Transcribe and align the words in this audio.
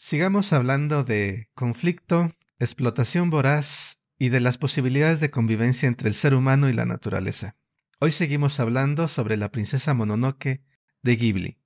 Sigamos 0.00 0.52
hablando 0.52 1.02
de 1.02 1.50
conflicto, 1.56 2.30
explotación 2.60 3.30
voraz 3.30 3.98
y 4.16 4.28
de 4.28 4.38
las 4.38 4.56
posibilidades 4.56 5.18
de 5.18 5.32
convivencia 5.32 5.88
entre 5.88 6.08
el 6.08 6.14
ser 6.14 6.34
humano 6.34 6.68
y 6.68 6.72
la 6.72 6.86
naturaleza. 6.86 7.56
Hoy 7.98 8.12
seguimos 8.12 8.60
hablando 8.60 9.08
sobre 9.08 9.36
la 9.36 9.50
princesa 9.50 9.94
Mononoke 9.94 10.62
de 11.02 11.16
Ghibli. 11.16 11.58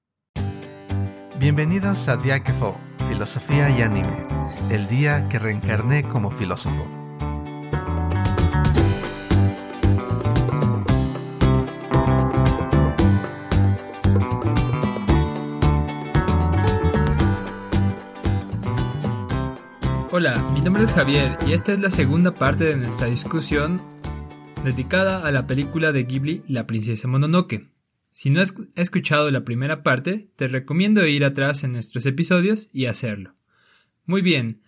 Bienvenidos 1.38 2.08
a 2.08 2.16
Diakefo, 2.16 2.80
Filosofía 3.06 3.68
y 3.68 3.82
Anime, 3.82 4.26
el 4.70 4.88
día 4.88 5.28
que 5.28 5.38
reencarné 5.38 6.02
como 6.08 6.30
filósofo. 6.30 7.01
Hola, 20.24 20.40
mi 20.54 20.60
nombre 20.60 20.84
es 20.84 20.92
Javier 20.92 21.36
y 21.48 21.52
esta 21.52 21.72
es 21.72 21.80
la 21.80 21.90
segunda 21.90 22.30
parte 22.30 22.62
de 22.62 22.76
nuestra 22.76 23.08
discusión 23.08 23.82
dedicada 24.62 25.26
a 25.26 25.32
la 25.32 25.48
película 25.48 25.90
de 25.90 26.04
Ghibli 26.04 26.44
La 26.46 26.64
princesa 26.64 27.08
Mononoke. 27.08 27.72
Si 28.12 28.30
no 28.30 28.40
has 28.40 28.54
escuchado 28.76 29.28
la 29.32 29.42
primera 29.42 29.82
parte, 29.82 30.30
te 30.36 30.46
recomiendo 30.46 31.04
ir 31.04 31.24
atrás 31.24 31.64
en 31.64 31.72
nuestros 31.72 32.06
episodios 32.06 32.68
y 32.72 32.86
hacerlo. 32.86 33.34
Muy 34.06 34.22
bien, 34.22 34.62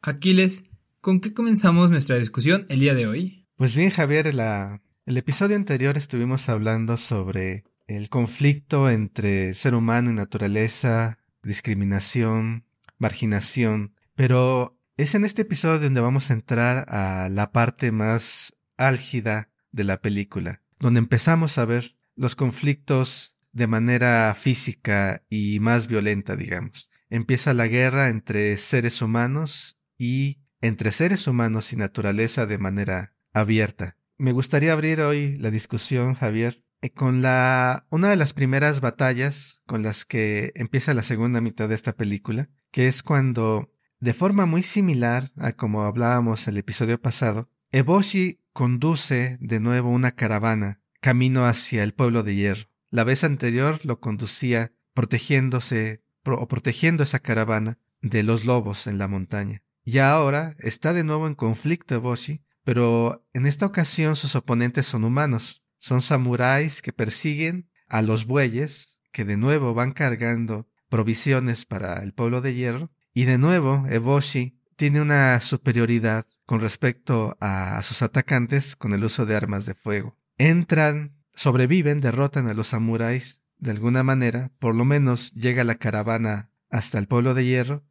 Aquiles, 0.00 0.64
¿con 1.02 1.20
qué 1.20 1.34
comenzamos 1.34 1.90
nuestra 1.90 2.16
discusión 2.16 2.64
el 2.70 2.80
día 2.80 2.94
de 2.94 3.06
hoy? 3.06 3.44
Pues 3.56 3.76
bien, 3.76 3.90
Javier, 3.90 4.34
la, 4.34 4.80
el 5.04 5.18
episodio 5.18 5.56
anterior 5.56 5.98
estuvimos 5.98 6.48
hablando 6.48 6.96
sobre 6.96 7.64
el 7.86 8.08
conflicto 8.08 8.88
entre 8.88 9.52
ser 9.52 9.74
humano 9.74 10.10
y 10.10 10.14
naturaleza, 10.14 11.18
discriminación, 11.42 12.64
marginación, 12.96 13.92
pero 14.14 14.75
es 14.96 15.14
en 15.14 15.24
este 15.24 15.42
episodio 15.42 15.78
donde 15.78 16.00
vamos 16.00 16.30
a 16.30 16.34
entrar 16.34 16.86
a 16.88 17.28
la 17.28 17.52
parte 17.52 17.92
más 17.92 18.54
álgida 18.78 19.50
de 19.70 19.84
la 19.84 20.00
película, 20.00 20.62
donde 20.78 20.98
empezamos 20.98 21.58
a 21.58 21.66
ver 21.66 21.96
los 22.14 22.34
conflictos 22.34 23.36
de 23.52 23.66
manera 23.66 24.34
física 24.38 25.22
y 25.28 25.60
más 25.60 25.86
violenta, 25.86 26.34
digamos. 26.34 26.90
Empieza 27.10 27.52
la 27.52 27.68
guerra 27.68 28.08
entre 28.08 28.56
seres 28.56 29.02
humanos 29.02 29.78
y 29.98 30.38
entre 30.62 30.92
seres 30.92 31.26
humanos 31.26 31.72
y 31.72 31.76
naturaleza 31.76 32.46
de 32.46 32.58
manera 32.58 33.14
abierta. 33.34 33.96
Me 34.16 34.32
gustaría 34.32 34.72
abrir 34.72 35.02
hoy 35.02 35.36
la 35.38 35.50
discusión, 35.50 36.14
Javier, 36.14 36.64
eh, 36.80 36.90
con 36.90 37.20
la 37.20 37.86
una 37.90 38.08
de 38.08 38.16
las 38.16 38.32
primeras 38.32 38.80
batallas 38.80 39.60
con 39.66 39.82
las 39.82 40.06
que 40.06 40.52
empieza 40.54 40.94
la 40.94 41.02
segunda 41.02 41.42
mitad 41.42 41.68
de 41.68 41.74
esta 41.74 41.92
película, 41.92 42.48
que 42.70 42.88
es 42.88 43.02
cuando 43.02 43.75
de 44.00 44.14
forma 44.14 44.46
muy 44.46 44.62
similar 44.62 45.32
a 45.36 45.52
como 45.52 45.84
hablábamos 45.84 46.46
el 46.48 46.58
episodio 46.58 47.00
pasado, 47.00 47.48
Eboshi 47.72 48.40
conduce 48.52 49.38
de 49.40 49.60
nuevo 49.60 49.90
una 49.90 50.12
caravana 50.12 50.80
camino 51.00 51.46
hacia 51.46 51.82
el 51.82 51.94
pueblo 51.94 52.22
de 52.22 52.34
hierro. 52.34 52.68
La 52.90 53.04
vez 53.04 53.24
anterior 53.24 53.80
lo 53.84 54.00
conducía 54.00 54.72
protegiéndose 54.94 56.02
o 56.24 56.48
protegiendo 56.48 57.04
esa 57.04 57.20
caravana 57.20 57.78
de 58.00 58.22
los 58.22 58.44
lobos 58.44 58.86
en 58.86 58.98
la 58.98 59.08
montaña. 59.08 59.62
Y 59.84 59.98
ahora 59.98 60.56
está 60.58 60.92
de 60.92 61.04
nuevo 61.04 61.26
en 61.26 61.34
conflicto 61.34 61.94
Eboshi, 61.94 62.42
pero 62.64 63.26
en 63.32 63.46
esta 63.46 63.66
ocasión 63.66 64.16
sus 64.16 64.34
oponentes 64.34 64.86
son 64.86 65.04
humanos. 65.04 65.62
Son 65.78 66.02
samuráis 66.02 66.82
que 66.82 66.92
persiguen 66.92 67.70
a 67.88 68.02
los 68.02 68.26
bueyes, 68.26 68.98
que 69.12 69.24
de 69.24 69.36
nuevo 69.36 69.74
van 69.74 69.92
cargando 69.92 70.68
provisiones 70.88 71.64
para 71.64 72.02
el 72.02 72.12
pueblo 72.12 72.40
de 72.40 72.54
hierro, 72.54 72.90
y 73.16 73.24
de 73.24 73.38
nuevo, 73.38 73.86
Eboshi 73.88 74.58
tiene 74.76 75.00
una 75.00 75.40
superioridad 75.40 76.26
con 76.44 76.60
respecto 76.60 77.38
a 77.40 77.80
sus 77.82 78.02
atacantes 78.02 78.76
con 78.76 78.92
el 78.92 79.02
uso 79.04 79.24
de 79.24 79.34
armas 79.34 79.64
de 79.64 79.72
fuego. 79.72 80.18
Entran, 80.36 81.16
sobreviven, 81.32 82.02
derrotan 82.02 82.46
a 82.46 82.52
los 82.52 82.66
samuráis 82.66 83.40
de 83.56 83.70
alguna 83.70 84.02
manera, 84.02 84.52
por 84.58 84.74
lo 84.74 84.84
menos 84.84 85.32
llega 85.32 85.64
la 85.64 85.76
caravana 85.76 86.50
hasta 86.68 86.98
el 86.98 87.06
pueblo 87.06 87.32
de 87.32 87.46
hierro, 87.46 87.84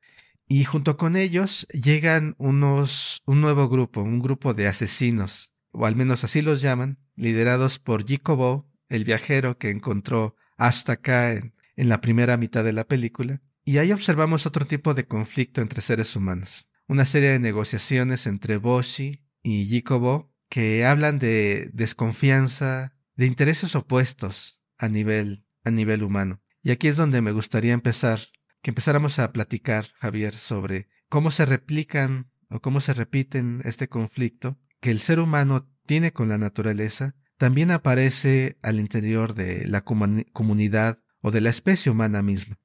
y 0.47 0.64
junto 0.64 0.96
con 0.96 1.16
ellos 1.16 1.66
llegan 1.69 2.35
unos, 2.38 3.24
un 3.25 3.41
nuevo 3.41 3.68
grupo, 3.68 4.03
un 4.03 4.19
grupo 4.19 4.53
de 4.53 4.68
asesinos, 4.68 5.56
o 5.72 5.88
al 5.88 5.96
menos 5.96 6.24
así 6.24 6.44
los 6.44 6.62
llaman, 6.62 7.00
liderados 7.16 7.80
por 7.80 8.06
Jikobo, 8.06 8.69
el 8.90 9.06
viajero 9.06 9.58
que 9.58 9.72
encontró 9.72 10.35
hasta 10.56 10.94
acá 10.94 11.34
en, 11.34 11.56
en 11.78 11.90
la 11.90 12.00
primera 12.00 12.38
mitad 12.38 12.64
de 12.64 12.74
la 12.74 12.84
película, 12.84 13.41
y 13.66 13.80
ahí 13.80 13.92
observamos 13.92 14.46
otro 14.46 14.66
tipo 14.66 14.94
de 14.94 15.08
conflicto 15.08 15.62
entre 15.62 15.81
seres 15.81 16.16
humanos. 16.16 16.68
Una 16.88 17.03
serie 17.03 17.30
de 17.30 17.40
negociaciones 17.40 18.28
entre 18.28 18.58
Boshi 18.58 19.26
y 19.42 19.66
Jikobo 19.66 20.31
que 20.50 20.86
hablan 20.86 21.18
de 21.18 21.72
desconfianza, 21.74 22.96
de 23.16 23.26
intereses 23.26 23.76
opuestos 23.76 24.62
a 24.78 24.88
nivel, 24.88 25.46
a 25.64 25.72
nivel 25.72 26.03
humano. 26.03 26.42
Y 26.62 26.70
aquí 26.70 26.88
es 26.88 26.96
donde 26.96 27.22
me 27.22 27.31
gustaría 27.31 27.74
empezar, 27.74 28.20
que 28.62 28.70
empezáramos 28.72 29.18
a 29.18 29.34
platicar, 29.34 29.88
Javier, 30.00 30.36
sobre 30.36 30.88
cómo 31.09 31.32
se 31.32 31.46
replican 31.46 32.32
o 32.50 32.62
cómo 32.62 32.82
se 32.82 32.94
repiten 32.94 33.62
este 33.66 33.88
conflicto 33.88 34.59
que 34.80 34.92
el 34.92 35.00
ser 35.00 35.20
humano 35.20 35.68
tiene 35.88 36.14
con 36.14 36.30
la 36.30 36.38
naturaleza, 36.38 37.16
también 37.38 37.72
aparece 37.72 38.58
al 38.62 38.80
interior 38.80 39.34
de 39.34 39.68
la 39.68 39.82
comunidad 39.82 41.00
o 41.22 41.32
de 41.32 41.42
la 41.42 41.50
especie 41.50 41.92
humana 41.92 42.22
misma. 42.22 42.59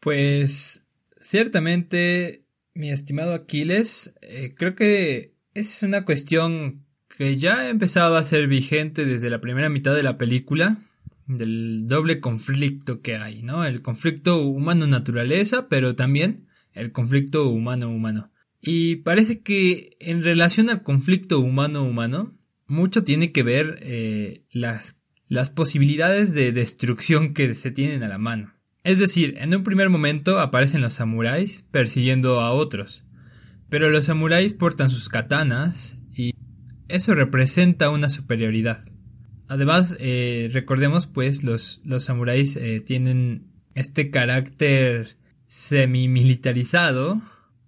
Pues 0.00 0.84
ciertamente, 1.20 2.44
mi 2.74 2.90
estimado 2.90 3.34
Aquiles, 3.34 4.14
eh, 4.22 4.54
creo 4.56 4.74
que 4.74 5.34
esa 5.54 5.72
es 5.72 5.82
una 5.82 6.04
cuestión 6.04 6.84
que 7.16 7.36
ya 7.36 7.68
empezaba 7.68 8.18
a 8.18 8.24
ser 8.24 8.46
vigente 8.46 9.06
desde 9.06 9.30
la 9.30 9.40
primera 9.40 9.68
mitad 9.70 9.94
de 9.94 10.02
la 10.02 10.18
película, 10.18 10.78
del 11.26 11.86
doble 11.86 12.20
conflicto 12.20 13.00
que 13.00 13.16
hay, 13.16 13.42
¿no? 13.42 13.64
El 13.64 13.82
conflicto 13.82 14.42
humano-naturaleza, 14.42 15.68
pero 15.68 15.96
también 15.96 16.46
el 16.72 16.92
conflicto 16.92 17.48
humano-humano. 17.48 18.30
Y 18.60 18.96
parece 18.96 19.40
que 19.40 19.96
en 20.00 20.22
relación 20.22 20.70
al 20.70 20.82
conflicto 20.82 21.40
humano-humano, 21.40 22.36
mucho 22.66 23.04
tiene 23.04 23.32
que 23.32 23.42
ver 23.42 23.78
eh, 23.80 24.44
las, 24.50 24.96
las 25.26 25.50
posibilidades 25.50 26.34
de 26.34 26.52
destrucción 26.52 27.32
que 27.32 27.54
se 27.54 27.70
tienen 27.70 28.02
a 28.02 28.08
la 28.08 28.18
mano. 28.18 28.55
Es 28.86 29.00
decir, 29.00 29.34
en 29.38 29.52
un 29.52 29.64
primer 29.64 29.90
momento 29.90 30.38
aparecen 30.38 30.80
los 30.80 30.94
samuráis 30.94 31.64
persiguiendo 31.72 32.40
a 32.40 32.52
otros, 32.52 33.02
pero 33.68 33.90
los 33.90 34.04
samuráis 34.04 34.52
portan 34.52 34.90
sus 34.90 35.08
katanas 35.08 35.96
y 36.14 36.34
eso 36.86 37.16
representa 37.16 37.90
una 37.90 38.08
superioridad. 38.08 38.84
Además, 39.48 39.96
eh, 39.98 40.50
recordemos 40.52 41.08
pues 41.08 41.42
los, 41.42 41.80
los 41.82 42.04
samuráis 42.04 42.54
eh, 42.54 42.78
tienen 42.78 43.48
este 43.74 44.12
carácter 44.12 45.16
semi-militarizado, 45.48 47.20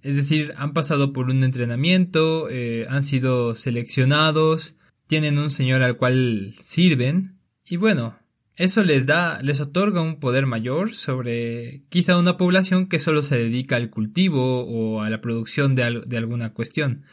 es 0.03 0.15
decir, 0.15 0.55
han 0.57 0.73
pasado 0.73 1.13
por 1.13 1.31
un 1.31 1.43
entrenamiento, 1.43 2.49
eh, 2.49 2.87
han 2.89 3.05
sido 3.05 3.57
seleccionados, 3.57 4.77
tienen 5.09 5.37
un 5.39 5.51
señor 5.51 5.83
al 5.83 5.97
cual 5.97 6.55
sirven, 6.63 7.41
y 7.65 7.77
bueno, 7.77 8.17
eso 8.59 8.83
les 8.83 9.07
da, 9.07 9.41
les 9.41 9.61
otorga 9.61 10.03
un 10.03 10.19
poder 10.19 10.45
mayor 10.47 10.93
sobre 10.93 11.85
quizá 11.91 12.19
una 12.19 12.37
población 12.37 12.89
que 12.89 12.99
solo 12.99 13.23
se 13.23 13.37
dedica 13.37 13.77
al 13.77 13.89
cultivo 13.89 14.65
o 14.65 15.01
a 15.01 15.09
la 15.11 15.21
producción 15.21 15.77
de, 15.77 16.03
de 16.05 16.17
alguna 16.17 16.53
cuestión. 16.53 17.05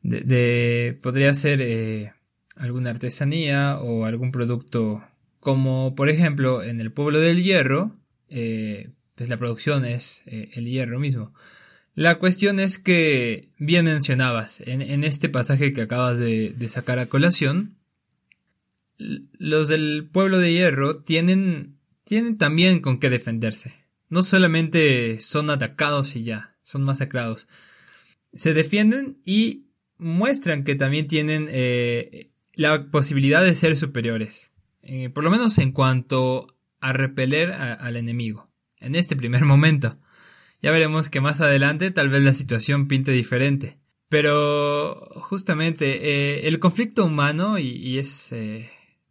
De, 0.00 0.98
podría 1.02 1.34
ser 1.34 1.60
eh, 1.60 2.14
alguna 2.54 2.90
artesanía 2.90 3.78
o 3.78 4.06
algún 4.06 4.32
producto 4.32 5.04
como 5.38 5.94
por 5.94 6.08
ejemplo 6.08 6.62
en 6.62 6.80
el 6.80 6.90
pueblo 6.90 7.20
del 7.20 7.42
hierro, 7.42 7.94
eh, 8.30 8.88
pues 9.16 9.28
la 9.28 9.36
producción 9.36 9.84
es 9.84 10.22
eh, 10.24 10.48
el 10.54 10.64
hierro 10.64 10.98
mismo. 10.98 11.34
La 11.92 12.18
cuestión 12.18 12.58
es 12.58 12.78
que, 12.78 13.50
bien 13.58 13.84
mencionabas, 13.84 14.60
en, 14.64 15.04
este 15.04 15.28
pasaje 15.28 15.72
que 15.72 15.82
acabas 15.82 16.18
de 16.18 16.68
sacar 16.68 16.98
a 16.98 17.06
colación, 17.06 17.75
los 18.98 19.68
del 19.68 20.08
pueblo 20.10 20.38
de 20.38 20.52
hierro 20.52 20.98
tienen, 20.98 21.76
tienen 22.04 22.38
también 22.38 22.80
con 22.80 22.98
qué 22.98 23.10
defenderse. 23.10 23.74
No 24.08 24.22
solamente 24.22 25.18
son 25.20 25.50
atacados 25.50 26.16
y 26.16 26.24
ya, 26.24 26.56
son 26.62 26.82
masacrados. 26.82 27.48
Se 28.32 28.54
defienden 28.54 29.18
y 29.24 29.66
muestran 29.98 30.64
que 30.64 30.74
también 30.74 31.06
tienen 31.06 31.48
eh, 31.50 32.30
la 32.54 32.90
posibilidad 32.90 33.42
de 33.42 33.54
ser 33.54 33.76
superiores. 33.76 34.52
Eh, 34.82 35.10
por 35.10 35.24
lo 35.24 35.30
menos 35.30 35.58
en 35.58 35.72
cuanto 35.72 36.54
a 36.80 36.92
repeler 36.92 37.52
al 37.52 37.96
enemigo. 37.96 38.48
En 38.78 38.94
este 38.94 39.16
primer 39.16 39.44
momento. 39.46 39.98
Ya 40.62 40.70
veremos 40.70 41.10
que 41.10 41.20
más 41.20 41.40
adelante 41.40 41.90
tal 41.90 42.08
vez 42.08 42.22
la 42.22 42.32
situación 42.32 42.88
pinte 42.88 43.12
diferente. 43.12 43.78
Pero 44.08 44.94
justamente 45.16 46.08
eh, 46.08 46.46
el 46.46 46.60
conflicto 46.60 47.04
humano, 47.04 47.58
y, 47.58 47.98
es 47.98 48.32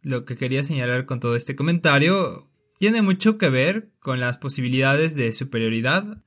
lo 0.06 0.24
que 0.24 0.36
quería 0.36 0.62
señalar 0.62 1.04
con 1.04 1.18
todo 1.18 1.34
este 1.34 1.56
comentario 1.56 2.48
tiene 2.78 3.02
mucho 3.02 3.38
que 3.38 3.50
ver 3.50 3.90
con 3.98 4.20
las 4.20 4.38
posibilidades 4.38 5.16
de 5.16 5.32
superioridad. 5.32 6.22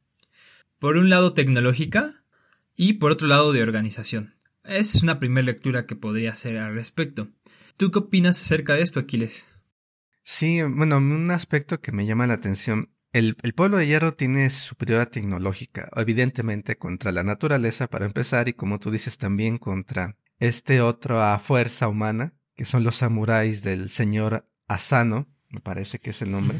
por 0.79 0.97
un 0.97 1.09
lado 1.09 1.33
tecnológica 1.33 2.23
y 2.75 2.93
por 2.93 3.11
otro 3.11 3.27
lado 3.27 3.53
de 3.53 3.63
organización. 3.63 4.35
Esa 4.65 4.97
es 4.97 5.03
una 5.03 5.19
primera 5.19 5.45
lectura 5.45 5.85
que 5.85 5.95
podría 5.95 6.31
hacer 6.31 6.57
al 6.57 6.73
respecto. 6.73 7.29
¿Tú 7.77 7.91
qué 7.91 7.99
opinas 7.99 8.41
acerca 8.41 8.75
de 8.75 8.81
esto, 8.81 8.99
Aquiles? 8.99 9.45
Sí, 10.23 10.61
bueno, 10.61 10.97
un 10.97 11.31
aspecto 11.31 11.79
que 11.79 11.91
me 11.91 12.05
llama 12.05 12.27
la 12.27 12.35
atención. 12.35 12.89
El, 13.13 13.35
pueblo 13.55 13.77
de 13.77 13.87
hierro 13.87 14.13
tiene 14.13 14.49
superioridad 14.49 15.09
tecnológica, 15.09 15.89
evidentemente 15.95 16.77
contra 16.77 17.11
la 17.11 17.23
naturaleza 17.23 17.87
para 17.87 18.05
empezar 18.05 18.47
y 18.49 18.53
como 18.53 18.79
tú 18.79 18.91
dices 18.91 19.17
también 19.17 19.57
contra 19.57 20.17
este 20.39 20.81
otra 20.81 21.39
fuerza 21.39 21.87
humana, 21.87 22.33
que 22.59 22.65
son 22.65 22.83
los 22.83 22.97
samuráis 22.97 23.63
del 23.63 23.87
señor 23.87 24.45
Asano, 24.67 25.29
me 25.47 25.61
parece 25.61 25.97
que 25.97 26.09
es 26.09 26.21
el 26.21 26.31
nombre. 26.31 26.59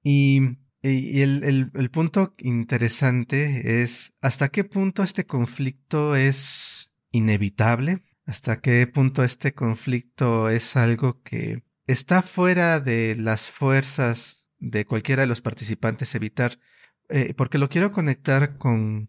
Y, 0.00 0.58
y 0.80 1.22
el, 1.22 1.42
el, 1.42 1.72
el, 1.74 1.90
punto 1.90 2.36
interesante 2.38 3.82
es 3.82 4.12
hasta 4.20 4.50
qué 4.50 4.62
punto 4.62 5.02
este 5.02 5.26
conflicto 5.26 6.14
es 6.14 6.92
inevitable, 7.10 8.04
hasta 8.26 8.60
qué 8.60 8.86
punto 8.86 9.24
este 9.24 9.54
conflicto 9.54 10.48
es 10.48 10.76
algo 10.76 11.20
que 11.22 11.64
está 11.88 12.22
fuera 12.22 12.78
de 12.78 13.16
las 13.16 13.48
fuerzas 13.48 14.46
de 14.60 14.86
cualquiera 14.86 15.22
de 15.22 15.26
los 15.26 15.40
participantes 15.40 16.14
evitar, 16.14 16.60
eh, 17.08 17.34
porque 17.36 17.58
lo 17.58 17.68
quiero 17.68 17.90
conectar 17.90 18.56
con 18.56 19.08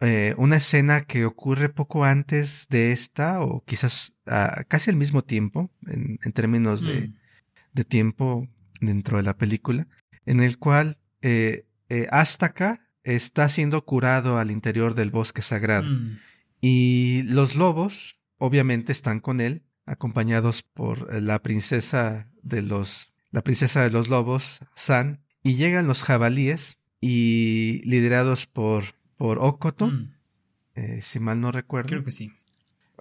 eh, 0.00 0.34
una 0.36 0.56
escena 0.56 1.02
que 1.02 1.24
ocurre 1.24 1.68
poco 1.68 2.04
antes 2.04 2.66
de 2.68 2.92
esta, 2.92 3.40
o 3.42 3.64
quizás 3.64 4.14
casi 4.68 4.90
al 4.90 4.96
mismo 4.96 5.22
tiempo, 5.22 5.70
en, 5.86 6.32
términos 6.32 6.82
de, 6.82 7.08
mm. 7.08 7.14
de, 7.72 7.84
tiempo 7.84 8.48
dentro 8.80 9.16
de 9.16 9.22
la 9.22 9.36
película, 9.36 9.88
en 10.26 10.40
el 10.40 10.58
cual 10.58 10.98
eh, 11.22 11.66
eh, 11.88 12.06
Astaka 12.10 12.86
está 13.02 13.48
siendo 13.48 13.84
curado 13.84 14.38
al 14.38 14.50
interior 14.50 14.94
del 14.94 15.10
bosque 15.10 15.42
sagrado. 15.42 15.88
Mm. 15.88 16.18
Y 16.60 17.22
los 17.24 17.54
lobos, 17.54 18.18
obviamente, 18.36 18.92
están 18.92 19.20
con 19.20 19.40
él, 19.40 19.62
acompañados 19.86 20.62
por 20.62 21.08
eh, 21.12 21.20
la 21.20 21.42
princesa 21.42 22.28
de 22.42 22.62
los, 22.62 23.12
la 23.30 23.42
princesa 23.42 23.82
de 23.82 23.90
los 23.90 24.08
lobos, 24.08 24.60
San, 24.74 25.22
y 25.42 25.54
llegan 25.54 25.86
los 25.86 26.02
jabalíes 26.02 26.78
y 27.00 27.80
liderados 27.84 28.46
por, 28.46 28.96
por 29.18 29.38
Okoto, 29.40 29.88
mm. 29.88 30.14
eh, 30.76 31.00
si 31.02 31.20
mal 31.20 31.42
no 31.42 31.52
recuerdo. 31.52 31.88
Creo 31.88 32.04
que 32.04 32.10
sí. 32.10 32.32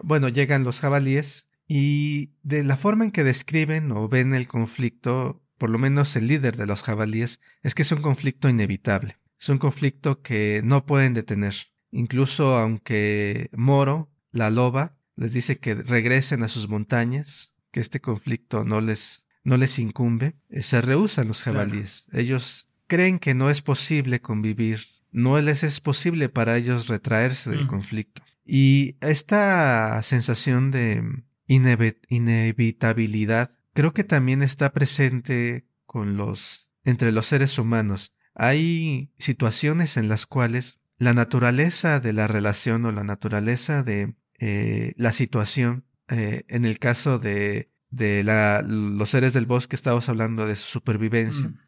Bueno, 0.04 0.28
llegan 0.28 0.66
los 0.66 0.82
jabalíes 0.82 1.48
y 1.68 2.32
de 2.44 2.64
la 2.64 2.76
forma 2.76 3.06
en 3.06 3.12
que 3.12 3.24
describen 3.24 3.92
o 3.92 4.10
ven 4.10 4.34
el 4.34 4.48
conflicto, 4.48 5.42
por 5.58 5.70
lo 5.70 5.78
menos 5.78 6.16
el 6.16 6.28
líder 6.28 6.58
de 6.58 6.66
los 6.66 6.82
jabalíes, 6.84 7.40
es 7.64 7.76
que 7.76 7.84
es 7.84 7.92
un 7.92 8.02
conflicto 8.02 8.50
inevitable. 8.50 9.18
Es 9.40 9.50
un 9.50 9.60
conflicto 9.60 10.22
que 10.22 10.62
no 10.64 10.86
pueden 10.86 11.14
detener. 11.14 11.56
Incluso 11.92 12.58
aunque 12.58 13.50
Moro, 13.54 14.12
la 14.32 14.50
loba, 14.50 14.98
les 15.16 15.34
dice 15.34 15.60
que 15.60 15.76
regresen 15.76 16.44
a 16.44 16.48
sus 16.48 16.68
montañas, 16.68 17.54
que 17.72 17.80
este 17.80 18.00
conflicto 18.00 18.66
no 18.66 18.82
les, 18.82 19.26
no 19.44 19.58
les 19.58 19.78
incumbe, 19.78 20.36
eh, 20.50 20.64
se 20.64 20.82
rehusan 20.82 21.28
los 21.28 21.44
jabalíes. 21.44 22.06
Ellos 22.12 22.70
creen 22.88 23.20
que 23.20 23.34
no 23.34 23.50
es 23.50 23.62
posible 23.62 24.22
convivir, 24.22 24.88
no 25.18 25.42
les 25.42 25.64
es 25.64 25.82
posible 25.82 26.30
para 26.30 26.56
ellos 26.58 26.88
retraerse 26.88 27.50
del 27.50 27.66
mm. 27.66 27.68
conflicto. 27.68 28.22
Y 28.46 28.98
esta 29.02 30.02
sensación 30.04 30.70
de 30.70 31.24
inevitabilidad 31.48 33.52
creo 33.74 33.94
que 33.94 34.04
también 34.04 34.44
está 34.44 34.74
presente 34.74 35.66
con 35.86 36.18
los 36.18 36.70
entre 36.84 37.12
los 37.12 37.26
seres 37.26 37.58
humanos. 37.58 38.14
Hay 38.36 39.12
situaciones 39.18 39.98
en 39.98 40.08
las 40.08 40.28
cuales 40.28 40.78
la 41.00 41.14
naturaleza 41.14 42.00
de 42.00 42.14
la 42.14 42.28
relación 42.28 42.86
o 42.86 42.92
la 42.92 43.04
naturaleza 43.04 43.82
de 43.82 44.14
eh, 44.40 44.94
la 44.98 45.14
situación, 45.14 45.86
eh, 46.10 46.44
en 46.48 46.66
el 46.66 46.78
caso 46.78 47.18
de, 47.18 47.72
de 47.90 48.24
la, 48.24 48.62
los 48.62 49.10
seres 49.10 49.34
del 49.34 49.48
bosque, 49.48 49.76
estamos 49.76 50.10
hablando 50.10 50.46
de 50.46 50.56
su 50.56 50.68
supervivencia. 50.68 51.48
Mm. 51.48 51.60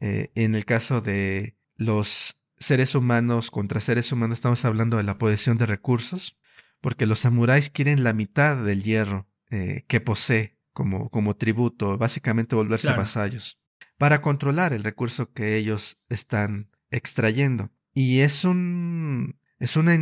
Eh, 0.00 0.30
en 0.34 0.54
el 0.54 0.64
caso 0.64 1.00
de 1.00 1.56
los 1.76 2.36
seres 2.58 2.94
humanos 2.94 3.50
contra 3.50 3.80
seres 3.80 4.12
humanos, 4.12 4.38
estamos 4.38 4.64
hablando 4.64 4.96
de 4.96 5.02
la 5.02 5.18
posesión 5.18 5.58
de 5.58 5.66
recursos, 5.66 6.36
porque 6.80 7.06
los 7.06 7.20
samuráis 7.20 7.70
quieren 7.70 8.04
la 8.04 8.12
mitad 8.12 8.64
del 8.64 8.82
hierro 8.82 9.26
que 9.48 10.00
posee 10.00 10.56
como, 10.72 11.08
como 11.08 11.36
tributo, 11.36 11.96
básicamente 11.96 12.54
volverse 12.54 12.92
vasallos, 12.92 13.58
para 13.96 14.20
controlar 14.20 14.74
el 14.74 14.84
recurso 14.84 15.32
que 15.32 15.56
ellos 15.56 15.98
están 16.10 16.70
extrayendo. 16.90 17.70
Y 17.94 18.20
es 18.20 18.44
un, 18.44 19.38
es 19.58 19.76
una 19.76 19.94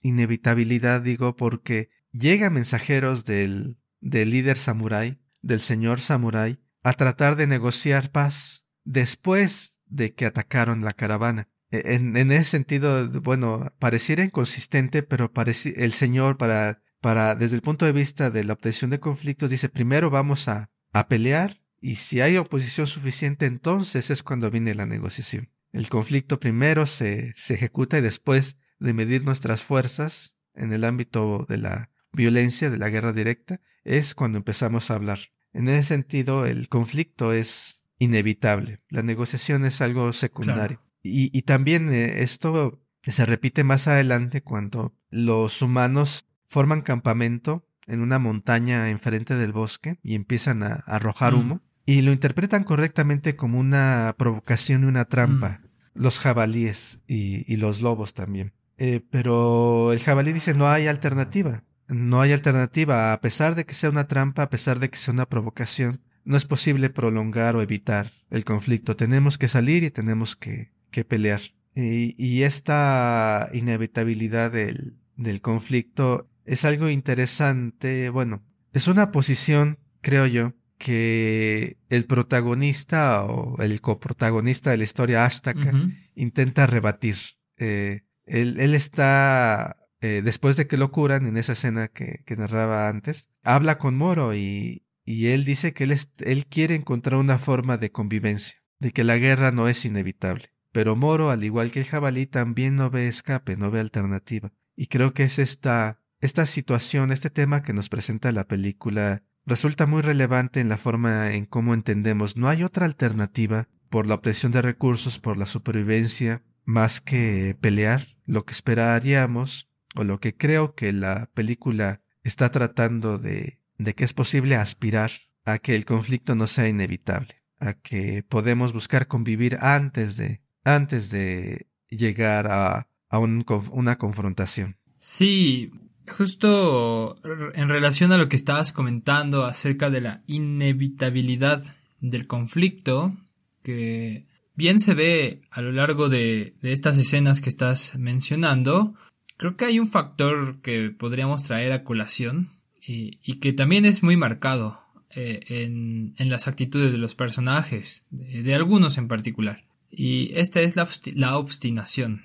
inevitabilidad, 0.00 1.02
digo, 1.02 1.36
porque 1.36 1.90
llega 2.12 2.48
mensajeros 2.48 3.26
del, 3.26 3.76
del 4.00 4.30
líder 4.30 4.56
samurái, 4.56 5.18
del 5.42 5.60
señor 5.60 6.00
samurái, 6.00 6.60
a 6.82 6.94
tratar 6.94 7.36
de 7.36 7.46
negociar 7.46 8.10
paz 8.10 8.64
después 8.84 9.78
de 9.84 10.14
que 10.14 10.24
atacaron 10.24 10.82
la 10.82 10.92
caravana. 10.92 11.48
En, 11.70 12.16
en 12.16 12.32
ese 12.32 12.44
sentido, 12.44 13.08
bueno, 13.20 13.72
pareciera 13.78 14.24
inconsistente, 14.24 15.02
pero 15.02 15.32
el 15.76 15.92
señor 15.92 16.36
para, 16.36 16.82
para, 17.00 17.34
desde 17.34 17.56
el 17.56 17.62
punto 17.62 17.84
de 17.86 17.92
vista 17.92 18.30
de 18.30 18.44
la 18.44 18.52
obtención 18.52 18.90
de 18.90 19.00
conflictos, 19.00 19.50
dice 19.50 19.68
primero 19.68 20.10
vamos 20.10 20.48
a, 20.48 20.70
a 20.92 21.08
pelear 21.08 21.60
y 21.80 21.96
si 21.96 22.20
hay 22.20 22.36
oposición 22.36 22.86
suficiente, 22.86 23.46
entonces 23.46 24.10
es 24.10 24.22
cuando 24.22 24.50
viene 24.50 24.74
la 24.74 24.86
negociación. 24.86 25.50
El 25.72 25.88
conflicto 25.88 26.40
primero 26.40 26.86
se, 26.86 27.32
se 27.36 27.54
ejecuta 27.54 27.98
y 27.98 28.00
después 28.00 28.56
de 28.78 28.94
medir 28.94 29.24
nuestras 29.24 29.62
fuerzas 29.62 30.36
en 30.54 30.72
el 30.72 30.84
ámbito 30.84 31.46
de 31.48 31.58
la 31.58 31.90
violencia, 32.12 32.70
de 32.70 32.78
la 32.78 32.88
guerra 32.88 33.12
directa, 33.12 33.60
es 33.84 34.14
cuando 34.14 34.38
empezamos 34.38 34.90
a 34.90 34.94
hablar. 34.94 35.18
En 35.52 35.68
ese 35.68 35.88
sentido, 35.88 36.46
el 36.46 36.68
conflicto 36.68 37.32
es 37.32 37.82
inevitable. 37.98 38.78
La 38.88 39.02
negociación 39.02 39.64
es 39.64 39.80
algo 39.80 40.12
secundario. 40.12 40.82
Y, 41.06 41.30
y, 41.36 41.42
también 41.42 41.92
eh, 41.92 42.22
esto 42.22 42.80
se 43.02 43.26
repite 43.26 43.64
más 43.64 43.86
adelante 43.88 44.42
cuando 44.42 44.94
los 45.10 45.62
humanos 45.62 46.26
forman 46.48 46.82
campamento 46.82 47.66
en 47.86 48.00
una 48.00 48.18
montaña 48.18 48.90
enfrente 48.90 49.36
del 49.36 49.52
bosque 49.52 49.98
y 50.02 50.14
empiezan 50.14 50.62
a, 50.62 50.74
arrojar 50.86 51.34
mm. 51.34 51.38
humo. 51.38 51.60
Y 51.84 52.02
lo 52.02 52.12
interpretan 52.12 52.64
correctamente 52.64 53.36
como 53.36 53.60
una 53.60 54.14
provocación 54.18 54.82
y 54.82 54.86
una 54.86 55.04
trampa. 55.04 55.60
Mm. 55.62 55.66
Los 55.94 56.18
jabalíes 56.18 57.02
y, 57.06 57.50
y 57.50 57.56
los 57.56 57.80
lobos 57.80 58.12
también. 58.12 58.52
Eh, 58.78 59.00
pero 59.10 59.92
el 59.92 60.00
jabalí 60.00 60.32
dice 60.32 60.52
no 60.52 60.68
hay 60.68 60.88
alternativa. 60.88 61.64
No 61.88 62.20
hay 62.20 62.32
alternativa. 62.32 63.12
A 63.12 63.20
pesar 63.20 63.54
de 63.54 63.64
que 63.64 63.74
sea 63.74 63.90
una 63.90 64.08
trampa, 64.08 64.42
a 64.42 64.50
pesar 64.50 64.80
de 64.80 64.90
que 64.90 64.98
sea 64.98 65.14
una 65.14 65.26
provocación, 65.26 66.00
no 66.24 66.36
es 66.36 66.44
posible 66.44 66.90
prolongar 66.90 67.54
o 67.54 67.62
evitar 67.62 68.10
el 68.30 68.44
conflicto. 68.44 68.96
Tenemos 68.96 69.38
que 69.38 69.48
salir 69.48 69.84
y 69.84 69.90
tenemos 69.90 70.34
que, 70.34 70.72
que 70.96 71.04
pelear. 71.04 71.42
Y, 71.74 72.14
y, 72.16 72.44
esta 72.44 73.50
inevitabilidad 73.52 74.50
del, 74.50 74.96
del 75.16 75.42
conflicto 75.42 76.30
es 76.46 76.64
algo 76.64 76.88
interesante. 76.88 78.08
Bueno, 78.08 78.42
es 78.72 78.88
una 78.88 79.12
posición, 79.12 79.78
creo 80.00 80.26
yo, 80.26 80.54
que 80.78 81.76
el 81.90 82.06
protagonista 82.06 83.22
o 83.26 83.60
el 83.60 83.82
coprotagonista 83.82 84.70
de 84.70 84.78
la 84.78 84.84
historia 84.84 85.26
Azteca 85.26 85.70
intenta 86.14 86.66
rebatir. 86.66 87.16
Eh, 87.58 88.00
él, 88.24 88.58
él 88.58 88.74
está, 88.74 89.76
eh, 90.00 90.22
después 90.24 90.56
de 90.56 90.66
que 90.66 90.78
lo 90.78 90.90
curan, 90.90 91.26
en 91.26 91.36
esa 91.36 91.52
escena 91.52 91.88
que, 91.88 92.22
que 92.24 92.36
narraba 92.36 92.88
antes, 92.88 93.28
habla 93.42 93.76
con 93.76 93.96
Moro 93.96 94.34
y, 94.34 94.86
y 95.04 95.26
él 95.26 95.44
dice 95.44 95.74
que 95.74 95.84
él, 95.84 95.98
él 96.20 96.46
quiere 96.46 96.74
encontrar 96.74 97.20
una 97.20 97.36
forma 97.36 97.76
de 97.76 97.92
convivencia, 97.92 98.62
de 98.78 98.92
que 98.92 99.04
la 99.04 99.18
guerra 99.18 99.52
no 99.52 99.68
es 99.68 99.84
inevitable. 99.84 100.55
Pero 100.76 100.94
Moro, 100.94 101.30
al 101.30 101.42
igual 101.42 101.72
que 101.72 101.78
el 101.78 101.86
jabalí, 101.86 102.26
también 102.26 102.76
no 102.76 102.90
ve 102.90 103.08
escape, 103.08 103.56
no 103.56 103.70
ve 103.70 103.80
alternativa. 103.80 104.52
Y 104.76 104.88
creo 104.88 105.14
que 105.14 105.22
es 105.22 105.38
esta, 105.38 106.02
esta 106.20 106.44
situación, 106.44 107.12
este 107.12 107.30
tema 107.30 107.62
que 107.62 107.72
nos 107.72 107.88
presenta 107.88 108.30
la 108.30 108.46
película, 108.46 109.22
resulta 109.46 109.86
muy 109.86 110.02
relevante 110.02 110.60
en 110.60 110.68
la 110.68 110.76
forma 110.76 111.32
en 111.32 111.46
cómo 111.46 111.72
entendemos. 111.72 112.36
No 112.36 112.50
hay 112.50 112.62
otra 112.62 112.84
alternativa 112.84 113.68
por 113.88 114.06
la 114.06 114.16
obtención 114.16 114.52
de 114.52 114.60
recursos, 114.60 115.18
por 115.18 115.38
la 115.38 115.46
supervivencia, 115.46 116.42
más 116.66 117.00
que 117.00 117.56
pelear, 117.58 118.08
lo 118.26 118.44
que 118.44 118.52
esperaríamos, 118.52 119.70
o 119.94 120.04
lo 120.04 120.20
que 120.20 120.36
creo 120.36 120.74
que 120.74 120.92
la 120.92 121.30
película 121.32 122.02
está 122.22 122.50
tratando 122.50 123.16
de, 123.16 123.60
de 123.78 123.94
que 123.94 124.04
es 124.04 124.12
posible 124.12 124.56
aspirar 124.56 125.10
a 125.46 125.56
que 125.56 125.74
el 125.74 125.86
conflicto 125.86 126.34
no 126.34 126.46
sea 126.46 126.68
inevitable, 126.68 127.34
a 127.60 127.72
que 127.72 128.22
podemos 128.28 128.74
buscar 128.74 129.06
convivir 129.06 129.56
antes 129.62 130.18
de, 130.18 130.44
antes 130.66 131.10
de 131.10 131.66
llegar 131.88 132.46
a, 132.48 132.88
a 133.08 133.18
una 133.18 133.96
confrontación. 133.98 134.76
Sí, 134.98 135.70
justo 136.08 137.16
en 137.54 137.68
relación 137.68 138.12
a 138.12 138.16
lo 138.16 138.28
que 138.28 138.36
estabas 138.36 138.72
comentando 138.72 139.44
acerca 139.44 139.90
de 139.90 140.00
la 140.00 140.22
inevitabilidad 140.26 141.64
del 142.00 142.26
conflicto, 142.26 143.16
que 143.62 144.26
bien 144.54 144.80
se 144.80 144.94
ve 144.94 145.42
a 145.50 145.60
lo 145.60 145.72
largo 145.72 146.08
de, 146.08 146.54
estas 146.62 146.98
escenas 146.98 147.40
que 147.40 147.50
estás 147.50 147.96
mencionando, 147.98 148.94
creo 149.36 149.56
que 149.56 149.66
hay 149.66 149.78
un 149.78 149.88
factor 149.88 150.60
que 150.62 150.90
podríamos 150.90 151.44
traer 151.44 151.72
a 151.72 151.84
colación 151.84 152.50
y, 152.80 153.38
que 153.40 153.52
también 153.52 153.84
es 153.84 154.02
muy 154.02 154.16
marcado 154.16 154.80
eh, 155.10 155.40
en, 155.48 156.14
las 156.18 156.48
actitudes 156.48 156.92
de 156.92 156.98
los 156.98 157.14
personajes, 157.14 158.04
de, 158.10 158.54
algunos 158.54 158.98
en 158.98 159.08
particular. 159.08 159.64
Y 159.90 160.32
esta 160.34 160.60
es 160.60 160.76
la, 160.76 160.88
la 161.14 161.38
obstinación. 161.38 162.22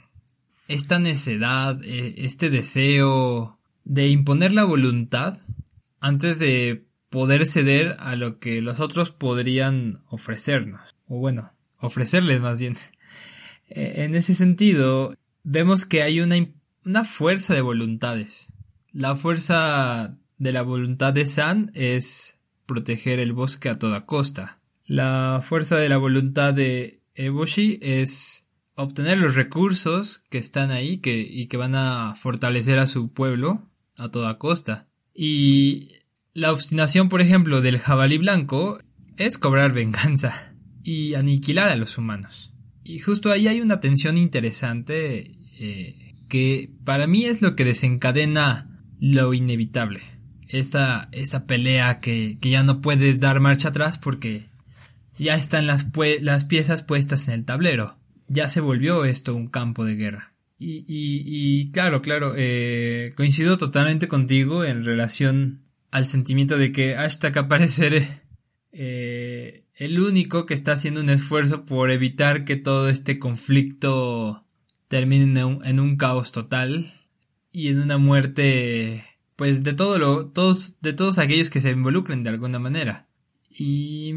Esta 0.68 1.00
necedad, 1.00 1.84
eh, 1.84 2.16
este 2.18 2.50
deseo 2.50 3.60
de 3.84 4.08
imponer 4.08 4.54
la 4.54 4.64
voluntad 4.64 5.40
antes 6.00 6.40
de 6.40 6.86
poder 7.10 7.46
ceder 7.46 7.98
a 8.00 8.16
lo 8.16 8.40
que 8.40 8.62
los 8.62 8.80
otros 8.80 9.12
podrían 9.12 10.02
ofrecernos. 10.08 10.96
O 11.08 11.20
bueno, 11.20 11.54
ofrecerles 11.78 12.42
más 12.42 12.60
bien. 12.60 12.76
Eh, 13.74 14.04
en 14.04 14.16
ese 14.16 14.36
sentido, 14.36 15.16
vemos 15.44 15.86
que 15.86 16.02
hay 16.02 16.20
una, 16.20 16.36
una 16.84 17.06
fuerza 17.06 17.54
de 17.54 17.62
voluntades. 17.62 18.48
La 18.92 19.16
fuerza 19.16 20.18
de 20.38 20.52
la 20.52 20.62
voluntad 20.62 21.14
de 21.14 21.26
San 21.26 21.72
es 21.74 22.36
proteger 22.66 23.20
el 23.20 23.32
bosque 23.32 23.70
a 23.70 23.80
toda 23.80 24.06
costa. 24.06 24.60
La 24.86 25.42
fuerza 25.42 25.78
de 25.78 25.88
la 25.88 25.96
voluntad 25.96 26.54
de 26.54 27.01
Eboshi 27.16 27.80
es 27.82 28.46
obtener 28.76 29.18
los 29.18 29.36
recursos 29.36 30.24
que 30.30 30.38
están 30.38 30.72
ahí 30.72 30.98
que, 30.98 31.20
y 31.22 31.48
que 31.48 31.58
van 31.58 31.76
a 31.76 32.16
fortalecer 32.16 32.80
a 32.80 32.88
su 32.88 33.12
pueblo 33.12 33.70
a 33.98 34.10
toda 34.10 34.38
costa. 34.38 34.88
Y 35.14 35.90
la 36.34 36.52
obstinación, 36.52 37.10
por 37.10 37.22
ejemplo, 37.22 37.62
del 37.62 37.80
jabalí 37.80 38.18
blanco 38.18 38.80
es 39.18 39.38
cobrar 39.38 39.74
venganza 39.74 40.54
y 40.84 41.14
aniquilar 41.16 41.70
a 41.70 41.76
los 41.76 41.98
humanos. 41.98 42.54
Y 42.84 43.00
justo 43.00 43.32
ahí 43.32 43.48
hay 43.48 43.62
una 43.62 43.80
tensión 43.80 44.18
interesante 44.18 45.36
eh, 45.60 46.16
que 46.28 46.72
para 46.84 47.08
mí 47.08 47.26
es 47.26 47.42
lo 47.42 47.56
que 47.56 47.66
desencadena 47.66 48.84
lo 49.00 49.34
inevitable. 49.34 50.02
Esa, 50.48 51.08
esa 51.12 51.46
pelea 51.46 52.02
que, 52.02 52.38
que 52.42 52.50
ya 52.50 52.64
no 52.64 52.82
puede 52.82 53.14
dar 53.14 53.40
marcha 53.40 53.70
atrás 53.70 53.98
porque 53.98 54.51
ya 55.18 55.36
están 55.36 55.68
las, 55.68 55.86
piezas 56.46 56.84
puestas 56.84 57.28
en 57.28 57.34
el 57.34 57.46
tablero. 57.46 57.98
Ya 58.28 58.50
se 58.50 58.62
volvió 58.62 59.06
esto 59.06 59.36
un 59.36 59.48
campo 59.48 59.86
de 59.86 59.96
guerra. 59.96 60.34
Y, 60.58 60.86
y, 60.88 61.72
claro, 61.72 62.02
claro, 62.02 62.34
eh, 62.38 63.14
coincido 63.16 63.58
totalmente 63.58 64.08
contigo 64.08 64.64
en 64.64 64.86
relación 64.86 65.64
al 65.90 66.06
sentimiento 66.06 66.58
de 66.58 66.72
que 66.72 66.96
Hashtag 66.96 67.38
aparecer 67.40 68.22
eh, 68.72 69.66
el 69.76 70.00
único 70.00 70.46
que 70.46 70.54
está 70.54 70.74
haciendo 70.74 71.02
un 71.02 71.10
esfuerzo 71.10 71.66
por 71.66 71.92
evitar 71.92 72.46
que 72.46 72.56
todo 72.56 72.90
este 72.90 73.20
conflicto 73.20 74.46
termine 74.88 75.40
en 75.64 75.80
un, 75.80 75.98
caos 75.98 76.32
total 76.32 76.94
y 77.52 77.70
en 77.70 77.80
una 77.80 77.98
muerte 77.98 79.04
pues 79.36 79.64
de 79.64 79.74
todo 79.74 79.98
lo 79.98 80.28
todos 80.28 80.80
de 80.82 80.94
todos 80.94 81.18
aquellos 81.18 81.50
que 81.50 81.62
se 81.62 81.72
involucren 81.72 82.24
de 82.24 82.30
alguna 82.30 82.60
manera 82.60 83.08
y 83.50 84.14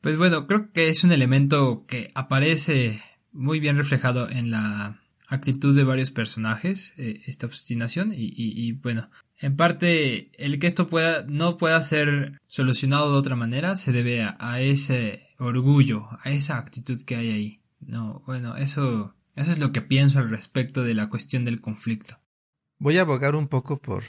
pues 0.00 0.16
bueno 0.16 0.46
creo 0.46 0.72
que 0.72 0.88
es 0.88 1.04
un 1.04 1.12
elemento 1.12 1.84
que 1.86 2.10
aparece 2.14 3.02
muy 3.32 3.60
bien 3.60 3.76
reflejado 3.76 4.28
en 4.28 4.50
la 4.50 5.00
actitud 5.28 5.76
de 5.76 5.84
varios 5.84 6.10
personajes 6.10 6.94
eh, 6.96 7.20
esta 7.26 7.46
obstinación 7.46 8.12
y, 8.12 8.32
y, 8.36 8.72
bueno 8.72 9.08
en 9.40 9.56
parte, 9.56 10.30
el 10.36 10.58
que 10.58 10.66
esto 10.66 10.88
pueda, 10.88 11.24
no 11.26 11.56
pueda 11.56 11.82
ser 11.82 12.38
solucionado 12.46 13.10
de 13.10 13.18
otra 13.18 13.36
manera 13.36 13.74
se 13.76 13.90
debe 13.90 14.22
a, 14.22 14.60
ese 14.60 15.28
orgullo, 15.38 16.08
a 16.22 16.30
esa 16.30 16.58
actitud 16.58 17.02
que 17.04 17.16
hay 17.16 17.30
ahí. 17.30 17.62
No, 17.80 18.22
bueno, 18.26 18.56
eso, 18.56 19.14
eso 19.36 19.52
es 19.52 19.58
lo 19.58 19.72
que 19.72 19.80
pienso 19.80 20.18
al 20.18 20.28
respecto 20.28 20.82
de 20.82 20.92
la 20.92 21.08
cuestión 21.08 21.46
del 21.46 21.62
conflicto. 21.62 22.20
Voy 22.78 22.98
a 22.98 23.02
abogar 23.02 23.34
un 23.34 23.48
poco 23.48 23.80
por, 23.80 24.04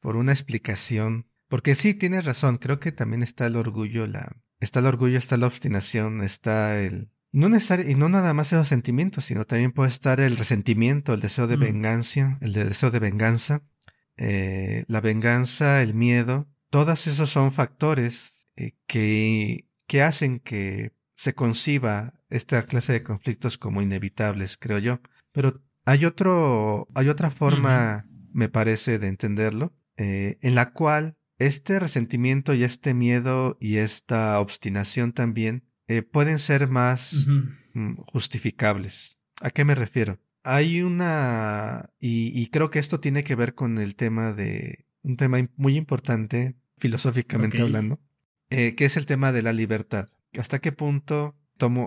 por 0.00 0.16
una 0.16 0.32
explicación, 0.32 1.26
porque 1.48 1.74
sí 1.74 1.92
tienes 1.92 2.24
razón, 2.24 2.56
creo 2.56 2.80
que 2.80 2.92
también 2.92 3.22
está 3.22 3.46
el 3.46 3.56
orgullo, 3.56 4.06
la, 4.06 4.42
está 4.66 4.80
el 4.80 4.86
orgullo, 4.86 5.16
está 5.16 5.36
la 5.36 5.46
obstinación, 5.46 6.22
está 6.22 6.78
el, 6.80 7.08
no 7.32 7.48
y 7.48 7.94
no 7.94 8.08
nada 8.08 8.34
más 8.34 8.52
esos 8.52 8.68
sentimientos, 8.68 9.26
sino 9.26 9.44
también 9.44 9.72
puede 9.72 9.90
estar 9.90 10.20
el 10.20 10.36
resentimiento, 10.36 11.14
el 11.14 11.20
deseo 11.20 11.46
de 11.46 11.56
mm. 11.56 11.60
venganza, 11.60 12.38
el 12.40 12.52
deseo 12.52 12.90
de 12.90 12.98
venganza, 12.98 13.62
eh, 14.16 14.84
la 14.88 15.00
venganza, 15.00 15.82
el 15.82 15.94
miedo, 15.94 16.48
todos 16.70 17.06
esos 17.06 17.30
son 17.30 17.52
factores 17.52 18.48
eh, 18.56 18.72
que, 18.86 19.68
que 19.86 20.02
hacen 20.02 20.40
que 20.40 20.92
se 21.14 21.34
conciba 21.34 22.14
esta 22.28 22.64
clase 22.64 22.92
de 22.92 23.02
conflictos 23.02 23.56
como 23.56 23.82
inevitables, 23.82 24.56
creo 24.58 24.78
yo. 24.78 25.00
Pero 25.32 25.62
hay 25.84 26.04
otro, 26.04 26.88
hay 26.94 27.08
otra 27.08 27.30
forma, 27.30 28.04
me 28.32 28.48
parece, 28.48 28.98
de 28.98 29.08
entenderlo, 29.08 29.72
eh, 29.96 30.38
en 30.42 30.54
la 30.54 30.72
cual 30.72 31.15
este 31.38 31.78
resentimiento 31.78 32.54
y 32.54 32.64
este 32.64 32.94
miedo 32.94 33.56
y 33.60 33.76
esta 33.76 34.40
obstinación 34.40 35.12
también 35.12 35.64
pueden 36.10 36.38
ser 36.38 36.68
más 36.68 37.26
mm, 37.74 37.96
justificables. 38.06 39.18
¿A 39.40 39.50
qué 39.50 39.64
me 39.64 39.74
refiero? 39.74 40.18
hay 40.46 40.80
una, 40.82 41.90
y, 41.98 42.46
creo 42.50 42.70
que 42.70 42.78
esto 42.78 43.00
tiene 43.00 43.24
que 43.24 43.34
ver 43.34 43.56
con 43.56 43.78
el 43.78 43.96
tema 43.96 44.32
de, 44.32 44.86
un 45.02 45.16
tema 45.16 45.38
muy 45.56 45.76
importante, 45.76 46.54
filosóficamente 46.78 47.60
hablando, 47.60 48.00
eh, 48.50 48.76
que 48.76 48.84
es 48.84 48.96
el 48.96 49.06
tema 49.06 49.32
de 49.32 49.42
la 49.42 49.52
libertad. 49.52 50.08
¿Hasta 50.38 50.60
qué 50.60 50.70
punto 50.70 51.36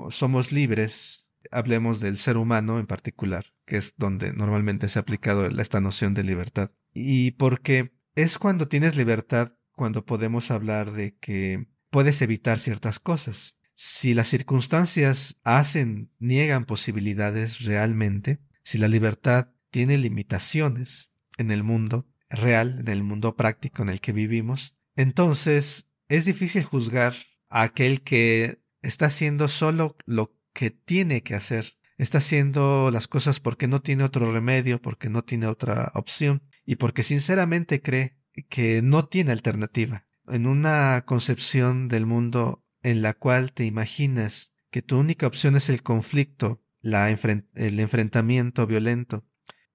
somos 0.09 0.51
libres? 0.51 1.25
Hablemos 1.51 2.01
del 2.01 2.17
ser 2.17 2.35
humano 2.35 2.79
en 2.79 2.85
particular, 2.85 3.45
que 3.65 3.77
es 3.77 3.95
donde 3.95 4.33
normalmente 4.33 4.89
se 4.89 4.99
ha 4.99 5.03
aplicado 5.03 5.45
esta 5.45 5.79
noción 5.79 6.13
de 6.13 6.25
libertad. 6.25 6.69
Y 6.93 7.31
porque 7.31 7.93
es 8.15 8.37
cuando 8.37 8.67
tienes 8.67 8.95
libertad 8.95 9.53
cuando 9.79 10.05
podemos 10.05 10.51
hablar 10.51 10.91
de 10.91 11.15
que 11.17 11.67
puedes 11.89 12.21
evitar 12.21 12.59
ciertas 12.59 12.99
cosas. 12.99 13.55
Si 13.75 14.13
las 14.13 14.27
circunstancias 14.27 15.37
hacen, 15.45 16.11
niegan 16.19 16.65
posibilidades 16.65 17.61
realmente, 17.61 18.39
si 18.63 18.77
la 18.77 18.89
libertad 18.89 19.53
tiene 19.69 19.97
limitaciones 19.97 21.11
en 21.37 21.49
el 21.49 21.63
mundo 21.63 22.09
real, 22.29 22.79
en 22.79 22.89
el 22.89 23.03
mundo 23.03 23.37
práctico 23.37 23.81
en 23.81 23.89
el 23.89 24.01
que 24.01 24.11
vivimos, 24.11 24.75
entonces 24.97 25.87
es 26.09 26.25
difícil 26.25 26.63
juzgar 26.63 27.13
a 27.47 27.61
aquel 27.61 28.01
que 28.01 28.61
está 28.81 29.05
haciendo 29.05 29.47
solo 29.47 29.95
lo 30.05 30.35
que 30.51 30.71
tiene 30.71 31.23
que 31.23 31.35
hacer, 31.35 31.77
está 31.97 32.17
haciendo 32.17 32.91
las 32.91 33.07
cosas 33.07 33.39
porque 33.39 33.69
no 33.69 33.81
tiene 33.81 34.03
otro 34.03 34.31
remedio, 34.31 34.81
porque 34.81 35.09
no 35.09 35.23
tiene 35.23 35.47
otra 35.47 35.91
opción 35.95 36.43
y 36.69 36.75
porque 36.75 37.01
sinceramente 37.01 37.81
cree 37.81 38.15
que 38.47 38.83
no 38.83 39.07
tiene 39.07 39.31
alternativa. 39.31 40.05
En 40.27 40.45
una 40.45 41.03
concepción 41.07 41.87
del 41.87 42.05
mundo 42.05 42.63
en 42.83 43.01
la 43.01 43.15
cual 43.15 43.53
te 43.53 43.65
imaginas 43.65 44.53
que 44.69 44.83
tu 44.83 44.99
única 44.99 45.25
opción 45.25 45.55
es 45.55 45.69
el 45.69 45.81
conflicto 45.81 46.63
el 46.83 47.79
enfrentamiento 47.79 48.67
violento, 48.67 49.25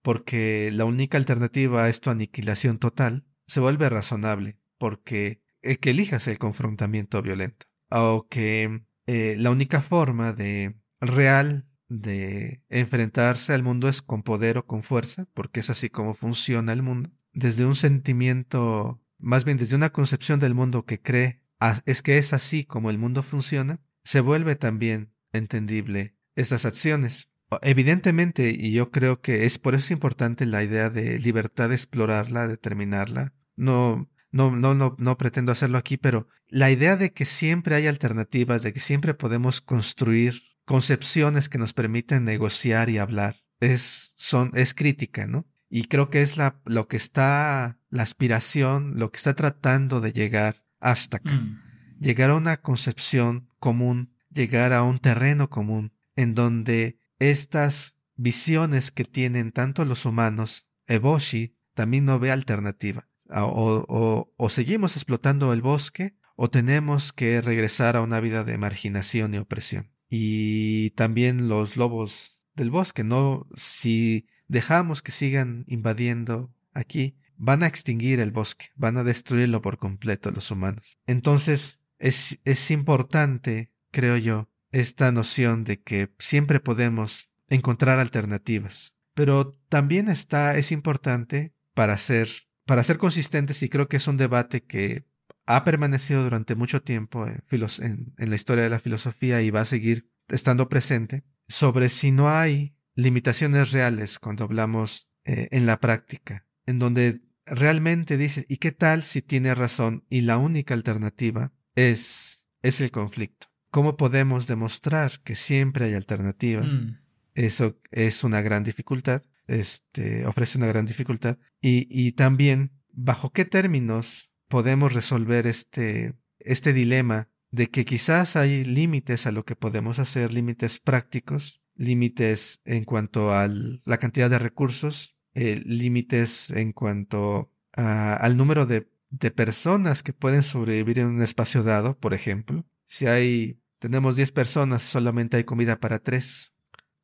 porque 0.03 0.71
la 0.73 0.85
única 0.85 1.19
alternativa 1.19 1.89
es 1.89 2.01
tu 2.01 2.11
aniquilación 2.11 2.79
total, 2.79 3.27
se 3.49 3.59
vuelve 3.59 3.89
razonable, 3.89 4.61
porque 4.79 5.43
el 5.63 5.81
que 5.81 5.91
elijas 5.91 6.29
el 6.29 6.39
confrontamiento 6.39 7.21
violento, 7.23 7.67
o 7.91 8.29
que 8.31 8.85
eh, 9.09 9.35
la 9.37 9.51
única 9.51 9.83
forma 9.83 10.33
de 10.33 10.77
real 11.01 11.67
de 12.01 12.63
enfrentarse 12.69 13.53
al 13.53 13.63
mundo 13.63 13.89
es 13.89 14.03
con 14.03 14.23
poder 14.23 14.59
o 14.59 14.67
con 14.67 14.83
fuerza, 14.83 15.27
porque 15.35 15.61
es 15.61 15.71
así 15.71 15.91
como 15.91 16.15
funciona 16.15 16.73
el 16.73 16.83
mundo, 16.83 17.11
desde 17.33 17.65
un 17.67 17.77
sentimiento, 17.77 19.03
más 19.19 19.45
bien 19.45 19.59
desde 19.59 19.77
una 19.77 19.91
concepción 19.91 20.41
del 20.41 20.55
mundo 20.55 20.85
que 20.85 21.01
cree 21.01 21.43
es 21.87 22.03
que 22.03 22.19
es 22.19 22.33
así 22.33 22.65
como 22.65 22.91
el 22.91 22.99
mundo 22.99 23.23
funciona, 23.23 23.81
se 24.03 24.21
vuelve 24.21 24.57
también 24.57 25.13
entendible 25.33 26.15
estas 26.37 26.67
acciones. 26.67 27.31
Evidentemente, 27.63 28.51
y 28.51 28.73
yo 28.73 28.91
creo 28.91 29.21
que 29.21 29.47
es 29.47 29.59
por 29.59 29.75
eso 29.75 29.93
importante 29.93 30.45
la 30.45 30.63
idea 30.63 30.91
de 30.91 31.19
libertad 31.19 31.69
de 31.69 31.77
explorarla, 31.77 32.49
determinarla. 32.49 33.33
No, 33.57 34.11
no, 34.31 34.51
no, 34.51 34.75
no, 34.75 34.97
no 34.99 35.17
pretendo 35.17 35.53
hacerlo 35.53 35.79
aquí, 35.79 35.97
pero 35.97 36.27
la 36.49 36.71
idea 36.71 36.97
de 36.97 37.13
que 37.13 37.25
siempre 37.25 37.77
hay 37.77 37.87
alternativas, 37.87 38.63
de 38.63 38.73
que 38.73 38.81
siempre 38.81 39.15
podemos 39.15 39.61
construir 39.61 40.54
concepciones 40.65 41.49
que 41.49 41.59
nos 41.59 41.73
permiten 41.73 42.25
negociar 42.25 42.91
y 42.91 42.99
hablar, 42.99 43.43
es, 43.61 44.13
son, 44.17 44.51
es 44.55 44.75
crítica, 44.75 45.27
¿no? 45.27 45.47
Y 45.69 45.85
creo 45.85 46.11
que 46.11 46.23
es 46.23 46.37
la, 46.37 46.61
lo 46.65 46.87
que 46.87 46.97
está, 46.97 47.79
la 47.91 48.03
aspiración, 48.03 48.99
lo 48.99 49.11
que 49.11 49.17
está 49.17 49.35
tratando 49.35 50.01
de 50.01 50.13
llegar 50.13 50.65
hasta 50.79 51.17
acá. 51.17 51.33
Mm. 51.33 51.61
Llegar 51.99 52.31
a 52.31 52.37
una 52.37 52.59
concepción 52.59 53.49
común, 53.59 54.15
llegar 54.31 54.73
a 54.73 54.83
un 54.83 54.99
terreno 54.99 55.51
común, 55.51 55.93
en 56.17 56.35
donde 56.35 56.99
estas 57.19 57.97
visiones 58.17 58.91
que 58.91 59.05
tienen 59.05 59.53
tanto 59.53 59.85
los 59.85 60.05
humanos, 60.05 60.69
Eboshi 60.87 61.57
también 61.75 62.05
no 62.05 62.19
ve 62.19 62.31
alternativa. 62.31 63.09
O, 63.31 64.29
o, 64.37 64.49
seguimos 64.49 64.97
explotando 64.97 65.53
el 65.53 65.63
bosque 65.63 66.15
o 66.37 66.51
tenemos 66.51 67.13
que 67.13 67.41
regresar 67.41 67.97
a 67.97 68.03
una 68.03 68.21
vida 68.21 68.45
de 68.45 68.59
marginación 68.59 69.35
y 69.35 69.39
opresión. 69.39 69.91
Y 70.17 70.91
también 70.91 71.49
los 71.49 71.77
lobos 71.77 72.39
del 72.55 72.71
bosque. 72.71 73.03
No, 73.03 73.49
si 73.57 74.29
dejamos 74.47 75.03
que 75.03 75.11
sigan 75.11 75.65
invadiendo 75.67 76.55
aquí, 76.73 77.17
van 77.37 77.65
a 77.65 77.67
extinguir 77.67 78.21
el 78.21 78.31
bosque, 78.31 78.67
van 78.77 78.97
a 78.97 79.03
destruirlo 79.03 79.61
por 79.61 79.77
completo 79.77 80.31
los 80.31 80.53
humanos. 80.53 81.01
Entonces, 81.09 81.81
es, 81.99 82.39
es 82.45 82.71
importante, 82.71 83.73
creo 83.91 84.17
yo, 84.17 84.49
esta 84.71 85.11
noción 85.11 85.65
de 85.65 85.83
que 85.83 86.15
siempre 86.21 86.61
podemos 86.61 87.29
encontrar 87.49 87.99
alternativas. 87.99 88.95
Pero 89.15 89.59
también 89.69 90.09
está, 90.09 90.57
es 90.57 90.71
importante 90.71 91.55
para 91.75 91.97
ser, 91.97 92.29
para 92.67 92.85
ser 92.85 92.99
consistentes 92.99 93.65
y 93.65 93.69
creo 93.69 93.89
que 93.89 93.97
es 93.97 94.07
un 94.07 94.17
debate 94.17 94.63
que 94.63 95.07
ha 95.47 95.65
permanecido 95.65 96.23
durante 96.23 96.55
mucho 96.55 96.83
tiempo 96.83 97.27
en, 97.27 98.15
en 98.17 98.31
la 98.31 98.37
historia 98.37 98.65
de 98.65 98.71
la 98.71 98.81
filosofía 98.81 99.43
y 99.43 99.51
va 99.51 99.61
a 99.63 99.67
seguir 99.67 100.09
estando 100.29 100.69
presente 100.69 101.25
sobre 101.49 101.89
si 101.89 102.11
no 102.11 102.31
hay 102.31 102.75
limitaciones 102.95 103.73
reales 103.73 104.19
cuando 104.19 104.45
hablamos 104.45 105.09
eh, 105.25 105.49
en 105.51 105.67
la 105.67 105.81
práctica, 105.81 106.47
en 106.67 106.79
donde 106.79 107.23
realmente 107.47 108.17
dices, 108.17 108.47
¿y 108.49 108.59
qué 108.59 108.73
tal 108.73 109.03
si 109.03 109.23
tiene 109.23 109.55
razón 109.55 110.05
y 110.09 110.23
la 110.23 110.39
única 110.39 110.75
alternativa 110.75 111.53
es, 111.75 112.47
es 112.63 112.81
el 112.81 112.91
conflicto? 112.91 113.49
¿Cómo 113.71 113.97
podemos 113.97 114.47
demostrar 114.47 115.21
que 115.25 115.37
siempre 115.37 115.87
hay 115.87 115.95
alternativa? 115.95 116.63
Mm. 116.63 117.01
Eso 117.35 117.81
es 117.91 118.23
una 118.23 118.41
gran 118.41 118.63
dificultad, 118.63 119.23
este, 119.47 120.25
ofrece 120.27 120.57
una 120.59 120.69
gran 120.69 120.87
dificultad. 120.87 121.39
Y, 121.61 121.89
y 121.91 122.13
también, 122.13 122.73
¿bajo 122.93 123.33
qué 123.33 123.45
términos 123.45 124.31
podemos 124.55 124.93
resolver 124.93 125.49
este, 125.49 126.15
este 126.39 126.73
dilema 126.73 127.29
de 127.51 127.71
que 127.71 127.85
quizás 127.85 128.37
hay 128.37 128.63
límites 128.63 129.27
a 129.27 129.33
lo 129.33 129.45
que 129.45 129.57
podemos 129.57 129.99
hacer, 129.99 130.33
límites 130.33 130.79
prácticos, 130.79 131.61
límites 131.75 132.61
en 132.65 132.85
cuanto 132.85 133.35
a 133.35 133.49
la 133.49 133.99
cantidad 133.99 134.31
de 134.31 134.39
recursos, 134.39 135.17
eh, 135.35 135.61
límites 135.67 136.51
en 136.51 136.71
cuanto 136.71 137.51
al 137.73 138.37
número 138.37 138.65
de, 138.65 138.87
personas 139.35 140.05
que 140.05 140.13
pueden 140.13 140.45
sobrevivir 140.45 141.01
en 141.01 141.09
un 141.09 141.23
espacio 141.23 141.65
dado, 141.65 141.99
por 141.99 142.15
ejemplo. 142.15 142.65
Si 142.87 143.09
hay, 143.09 143.59
tenemos 143.81 144.15
10 144.15 144.31
personas, 144.31 144.85
solamente 144.85 145.37
hay 145.37 145.43
comida 145.43 145.81
para 145.81 145.99
3. 145.99 146.53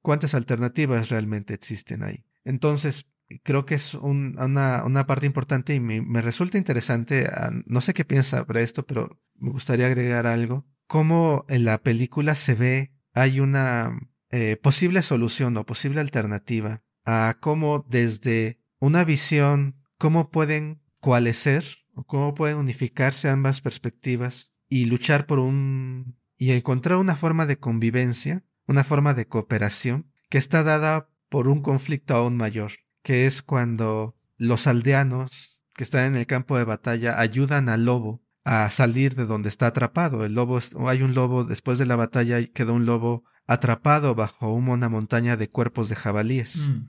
¿Cuántas 0.03 0.35
alternativas 0.35 1.09
realmente 1.09 1.55
existen 1.55 2.05
ahí? 2.05 2.23
Entonces, 2.45 3.10
creo 3.43 3.67
que 3.67 3.75
es 3.75 3.95
una, 3.95 5.07
parte 5.07 5.27
importante 5.27 5.75
y 5.75 5.81
me, 5.81 6.03
me 6.03 6.23
resulta 6.23 6.59
interesante, 6.59 7.27
ah, 7.27 7.51
no 7.67 7.81
sé 7.81 7.95
qué 7.95 8.05
piensa 8.05 8.39
sobre 8.39 8.63
esto, 8.63 8.87
pero 8.87 9.21
me 9.37 9.51
gustaría 9.51 9.87
agregar 9.87 10.27
algo. 10.27 10.67
Cómo 10.87 11.45
en 11.49 11.65
la 11.65 11.83
película 11.83 12.35
se 12.35 12.55
ve, 12.55 12.93
hay 13.15 13.41
una 13.41 13.99
eh, 14.31 14.57
posible 14.57 15.03
solución 15.03 15.57
o 15.57 15.67
posible 15.67 16.01
alternativa 16.01 16.83
a 17.05 17.37
cómo 17.41 17.85
desde 17.89 18.61
una 18.79 19.05
visión, 19.05 19.77
cómo 19.99 20.31
pueden 20.31 20.83
coalescer 21.01 21.65
o 21.95 22.05
cómo 22.05 22.35
pueden 22.35 22.59
unificarse 22.59 23.29
ambas 23.29 23.61
perspectivas 23.61 24.53
y 24.69 24.85
luchar 24.87 25.27
por 25.27 25.39
un 25.39 26.17
y 26.37 26.53
encontrar 26.53 26.99
una 26.99 27.17
forma 27.17 27.45
de 27.45 27.59
convivencia, 27.59 28.45
una 28.67 28.85
forma 28.85 29.15
de 29.15 29.27
cooperación 29.27 30.11
que 30.31 30.39
está 30.39 30.63
dada 30.63 31.11
por 31.29 31.49
un 31.49 31.61
conflicto 31.61 32.15
aún 32.15 32.37
mayor, 32.37 32.73
que 33.03 33.27
es 33.27 33.43
cuando 33.43 34.17
los 34.37 34.67
aldeanos 34.67 35.59
que 35.75 35.85
están 35.85 36.05
en 36.05 36.17
el 36.17 36.27
campo 36.27 36.57
de 36.59 36.65
batalla 36.65 37.21
ayudan 37.21 37.69
al 37.69 37.85
lobo 37.85 38.23
a 38.45 38.69
salir 38.71 39.15
de 39.15 39.27
donde 39.27 39.49
está 39.49 39.67
atrapado. 39.67 40.25
El 40.25 40.35
lobo, 40.35 40.61
hay 40.87 41.03
un 41.03 41.15
lobo, 41.15 41.45
después 41.45 41.79
de 41.79 41.87
la 41.87 41.97
batalla 41.97 42.45
quedó 42.47 42.75
un 42.75 42.87
lobo 42.87 43.25
atrapado 43.47 44.15
bajo 44.15 44.53
una 44.53 44.89
montaña 44.89 45.37
de 45.37 45.49
cuerpos 45.49 45.89
de 45.89 45.97
jabalíes. 45.97 46.69
Mm. 46.69 46.89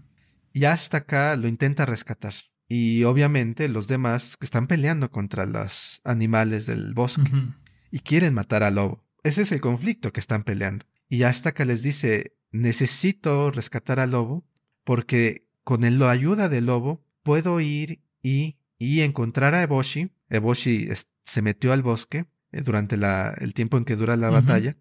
Y 0.54 0.66
hasta 0.66 0.98
acá 0.98 1.36
lo 1.36 1.48
intenta 1.48 1.86
rescatar. 1.86 2.34
Y 2.68 3.04
obviamente 3.04 3.68
los 3.68 3.88
demás 3.88 4.38
que 4.38 4.46
están 4.46 4.68
peleando 4.68 5.12
contra 5.12 5.46
los 5.46 6.02
animales 6.04 6.66
del 6.66 6.94
bosque 6.94 7.32
y 7.92 8.00
quieren 8.00 8.34
matar 8.34 8.64
al 8.64 8.76
lobo. 8.76 9.04
Ese 9.24 9.42
es 9.42 9.52
el 9.52 9.60
conflicto 9.60 10.14
que 10.14 10.22
están 10.22 10.44
peleando. 10.44 10.86
Y 11.10 11.24
hasta 11.24 11.50
acá 11.50 11.66
les 11.66 11.84
dice, 11.84 12.38
necesito 12.52 13.52
rescatar 13.52 14.00
al 14.00 14.12
lobo 14.12 14.46
porque 14.86 15.48
con 15.64 15.82
la 16.00 16.12
ayuda 16.12 16.50
del 16.50 16.66
lobo 16.66 17.04
puedo 17.24 17.60
ir 17.60 18.02
y, 18.22 18.58
y 18.78 19.02
encontrar 19.02 19.56
a 19.56 19.64
Eboshi. 19.64 20.12
Eboshi 20.30 20.90
se 21.24 21.42
metió 21.42 21.74
al 21.74 21.84
bosque 21.84 22.26
eh, 22.52 22.62
durante 22.62 22.98
la, 22.98 23.34
el 23.38 23.54
tiempo 23.54 23.78
en 23.78 23.86
que 23.86 23.96
dura 23.96 24.18
la 24.18 24.30
batalla 24.30 24.78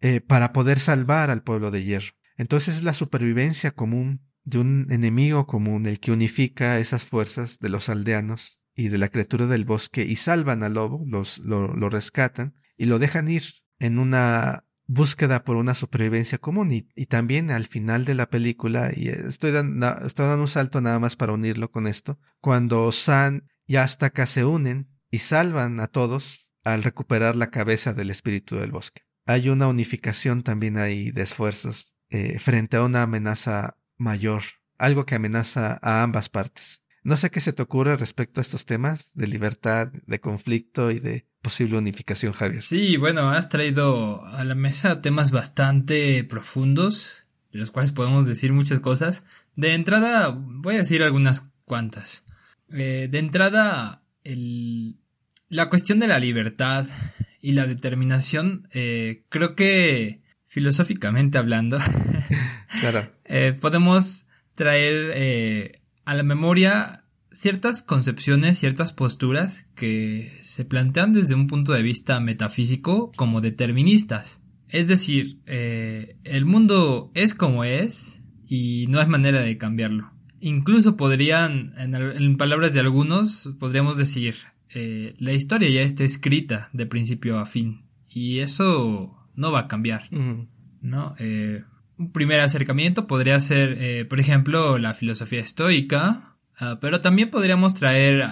eh, 0.00 0.20
para 0.20 0.52
poder 0.52 0.78
salvar 0.78 1.30
al 1.30 1.42
pueblo 1.42 1.70
de 1.70 1.84
hierro. 1.84 2.12
Entonces 2.36 2.76
es 2.76 2.82
la 2.82 2.94
supervivencia 2.94 3.72
común 3.72 4.22
de 4.44 4.58
un 4.58 4.86
enemigo 4.90 5.46
común 5.46 5.86
el 5.86 6.00
que 6.00 6.12
unifica 6.12 6.78
esas 6.78 7.04
fuerzas 7.04 7.58
de 7.58 7.68
los 7.68 7.88
aldeanos 7.88 8.60
y 8.74 8.88
de 8.88 8.98
la 8.98 9.08
criatura 9.08 9.46
del 9.46 9.64
bosque 9.64 10.04
y 10.04 10.16
salvan 10.16 10.62
al 10.62 10.74
lobo, 10.74 11.04
los, 11.06 11.38
lo, 11.38 11.74
lo 11.74 11.90
rescatan 11.90 12.54
y 12.78 12.86
lo 12.86 12.98
dejan 12.98 13.28
ir 13.28 13.42
en 13.78 13.98
una 13.98 14.64
búsqueda 14.92 15.44
por 15.44 15.56
una 15.56 15.74
supervivencia 15.74 16.38
común 16.38 16.72
y, 16.72 17.06
también 17.06 17.50
al 17.50 17.66
final 17.66 18.04
de 18.04 18.14
la 18.14 18.28
película, 18.28 18.90
y 18.94 19.08
estoy 19.08 19.52
dando, 19.52 19.96
un 20.40 20.48
salto 20.48 20.80
nada 20.80 20.98
más 20.98 21.16
para 21.16 21.32
unirlo 21.32 21.70
con 21.70 21.86
esto, 21.86 22.18
cuando 22.40 22.90
San 22.92 23.48
y 23.66 23.76
Astaka 23.76 24.26
se 24.26 24.44
unen 24.44 24.88
y 25.10 25.18
salvan 25.18 25.80
a 25.80 25.86
todos 25.86 26.48
al 26.64 26.82
recuperar 26.82 27.36
la 27.36 27.50
cabeza 27.50 27.92
del 27.94 28.10
espíritu 28.10 28.56
del 28.56 28.72
bosque 28.72 29.02
hay 29.30 29.48
una 29.48 29.68
unificación 29.68 30.42
también 30.42 30.76
ahí 30.76 31.12
de 31.12 31.22
esfuerzos 31.22 31.94
eh, 32.10 32.40
frente 32.40 32.76
a 32.76 32.82
una 32.82 33.02
amenaza 33.02 33.76
mayor, 33.96 34.42
algo 34.76 35.06
que 35.06 35.14
amenaza 35.14 35.78
a 35.82 36.02
ambas 36.02 36.28
partes. 36.28 36.82
No 37.02 37.16
sé 37.16 37.30
qué 37.30 37.40
se 37.40 37.52
te 37.52 37.62
ocurre 37.62 37.96
respecto 37.96 38.40
a 38.40 38.42
estos 38.42 38.66
temas 38.66 39.10
de 39.14 39.28
libertad, 39.28 39.92
de 39.92 40.20
conflicto 40.20 40.90
y 40.90 40.98
de 40.98 41.28
posible 41.42 41.78
unificación, 41.78 42.32
Javier. 42.32 42.60
Sí, 42.60 42.96
bueno, 42.96 43.30
has 43.30 43.48
traído 43.48 44.24
a 44.24 44.44
la 44.44 44.54
mesa 44.54 45.00
temas 45.00 45.30
bastante 45.30 46.24
profundos, 46.24 47.24
de 47.52 47.58
los 47.58 47.70
cuales 47.70 47.92
podemos 47.92 48.26
decir 48.26 48.52
muchas 48.52 48.80
cosas. 48.80 49.24
De 49.56 49.74
entrada, 49.74 50.34
voy 50.36 50.76
a 50.76 50.78
decir 50.78 51.02
algunas 51.02 51.48
cuantas. 51.64 52.24
Eh, 52.72 53.08
de 53.10 53.18
entrada, 53.18 54.02
el, 54.22 54.96
la 55.48 55.68
cuestión 55.68 55.98
de 55.98 56.08
la 56.08 56.18
libertad 56.18 56.86
y 57.40 57.52
la 57.52 57.66
determinación, 57.66 58.68
eh, 58.72 59.24
creo 59.28 59.56
que 59.56 60.22
filosóficamente 60.46 61.38
hablando, 61.38 61.78
eh, 63.24 63.56
podemos 63.60 64.24
traer 64.54 65.80
a 66.04 66.14
la 66.14 66.22
memoria 66.22 66.99
ciertas 67.32 67.82
concepciones, 67.82 68.58
ciertas 68.58 68.92
posturas 68.92 69.66
que 69.74 70.38
se 70.42 70.64
plantean 70.64 71.12
desde 71.12 71.34
un 71.34 71.46
punto 71.46 71.72
de 71.72 71.82
vista 71.82 72.20
metafísico 72.20 73.12
como 73.16 73.40
deterministas. 73.40 74.42
Es 74.68 74.86
decir, 74.86 75.40
el 75.46 76.44
mundo 76.44 77.10
es 77.14 77.34
como 77.34 77.64
es 77.64 78.20
y 78.46 78.86
no 78.88 79.00
hay 79.00 79.06
manera 79.06 79.42
de 79.42 79.58
cambiarlo. 79.58 80.12
Incluso 80.40 80.96
podrían, 80.96 81.74
en 81.76 82.36
palabras 82.36 82.72
de 82.72 82.80
algunos, 82.80 83.50
podríamos 83.58 83.96
decir, 83.96 84.36
eh, 84.72 85.14
la 85.18 85.32
historia 85.32 85.68
ya 85.68 85.82
está 85.82 86.04
escrita 86.04 86.70
de 86.72 86.86
principio 86.86 87.38
a 87.38 87.46
fin 87.46 87.86
y 88.08 88.38
eso 88.38 89.28
no 89.34 89.50
va 89.50 89.60
a 89.60 89.68
cambiar, 89.68 90.08
¿no? 90.80 91.14
Eh, 91.18 91.64
un 91.98 92.12
primer 92.12 92.40
acercamiento 92.40 93.06
podría 93.06 93.40
ser, 93.40 93.76
eh, 93.78 94.04
por 94.04 94.20
ejemplo, 94.20 94.78
la 94.78 94.94
filosofía 94.94 95.40
estoica, 95.40 96.29
ah, 96.60 96.78
pero 96.80 97.00
también 97.00 97.30
podríamos 97.30 97.74
traer 97.74 98.24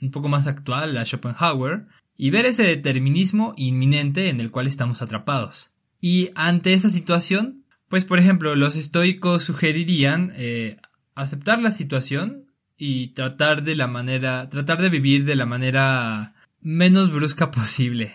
un 0.00 0.10
poco 0.10 0.28
más 0.28 0.46
actual 0.46 0.96
a 0.96 1.04
Schopenhauer 1.04 1.86
y 2.16 2.30
ver 2.30 2.46
ese 2.46 2.62
determinismo 2.64 3.54
inminente 3.56 4.28
en 4.28 4.40
el 4.40 4.50
cual 4.50 4.66
estamos 4.66 5.02
atrapados. 5.02 5.70
Y 6.00 6.30
ante 6.34 6.74
esa 6.74 6.90
situación, 6.90 7.64
pues 7.88 8.04
por 8.04 8.18
ejemplo, 8.18 8.54
los 8.56 8.76
estoicos 8.76 9.42
sugerirían 9.42 10.32
aceptar 11.14 11.60
la 11.60 11.72
situación 11.72 12.46
y 12.76 13.08
tratar 13.08 13.62
de 13.62 13.76
la 13.76 13.86
manera, 13.86 14.48
tratar 14.48 14.80
de 14.82 14.90
vivir 14.90 15.24
de 15.24 15.36
la 15.36 15.46
manera 15.46 16.34
menos 16.60 17.12
brusca 17.12 17.50
posible. 17.50 18.14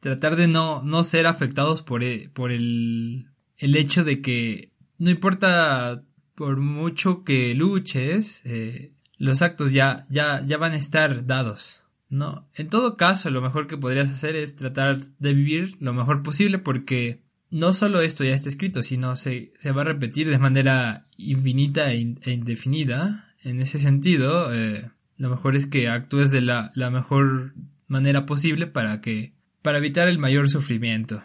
Tratar 0.00 0.36
de 0.36 0.46
no, 0.46 0.82
no 0.82 1.02
ser 1.02 1.26
afectados 1.26 1.82
por, 1.82 2.04
e, 2.04 2.30
por 2.32 2.52
el, 2.52 3.30
el 3.56 3.76
hecho 3.76 4.04
de 4.04 4.20
que 4.20 4.72
no 4.98 5.10
importa 5.10 6.04
por 6.34 6.58
mucho 6.58 7.24
que 7.24 7.54
luches, 7.54 8.42
eh, 8.44 8.92
los 9.18 9.42
actos 9.42 9.72
ya, 9.72 10.06
ya, 10.08 10.42
ya 10.46 10.56
van 10.56 10.72
a 10.72 10.76
estar 10.76 11.26
dados. 11.26 11.80
¿no? 12.08 12.48
En 12.54 12.68
todo 12.68 12.96
caso, 12.96 13.30
lo 13.30 13.42
mejor 13.42 13.66
que 13.66 13.76
podrías 13.76 14.08
hacer 14.08 14.34
es 14.34 14.54
tratar 14.54 14.98
de 14.98 15.34
vivir 15.34 15.76
lo 15.80 15.92
mejor 15.92 16.22
posible 16.22 16.58
porque 16.58 17.20
no 17.50 17.74
solo 17.74 18.00
esto 18.00 18.24
ya 18.24 18.34
está 18.34 18.48
escrito, 18.48 18.82
sino 18.82 19.16
se, 19.16 19.52
se 19.58 19.72
va 19.72 19.82
a 19.82 19.86
repetir 19.86 20.28
de 20.28 20.38
manera 20.38 21.06
infinita 21.16 21.92
e, 21.92 22.16
e 22.22 22.32
indefinida 22.32 23.28
en 23.42 23.60
ese 23.60 23.78
sentido, 23.78 24.52
eh, 24.52 24.90
lo 25.16 25.30
mejor 25.30 25.56
es 25.56 25.66
que 25.66 25.88
actúes 25.88 26.30
de 26.30 26.40
la, 26.40 26.70
mejor 26.90 27.54
manera 27.86 28.26
posible 28.26 28.66
para 28.66 29.00
que 29.00 29.32
para 29.62 29.78
evitar 29.78 30.08
el 30.08 30.18
mayor 30.18 30.48
sufrimiento. 30.48 31.22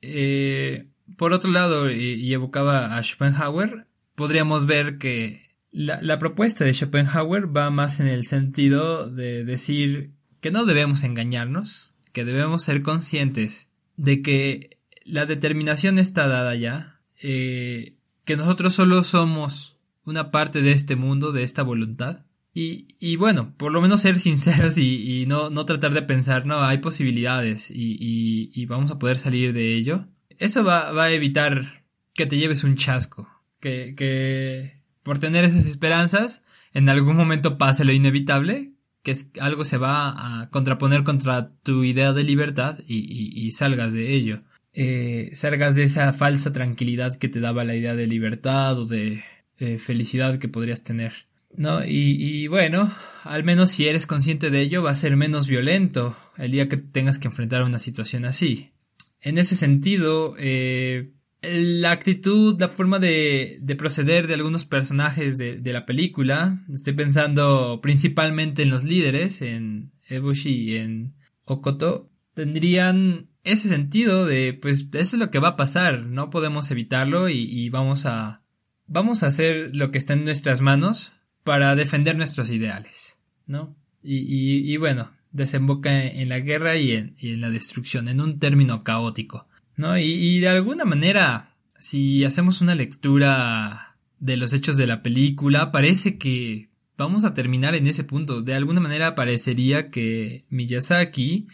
Eh, 0.00 0.88
por 1.16 1.32
otro 1.32 1.50
lado, 1.50 1.90
y, 1.90 2.32
evocaba 2.32 2.96
a 2.96 3.02
Schopenhauer, 3.02 3.86
podríamos 4.14 4.66
ver 4.66 4.98
que 4.98 5.48
la, 5.72 6.00
la, 6.02 6.18
propuesta 6.18 6.64
de 6.64 6.74
Schopenhauer 6.74 7.54
va 7.54 7.70
más 7.70 7.98
en 7.98 8.06
el 8.06 8.24
sentido 8.24 9.10
de 9.10 9.44
decir 9.44 10.12
que 10.40 10.50
no 10.50 10.66
debemos 10.66 11.02
engañarnos, 11.02 11.94
que 12.12 12.24
debemos 12.24 12.62
ser 12.62 12.82
conscientes 12.82 13.68
de 13.96 14.22
que 14.22 14.78
la 15.04 15.26
determinación 15.26 15.98
está 15.98 16.28
dada 16.28 16.54
ya, 16.54 17.00
eh, 17.22 17.96
que 18.24 18.36
nosotros 18.36 18.74
solo 18.74 19.02
somos 19.04 19.76
una 20.04 20.30
parte 20.30 20.62
de 20.62 20.72
este 20.72 20.96
mundo, 20.96 21.32
de 21.32 21.42
esta 21.42 21.62
voluntad. 21.62 22.26
Y, 22.54 22.88
y 22.98 23.16
bueno, 23.16 23.54
por 23.56 23.72
lo 23.72 23.80
menos 23.80 24.02
ser 24.02 24.18
sinceros 24.18 24.76
y, 24.76 25.22
y 25.22 25.26
no, 25.26 25.48
no, 25.48 25.64
tratar 25.64 25.94
de 25.94 26.02
pensar, 26.02 26.44
no, 26.44 26.62
hay 26.62 26.78
posibilidades 26.78 27.70
y, 27.70 28.50
y 28.52 28.66
vamos 28.66 28.90
a 28.90 28.98
poder 28.98 29.16
salir 29.16 29.52
de 29.54 29.74
ello. 29.74 30.06
Eso 30.38 30.64
va, 30.64 30.92
va, 30.92 31.04
a 31.04 31.12
evitar 31.12 31.84
que 32.14 32.26
te 32.26 32.36
lleves 32.36 32.64
un 32.64 32.76
chasco, 32.76 33.28
que, 33.60 33.94
que 33.96 34.81
por 35.02 35.18
tener 35.18 35.44
esas 35.44 35.66
esperanzas, 35.66 36.42
en 36.72 36.88
algún 36.88 37.16
momento 37.16 37.58
pase 37.58 37.84
lo 37.84 37.92
inevitable, 37.92 38.72
que 39.02 39.10
es, 39.10 39.26
algo 39.40 39.64
se 39.64 39.78
va 39.78 40.40
a 40.42 40.50
contraponer 40.50 41.02
contra 41.02 41.54
tu 41.62 41.84
idea 41.84 42.12
de 42.12 42.24
libertad 42.24 42.78
y, 42.86 43.32
y 43.34 43.50
salgas 43.52 43.92
de 43.92 44.14
ello 44.14 44.42
eh, 44.74 45.30
salgas 45.34 45.74
de 45.74 45.84
esa 45.84 46.12
falsa 46.12 46.52
tranquilidad 46.52 47.16
que 47.16 47.28
te 47.28 47.40
daba 47.40 47.64
la 47.64 47.76
idea 47.76 47.94
de 47.94 48.06
libertad 48.06 48.78
o 48.78 48.86
de 48.86 49.22
eh, 49.58 49.78
felicidad 49.78 50.38
que 50.38 50.48
podrías 50.48 50.82
tener. 50.82 51.12
¿No? 51.54 51.84
Y, 51.84 52.16
y, 52.18 52.46
bueno, 52.46 52.90
al 53.24 53.44
menos 53.44 53.70
si 53.70 53.86
eres 53.86 54.06
consciente 54.06 54.48
de 54.50 54.62
ello, 54.62 54.82
va 54.82 54.90
a 54.90 54.96
ser 54.96 55.16
menos 55.16 55.46
violento 55.46 56.16
el 56.38 56.50
día 56.50 56.66
que 56.66 56.78
tengas 56.78 57.18
que 57.18 57.28
enfrentar 57.28 57.62
una 57.62 57.78
situación 57.78 58.24
así. 58.24 58.72
En 59.20 59.36
ese 59.36 59.54
sentido, 59.54 60.34
eh, 60.38 61.12
la 61.42 61.90
actitud, 61.90 62.58
la 62.60 62.68
forma 62.68 62.98
de, 62.98 63.58
de, 63.60 63.76
proceder 63.76 64.26
de 64.26 64.34
algunos 64.34 64.64
personajes 64.64 65.38
de, 65.38 65.56
de, 65.56 65.72
la 65.72 65.86
película, 65.86 66.64
estoy 66.72 66.92
pensando 66.92 67.80
principalmente 67.82 68.62
en 68.62 68.70
los 68.70 68.84
líderes, 68.84 69.42
en 69.42 69.92
Ebushi 70.08 70.50
y 70.50 70.76
en 70.76 71.14
Okoto, 71.44 72.08
tendrían 72.34 73.28
ese 73.44 73.68
sentido 73.68 74.24
de, 74.24 74.54
pues, 74.54 74.86
eso 74.92 75.16
es 75.16 75.20
lo 75.20 75.30
que 75.30 75.40
va 75.40 75.48
a 75.48 75.56
pasar, 75.56 76.04
no 76.04 76.30
podemos 76.30 76.70
evitarlo 76.70 77.28
y, 77.28 77.68
vamos 77.70 78.06
a, 78.06 78.42
vamos 78.86 79.22
a 79.22 79.26
hacer 79.26 79.74
lo 79.74 79.90
que 79.90 79.98
está 79.98 80.12
en 80.12 80.24
nuestras 80.24 80.60
manos 80.60 81.12
para 81.42 81.74
defender 81.74 82.16
nuestros 82.16 82.50
ideales, 82.50 83.18
¿no? 83.46 83.76
Y, 84.00 84.72
y, 84.72 84.76
bueno, 84.76 85.10
desemboca 85.32 86.04
en 86.04 86.28
la 86.28 86.40
guerra 86.40 86.76
y 86.76 86.92
en, 86.92 87.14
y 87.18 87.32
en, 87.32 87.40
la 87.40 87.50
destrucción, 87.50 88.08
en 88.08 88.20
un 88.20 88.38
término 88.38 88.84
caótico, 88.84 89.48
¿no? 89.76 89.98
Y, 89.98 90.04
y 90.04 90.40
de 90.40 90.48
alguna 90.48 90.84
manera, 90.84 91.56
si 91.78 92.24
hacemos 92.24 92.60
una 92.60 92.74
lectura 92.74 93.96
de 94.18 94.36
los 94.36 94.52
hechos 94.52 94.76
de 94.76 94.86
la 94.86 95.02
película, 95.02 95.72
parece 95.72 96.16
que 96.18 96.70
vamos 96.96 97.24
a 97.24 97.34
terminar 97.34 97.74
en 97.74 97.86
ese 97.86 98.04
punto. 98.04 98.42
De 98.42 98.54
alguna 98.54 98.80
manera 98.80 99.14
parecería 99.14 99.90
que 99.90 100.44
Miyazaki 100.48 101.48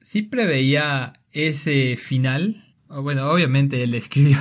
sí 0.00 0.22
preveía 0.22 1.20
ese 1.32 1.96
final. 1.96 2.74
Bueno, 2.88 3.30
obviamente 3.30 3.82
él 3.82 3.94
escribió 3.94 4.38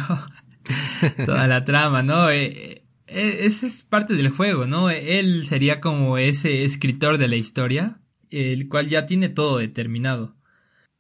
toda 1.26 1.48
la 1.48 1.65
trama, 1.65 2.04
¿no? 2.04 2.30
Eh, 2.30 2.84
eh, 3.08 3.38
ese 3.41 3.67
es 3.67 3.84
parte 3.84 4.13
del 4.15 4.30
juego, 4.30 4.67
¿no? 4.67 4.89
Él 4.89 5.46
sería 5.48 5.82
como 5.82 6.17
ese 6.17 6.63
escritor 6.63 7.17
de 7.17 7.28
la 7.28 7.36
historia, 7.36 8.00
el 8.30 8.67
cual 8.67 8.88
ya 8.88 9.06
tiene 9.06 9.30
todo 9.30 9.58
determinado. 9.58 10.36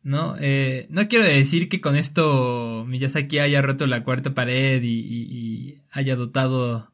¿No? 0.03 0.35
Eh, 0.39 0.87
no 0.89 1.07
quiero 1.07 1.25
decir 1.25 1.69
que 1.69 1.79
con 1.79 1.95
esto 1.95 2.85
Miyazaki 2.87 3.37
haya 3.37 3.61
roto 3.61 3.85
la 3.85 4.03
cuarta 4.03 4.33
pared 4.33 4.81
y, 4.81 4.87
y 4.89 5.81
haya 5.91 6.15
dotado 6.15 6.91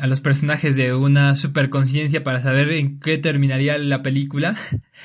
a 0.00 0.06
los 0.06 0.20
personajes 0.20 0.76
de 0.76 0.94
una 0.94 1.36
superconciencia 1.36 2.22
para 2.24 2.40
saber 2.40 2.70
en 2.70 3.00
qué 3.00 3.18
terminaría 3.18 3.78
la 3.78 4.02
película. 4.02 4.56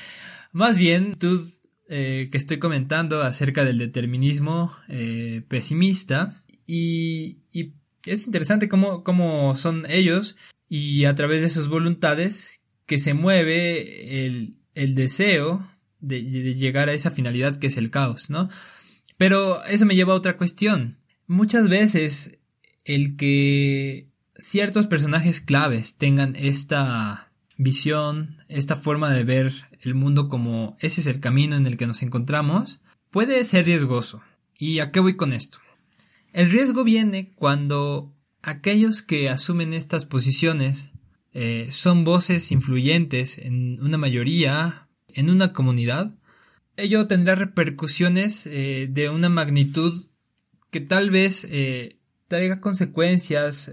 Más 0.52 0.78
bien, 0.78 1.16
tú 1.18 1.40
eh, 1.88 2.28
que 2.30 2.38
estoy 2.38 2.58
comentando 2.58 3.22
acerca 3.22 3.64
del 3.64 3.78
determinismo 3.78 4.72
eh, 4.88 5.42
pesimista 5.48 6.42
y, 6.66 7.38
y, 7.52 7.72
es 8.06 8.26
interesante 8.26 8.68
cómo, 8.68 9.02
cómo, 9.02 9.54
son 9.56 9.84
ellos 9.88 10.36
y 10.68 11.04
a 11.06 11.14
través 11.14 11.42
de 11.42 11.48
sus 11.48 11.68
voluntades 11.68 12.60
que 12.86 12.98
se 12.98 13.14
mueve 13.14 14.26
el, 14.26 14.58
el 14.74 14.94
deseo 14.94 15.66
de, 16.06 16.22
llegar 16.54 16.88
a 16.88 16.92
esa 16.92 17.10
finalidad 17.10 17.58
que 17.58 17.68
es 17.68 17.76
el 17.76 17.90
caos, 17.90 18.30
¿no? 18.30 18.48
Pero 19.16 19.64
eso 19.64 19.86
me 19.86 19.94
lleva 19.94 20.12
a 20.12 20.16
otra 20.16 20.36
cuestión. 20.36 20.98
Muchas 21.26 21.68
veces 21.68 22.38
el 22.84 23.16
que 23.16 24.08
ciertos 24.36 24.86
personajes 24.86 25.40
claves 25.40 25.96
tengan 25.96 26.34
esta 26.36 27.32
visión, 27.56 28.42
esta 28.48 28.76
forma 28.76 29.12
de 29.12 29.24
ver 29.24 29.52
el 29.80 29.94
mundo 29.94 30.28
como 30.28 30.76
ese 30.80 31.00
es 31.00 31.06
el 31.06 31.20
camino 31.20 31.56
en 31.56 31.66
el 31.66 31.76
que 31.76 31.86
nos 31.86 32.02
encontramos, 32.02 32.82
puede 33.10 33.44
ser 33.44 33.66
riesgoso. 33.66 34.22
¿Y 34.58 34.80
a 34.80 34.90
qué 34.90 35.00
voy 35.00 35.16
con 35.16 35.32
esto? 35.32 35.58
El 36.32 36.50
riesgo 36.50 36.84
viene 36.84 37.32
cuando 37.36 38.12
aquellos 38.42 39.02
que 39.02 39.30
asumen 39.30 39.72
estas 39.72 40.04
posiciones 40.04 40.90
eh, 41.32 41.68
son 41.70 42.04
voces 42.04 42.52
influyentes 42.52 43.38
en 43.38 43.82
una 43.82 43.98
mayoría, 43.98 44.83
en 45.14 45.30
una 45.30 45.52
comunidad, 45.52 46.14
ello 46.76 47.06
tendrá 47.06 47.34
repercusiones 47.34 48.46
eh, 48.46 48.88
de 48.90 49.08
una 49.08 49.28
magnitud 49.28 50.06
que 50.70 50.80
tal 50.80 51.10
vez 51.10 51.46
eh, 51.50 51.98
traiga 52.28 52.60
consecuencias 52.60 53.70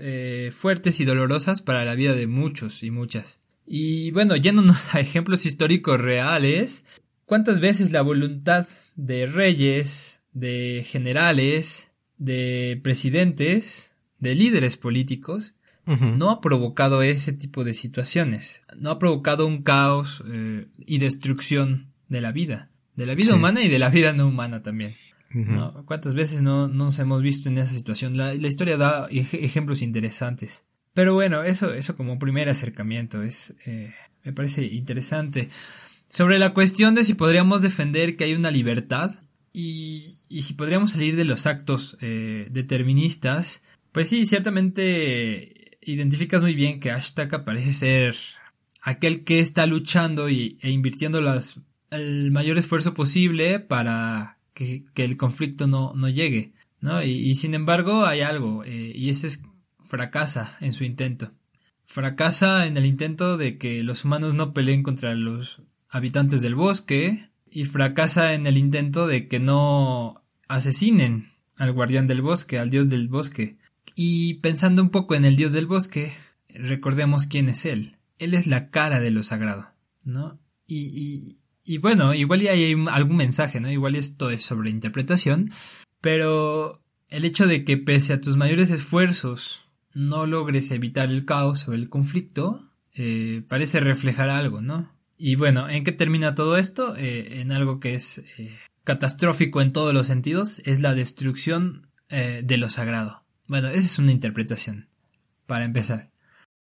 fuertes 0.54 1.00
y 1.00 1.06
dolorosas 1.06 1.62
para 1.62 1.84
la 1.84 1.96
vida 1.96 2.14
de 2.14 2.28
muchos 2.28 2.84
y 2.84 2.92
muchas. 2.92 3.40
Y 3.66 4.12
bueno, 4.12 4.36
yéndonos 4.36 4.94
a 4.94 5.00
ejemplos 5.00 5.46
históricos 5.46 6.00
reales, 6.00 6.84
¿cuántas 7.26 7.60
veces 7.60 7.92
la 7.92 8.02
voluntad 8.02 8.68
de 8.96 9.26
reyes, 9.26 10.22
de 10.34 10.86
generales, 10.86 11.88
de 12.18 12.80
presidentes, 12.84 13.92
de 14.20 14.36
líderes 14.36 14.78
políticos, 14.78 15.54
no 15.86 16.30
ha 16.30 16.42
provocado 16.42 17.02
ese 17.04 17.34
tipo 17.34 17.64
de 17.64 17.74
situaciones? 17.74 18.62
No 18.78 18.92
ha 18.92 19.00
provocado 19.00 19.48
un 19.48 19.64
caos 19.64 20.24
eh, 20.32 20.68
y 20.78 21.00
destrucción 21.00 21.92
de 22.08 22.22
la 22.22 22.32
vida, 22.32 22.70
de 22.96 23.06
la 23.06 23.16
vida 23.16 23.36
humana 23.36 23.62
y 23.62 23.70
de 23.70 23.80
la 23.80 23.90
vida 23.90 24.14
no 24.14 24.28
humana 24.28 24.62
también. 24.62 24.96
¿Cuántas 25.86 26.14
veces 26.14 26.42
no, 26.42 26.68
nos 26.68 27.00
hemos 27.00 27.22
visto 27.22 27.50
en 27.50 27.58
esa 27.58 27.74
situación? 27.74 28.18
La, 28.18 28.34
la 28.34 28.48
historia 28.48 28.78
da 28.78 29.08
ejemplos 29.10 29.82
interesantes. 29.82 30.66
Pero 30.94 31.14
bueno, 31.14 31.44
eso, 31.44 31.74
eso 31.74 31.96
como 31.96 32.20
primer 32.20 32.50
acercamiento 32.50 33.24
es, 33.24 33.56
eh, 33.66 33.94
me 34.24 34.34
parece 34.34 34.66
interesante. 34.66 35.50
Sobre 36.10 36.38
la 36.38 36.54
cuestión 36.54 36.96
de 36.96 37.06
si 37.06 37.14
podríamos 37.14 37.62
defender 37.62 38.18
que 38.18 38.26
hay 38.26 38.34
una 38.34 38.52
libertad 38.52 39.16
y, 39.54 40.18
y 40.28 40.44
si 40.44 40.54
podríamos 40.54 40.92
salir 40.92 41.16
de 41.16 41.24
los 41.24 41.46
actos 41.46 41.98
eh, 42.02 42.48
deterministas, 42.52 43.62
pues 43.94 44.10
sí, 44.10 44.26
ciertamente 44.26 45.61
identificas 45.82 46.44
muy 46.44 46.56
bien 46.56 46.80
que 46.80 46.92
Ashtaka 46.92 47.44
parece 47.44 47.74
ser 47.74 48.16
aquel 48.82 49.24
que 49.24 49.40
está 49.40 49.66
luchando 49.66 50.30
y, 50.30 50.58
e 50.62 50.70
invirtiendo 50.70 51.22
las, 51.22 51.60
el 51.90 52.32
mayor 52.32 52.58
esfuerzo 52.58 52.94
posible 52.94 53.60
para 53.60 54.38
que, 54.54 54.84
el 54.96 55.18
conflicto 55.18 55.68
no, 55.68 55.94
no 55.96 56.10
llegue. 56.10 56.54
¿no? 56.80 57.04
Y, 57.04 57.12
y, 57.12 57.36
sin 57.36 57.54
embargo 57.54 58.06
hay 58.06 58.22
algo, 58.22 58.64
eh, 58.64 58.92
y 58.96 59.10
ese 59.10 59.28
es 59.28 59.44
fracasa 59.84 60.58
en 60.62 60.74
su 60.74 60.84
intento. 60.84 61.32
Fracasa 61.86 62.66
en 62.66 62.78
el 62.78 62.86
intento 62.86 63.38
de 63.38 63.58
que 63.58 63.84
los 63.84 64.06
humanos 64.06 64.34
no 64.34 64.54
peleen 64.54 64.82
contra 64.82 65.14
los 65.14 65.62
habitantes 65.90 66.42
del 66.42 66.56
bosque 66.56 67.30
y 67.52 67.66
fracasa 67.66 68.34
en 68.34 68.48
el 68.48 68.58
intento 68.58 69.08
de 69.08 69.28
que 69.28 69.40
no 69.40 70.24
asesinen 70.48 71.32
al 71.58 71.74
guardián 71.74 72.08
del 72.08 72.22
bosque, 72.22 72.58
al 72.58 72.70
dios 72.70 72.90
del 72.90 73.10
bosque. 73.10 73.58
Y 73.96 74.36
pensando 74.36 74.82
un 74.82 74.90
poco 74.90 75.16
en 75.16 75.26
el 75.26 75.36
dios 75.36 75.52
del 75.52 75.66
bosque, 75.66 76.14
recordemos 76.50 77.28
quién 77.28 77.50
es 77.50 77.66
él. 77.66 77.98
Él 78.20 78.34
es 78.34 78.48
la 78.48 78.70
cara 78.70 79.00
de 79.00 79.12
lo 79.12 79.24
sagrado, 79.24 79.68
¿no? 80.04 80.40
Y, 80.68 81.38
y, 81.64 81.78
bueno, 81.80 82.14
igual 82.14 82.42
hay 82.48 82.74
algún 82.90 83.18
mensaje, 83.18 83.60
¿no? 83.60 83.70
Igual 83.70 83.96
esto 83.96 84.30
es 84.30 84.44
sobre 84.44 84.70
interpretación, 84.70 85.52
pero 86.00 86.82
el 87.10 87.26
hecho 87.26 87.46
de 87.46 87.66
que 87.66 87.78
pese 87.78 88.14
a 88.14 88.22
tus 88.22 88.38
mayores 88.38 88.70
esfuerzos 88.70 89.64
no 89.94 90.26
logres 90.26 90.72
evitar 90.72 91.10
el 91.10 91.26
caos 91.26 91.68
o 91.68 91.74
el 91.74 91.90
conflicto, 91.90 92.70
eh, 92.94 93.44
parece 93.48 93.80
reflejar 93.80 94.30
algo, 94.30 94.62
¿no? 94.62 94.92
Y 95.18 95.36
bueno, 95.36 95.70
¿en 95.70 95.84
qué 95.84 95.92
termina 95.92 96.36
todo 96.36 96.58
esto? 96.58 96.96
Eh, 96.96 97.42
en 97.42 97.52
algo 97.52 97.80
que 97.80 97.94
es 97.94 98.24
eh, 98.38 98.58
catastrófico 98.84 99.62
en 99.62 99.74
todos 99.74 99.94
los 99.94 100.08
sentidos, 100.08 100.60
es 100.66 100.80
la 100.80 100.94
destrucción 100.94 101.88
de 102.10 102.58
lo 102.58 102.70
sagrado. 102.70 103.21
Bueno, 103.52 103.68
esa 103.68 103.86
es 103.86 104.00
una 104.00 104.14
interpretación, 104.14 104.88
para 105.46 105.66
empezar. 105.66 106.10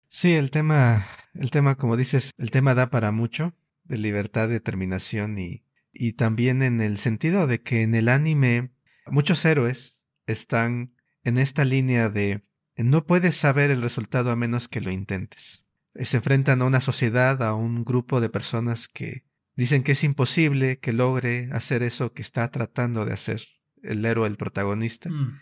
Sí, 0.09 0.33
el 0.33 0.51
tema, 0.51 1.07
el 1.33 1.49
tema, 1.49 1.77
como 1.77 1.97
dices, 1.97 2.29
el 2.37 2.51
tema 2.51 2.75
da 2.75 2.91
para 2.91 3.11
mucho, 3.11 3.55
de 3.85 3.97
libertad, 3.97 4.49
determinación 4.49 5.39
y, 5.39 5.63
y 5.91 6.13
también 6.13 6.61
en 6.61 6.81
el 6.81 6.99
sentido 6.99 7.47
de 7.47 7.63
que 7.63 7.81
en 7.81 7.95
el 7.95 8.07
anime 8.07 8.69
muchos 9.07 9.43
héroes 9.45 9.99
están 10.27 10.93
en 11.23 11.39
esta 11.39 11.65
línea 11.65 12.09
de 12.09 12.43
no 12.77 13.07
puedes 13.07 13.35
saber 13.35 13.71
el 13.71 13.81
resultado 13.81 14.29
a 14.29 14.35
menos 14.35 14.67
que 14.67 14.81
lo 14.81 14.91
intentes. 14.91 15.65
Se 15.95 16.17
enfrentan 16.17 16.61
a 16.61 16.65
una 16.65 16.81
sociedad, 16.81 17.41
a 17.41 17.55
un 17.55 17.83
grupo 17.83 18.21
de 18.21 18.29
personas 18.29 18.87
que 18.87 19.25
dicen 19.55 19.81
que 19.81 19.93
es 19.93 20.03
imposible 20.03 20.77
que 20.77 20.93
logre 20.93 21.49
hacer 21.51 21.81
eso 21.81 22.13
que 22.13 22.21
está 22.21 22.51
tratando 22.51 23.05
de 23.05 23.13
hacer 23.13 23.41
el 23.81 24.05
héroe, 24.05 24.27
el 24.27 24.37
protagonista. 24.37 25.09
Mm, 25.09 25.39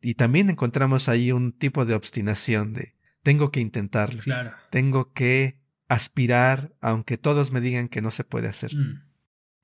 Y 0.00 0.14
también 0.14 0.50
encontramos 0.50 1.08
ahí 1.08 1.32
un 1.32 1.52
tipo 1.52 1.84
de 1.84 1.94
obstinación 1.94 2.72
de 2.74 2.94
tengo 3.22 3.50
que 3.50 3.60
intentarlo, 3.60 4.22
claro. 4.22 4.52
tengo 4.70 5.12
que 5.12 5.58
aspirar 5.88 6.74
aunque 6.80 7.16
todos 7.18 7.50
me 7.52 7.60
digan 7.60 7.88
que 7.88 8.02
no 8.02 8.10
se 8.10 8.24
puede 8.24 8.48
hacer. 8.48 8.74
Mm, 8.74 9.02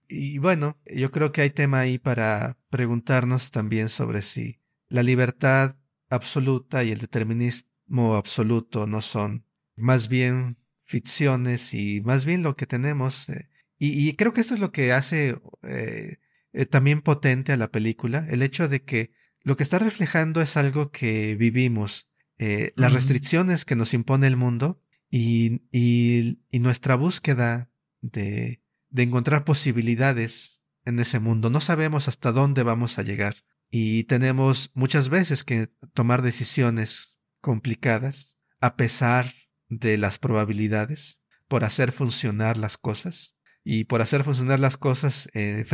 Y 0.08 0.38
bueno, 0.38 0.78
yo 0.86 1.10
creo 1.10 1.32
que 1.32 1.42
hay 1.42 1.50
tema 1.50 1.80
ahí 1.80 1.98
para 1.98 2.58
preguntarnos 2.70 3.50
también 3.50 3.88
sobre 3.88 4.22
si 4.22 4.58
la 4.88 5.02
libertad 5.02 5.76
absoluta 6.10 6.84
y 6.84 6.90
el 6.92 6.98
determinismo 6.98 8.16
absoluto 8.16 8.86
no 8.86 9.00
son 9.02 9.44
más 9.76 10.08
bien 10.08 10.58
ficciones 10.82 11.72
y 11.74 12.00
más 12.02 12.24
bien 12.24 12.42
lo 12.42 12.56
que 12.56 12.66
tenemos. 12.66 13.28
eh, 13.28 13.48
y, 13.78 14.08
y 14.08 14.14
creo 14.14 14.32
que 14.32 14.40
esto 14.42 14.54
es 14.54 14.60
lo 14.60 14.70
que 14.72 14.92
hace 14.92 15.36
eh, 15.62 16.16
eh, 16.52 16.66
también 16.66 17.00
potente 17.00 17.52
a 17.52 17.56
la 17.56 17.70
película, 17.70 18.26
el 18.28 18.42
hecho 18.42 18.68
de 18.68 18.82
que 18.84 19.12
lo 19.44 19.56
que 19.56 19.62
está 19.62 19.78
reflejando 19.78 20.40
es 20.40 20.56
algo 20.56 20.90
que 20.90 21.34
vivimos, 21.36 22.08
eh, 22.38 22.72
las 22.76 22.92
restricciones 22.92 23.64
que 23.64 23.76
nos 23.76 23.94
impone 23.94 24.26
el 24.26 24.36
mundo 24.36 24.82
y, 25.10 25.62
y, 25.70 26.40
y 26.50 26.58
nuestra 26.58 26.96
búsqueda 26.96 27.70
de, 28.00 28.62
de 28.90 29.02
encontrar 29.02 29.44
posibilidades 29.44 30.60
en 30.84 30.98
ese 30.98 31.18
mundo. 31.18 31.50
No 31.50 31.60
sabemos 31.60 32.08
hasta 32.08 32.32
dónde 32.32 32.62
vamos 32.62 32.98
a 32.98 33.02
llegar 33.02 33.36
y 33.70 34.04
tenemos 34.04 34.70
muchas 34.74 35.08
veces 35.08 35.44
que 35.44 35.68
tomar 35.94 36.22
decisiones 36.22 37.18
complicadas 37.40 38.36
a 38.60 38.76
pesar 38.76 39.32
de 39.68 39.96
las 39.98 40.18
probabilidades 40.18 41.20
por 41.48 41.64
hacer 41.64 41.92
funcionar 41.92 42.56
las 42.58 42.76
cosas 42.76 43.36
y 43.64 43.84
por 43.84 44.02
hacer 44.02 44.24
funcionar 44.24 44.60
las 44.60 44.76
cosas 44.76 45.28
eh, 45.34 45.64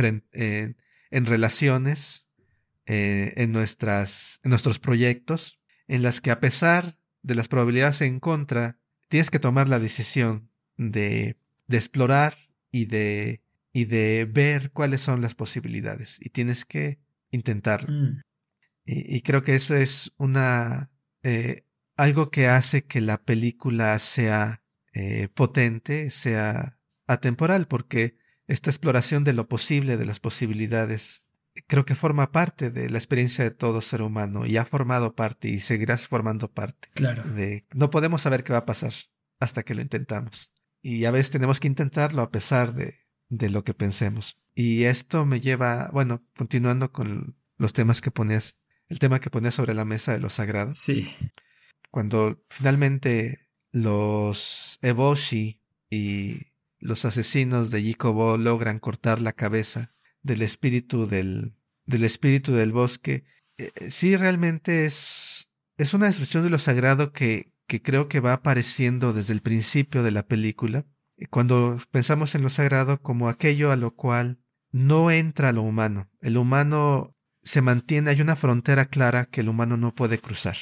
en 1.11 1.25
relaciones, 1.25 2.28
eh, 2.89 3.33
en, 3.37 3.51
nuestras, 3.53 4.39
en 4.43 4.49
nuestros 4.49 4.79
proyectos, 4.79 5.59
en 5.87 6.01
las 6.01 6.19
que 6.19 6.31
a 6.31 6.39
pesar 6.39 6.97
de 7.21 7.35
las 7.35 7.47
probabilidades 7.47 8.01
en 8.01 8.19
contra, 8.19 8.77
tienes 9.07 9.29
que 9.29 9.39
tomar 9.39 9.69
la 9.69 9.79
decisión 9.79 10.49
de, 10.75 11.37
de 11.67 11.77
explorar 11.77 12.35
y 12.71 12.85
de, 12.85 13.41
y 13.71 13.85
de 13.85 14.27
ver 14.29 14.71
cuáles 14.71 15.01
son 15.01 15.21
las 15.21 15.35
posibilidades. 15.35 16.17
Y 16.19 16.29
tienes 16.29 16.65
que 16.65 16.99
intentarlo. 17.31 17.93
mm, 17.93 18.21
Y, 18.85 19.15
y 19.17 19.21
creo 19.21 19.43
que 19.43 19.55
eso 19.55 19.75
es 19.75 20.11
una 20.17 20.91
eh, 21.23 21.63
algo 21.95 22.31
que 22.31 22.47
hace 22.47 22.85
que 22.85 23.01
la 23.01 23.21
película 23.23 23.99
sea 23.99 24.63
eh, 24.93 25.27
potente, 25.33 26.09
sea 26.11 26.79
atemporal, 27.07 27.67
porque 27.67 28.15
esta 28.47 28.69
exploración 28.69 29.23
de 29.23 29.33
lo 29.33 29.47
posible, 29.47 29.97
de 29.97 30.05
las 30.05 30.19
posibilidades, 30.19 31.25
creo 31.67 31.85
que 31.85 31.95
forma 31.95 32.31
parte 32.31 32.71
de 32.71 32.89
la 32.89 32.97
experiencia 32.97 33.43
de 33.43 33.51
todo 33.51 33.81
ser 33.81 34.01
humano 34.01 34.45
y 34.45 34.57
ha 34.57 34.65
formado 34.65 35.15
parte 35.15 35.49
y 35.49 35.59
seguirás 35.59 36.07
formando 36.07 36.51
parte 36.51 36.89
claro. 36.93 37.23
de 37.23 37.65
no 37.73 37.89
podemos 37.89 38.21
saber 38.21 38.43
qué 38.43 38.53
va 38.53 38.59
a 38.59 38.65
pasar 38.65 38.93
hasta 39.39 39.63
que 39.63 39.75
lo 39.75 39.81
intentamos. 39.81 40.51
Y 40.81 41.05
a 41.05 41.11
veces 41.11 41.31
tenemos 41.31 41.59
que 41.59 41.67
intentarlo 41.67 42.21
a 42.21 42.31
pesar 42.31 42.73
de, 42.73 42.95
de 43.29 43.49
lo 43.49 43.63
que 43.63 43.73
pensemos. 43.73 44.37
Y 44.55 44.85
esto 44.85 45.25
me 45.25 45.39
lleva, 45.39 45.89
bueno, 45.93 46.23
continuando 46.37 46.91
con 46.91 47.35
los 47.57 47.73
temas 47.73 48.01
que 48.01 48.11
ponías, 48.11 48.57
el 48.87 48.99
tema 48.99 49.19
que 49.19 49.29
ponías 49.29 49.55
sobre 49.55 49.73
la 49.73 49.85
mesa 49.85 50.13
de 50.13 50.19
lo 50.19 50.29
sagrado. 50.29 50.73
Sí. 50.73 51.13
Cuando 51.91 52.43
finalmente 52.49 53.49
los 53.71 54.79
Eboshi 54.81 55.61
y 55.89 56.53
los 56.79 57.05
asesinos 57.05 57.71
de 57.71 57.83
Yikobo 57.83 58.37
logran 58.37 58.79
cortar 58.79 59.19
la 59.19 59.33
cabeza 59.33 59.93
del 60.21 60.41
espíritu 60.41 61.07
del, 61.07 61.55
del 61.85 62.03
espíritu 62.03 62.53
del 62.53 62.71
bosque, 62.71 63.23
eh, 63.57 63.71
eh, 63.75 63.91
sí 63.91 64.15
realmente 64.15 64.85
es, 64.85 65.49
es 65.77 65.93
una 65.93 66.07
destrucción 66.07 66.43
de 66.43 66.49
lo 66.49 66.59
sagrado 66.59 67.11
que, 67.11 67.51
que 67.67 67.81
creo 67.81 68.07
que 68.07 68.19
va 68.19 68.33
apareciendo 68.33 69.13
desde 69.13 69.33
el 69.33 69.41
principio 69.41 70.03
de 70.03 70.11
la 70.11 70.27
película. 70.27 70.85
Eh, 71.17 71.27
Cuando 71.27 71.79
pensamos 71.91 72.35
en 72.35 72.43
lo 72.43 72.49
sagrado 72.49 73.01
como 73.01 73.29
aquello 73.29 73.71
a 73.71 73.75
lo 73.75 73.95
cual 73.95 74.39
no 74.71 75.11
entra 75.11 75.51
lo 75.51 75.63
humano. 75.63 76.09
El 76.21 76.37
humano 76.37 77.15
se 77.41 77.61
mantiene, 77.61 78.11
hay 78.11 78.21
una 78.21 78.35
frontera 78.35 78.85
clara 78.85 79.25
que 79.25 79.41
el 79.41 79.49
humano 79.49 79.77
no 79.77 79.95
puede 79.95 80.19
cruzar. 80.19 80.57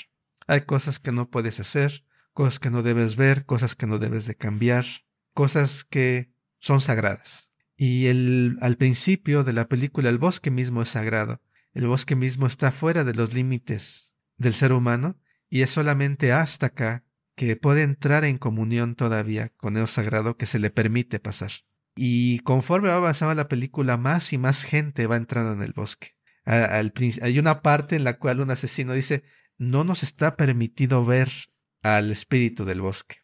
Hay 0.47 0.61
cosas 0.61 0.99
que 0.99 1.11
no 1.11 1.29
puedes 1.29 1.59
hacer, 1.59 2.05
cosas 2.33 2.59
que 2.59 2.69
no 2.69 2.83
debes 2.83 3.15
ver, 3.15 3.45
cosas 3.45 3.75
que 3.75 3.87
no 3.87 3.99
debes 3.99 4.25
de 4.25 4.35
cambiar, 4.35 4.85
cosas 5.33 5.83
que 5.83 6.31
son 6.59 6.81
sagradas. 6.81 7.46
Y 7.77 8.07
el, 8.07 8.57
al 8.61 8.75
principio 8.75 9.43
de 9.43 9.53
la 9.53 9.69
película 9.69 10.09
el 10.09 10.17
bosque 10.17 10.51
mismo 10.51 10.81
es 10.81 10.89
sagrado. 10.89 11.41
El 11.73 11.87
bosque 11.87 12.15
mismo 12.15 12.47
está 12.47 12.71
fuera 12.71 13.03
de 13.03 13.13
los 13.13 13.33
límites 13.33 14.15
del 14.37 14.55
ser 14.55 14.73
humano 14.73 15.19
y 15.49 15.61
es 15.61 15.69
solamente 15.69 16.31
hasta 16.31 16.67
acá 16.67 17.05
que 17.35 17.55
puede 17.55 17.83
entrar 17.83 18.25
en 18.25 18.39
comunión 18.39 18.95
todavía 18.95 19.49
con 19.57 19.77
el 19.77 19.87
sagrado 19.87 20.37
que 20.37 20.47
se 20.47 20.57
le 20.57 20.71
permite 20.71 21.19
pasar. 21.19 21.51
Y 21.95 22.39
conforme 22.39 22.89
va 22.89 22.95
avanzando 22.95 23.35
la 23.35 23.47
película, 23.47 23.95
más 23.95 24.33
y 24.33 24.39
más 24.39 24.63
gente 24.63 25.05
va 25.05 25.17
entrando 25.17 25.53
en 25.53 25.61
el 25.61 25.73
bosque. 25.73 26.15
Hay 26.45 27.39
una 27.39 27.61
parte 27.61 27.95
en 27.95 28.03
la 28.03 28.17
cual 28.17 28.39
un 28.39 28.49
asesino 28.49 28.93
dice, 28.93 29.23
no 29.57 29.83
nos 29.83 30.01
está 30.01 30.35
permitido 30.35 31.05
ver 31.05 31.31
al 31.83 32.11
espíritu 32.11 32.65
del 32.65 32.81
bosque. 32.81 33.17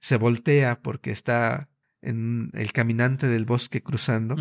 Se 0.00 0.16
voltea 0.16 0.80
porque 0.82 1.10
está 1.10 1.68
en 2.02 2.50
el 2.54 2.72
caminante 2.72 3.26
del 3.26 3.44
bosque 3.44 3.82
cruzando 3.82 4.36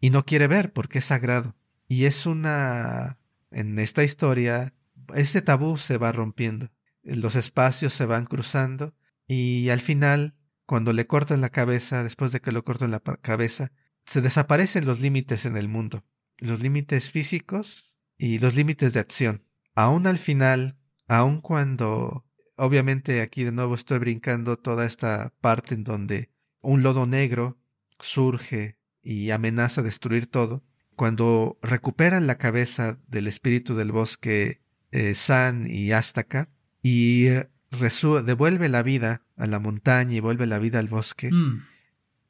y 0.00 0.10
no 0.10 0.24
quiere 0.24 0.46
ver 0.46 0.72
porque 0.72 0.98
es 0.98 1.06
sagrado. 1.06 1.56
Y 1.86 2.04
es 2.04 2.26
una... 2.26 3.18
En 3.50 3.78
esta 3.78 4.04
historia, 4.04 4.74
ese 5.14 5.40
tabú 5.40 5.78
se 5.78 5.96
va 5.96 6.12
rompiendo. 6.12 6.70
Los 7.02 7.34
espacios 7.34 7.94
se 7.94 8.04
van 8.04 8.26
cruzando 8.26 8.94
y 9.26 9.70
al 9.70 9.80
final, 9.80 10.34
cuando 10.66 10.92
le 10.92 11.06
cortan 11.06 11.40
la 11.40 11.48
cabeza, 11.48 12.04
después 12.04 12.30
de 12.32 12.40
que 12.40 12.52
lo 12.52 12.62
cortan 12.62 12.90
la 12.90 13.00
cabeza, 13.00 13.72
se 14.04 14.20
desaparecen 14.20 14.84
los 14.84 15.00
límites 15.00 15.46
en 15.46 15.56
el 15.56 15.68
mundo. 15.68 16.04
Los 16.38 16.60
límites 16.60 17.10
físicos 17.10 17.96
y 18.18 18.38
los 18.38 18.54
límites 18.54 18.92
de 18.92 19.00
acción. 19.00 19.44
Aún 19.74 20.06
al 20.06 20.18
final, 20.18 20.78
aun 21.06 21.40
cuando, 21.40 22.26
obviamente 22.56 23.22
aquí 23.22 23.44
de 23.44 23.52
nuevo 23.52 23.74
estoy 23.74 23.98
brincando 23.98 24.58
toda 24.58 24.84
esta 24.84 25.32
parte 25.40 25.74
en 25.74 25.84
donde 25.84 26.30
un 26.68 26.82
lodo 26.82 27.06
negro 27.06 27.58
surge 27.98 28.76
y 29.02 29.30
amenaza 29.30 29.80
destruir 29.80 30.26
todo, 30.26 30.62
cuando 30.96 31.58
recuperan 31.62 32.26
la 32.26 32.36
cabeza 32.36 32.98
del 33.08 33.26
espíritu 33.26 33.74
del 33.74 33.90
bosque 33.90 34.60
eh, 34.90 35.14
San 35.14 35.66
y 35.66 35.92
Astaka 35.92 36.50
y 36.82 37.28
devuelve 37.70 38.68
la 38.68 38.82
vida 38.82 39.22
a 39.36 39.46
la 39.46 39.60
montaña 39.60 40.14
y 40.14 40.20
vuelve 40.20 40.46
la 40.46 40.58
vida 40.58 40.78
al 40.78 40.88
bosque, 40.88 41.30
Mm, 41.32 41.64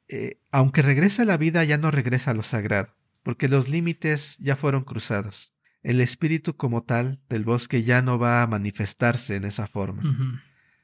eh, 0.07 0.39
aunque 0.51 0.83
regresa 0.83 1.25
la 1.25 1.37
vida 1.37 1.63
ya 1.65 1.77
no 1.77 1.91
regresa 1.91 2.31
a 2.31 2.33
lo 2.33 2.43
sagrado, 2.43 2.95
porque 3.23 3.49
los 3.49 3.67
límites 3.67 4.37
ya 4.39 4.55
fueron 4.55 4.85
cruzados. 4.85 5.53
El 5.83 5.99
espíritu 5.99 6.55
como 6.55 6.83
tal 6.83 7.19
del 7.29 7.43
bosque 7.43 7.83
ya 7.83 8.01
no 8.01 8.17
va 8.17 8.41
a 8.41 8.47
manifestarse 8.47 9.35
en 9.35 9.43
esa 9.43 9.67
forma 9.67 10.01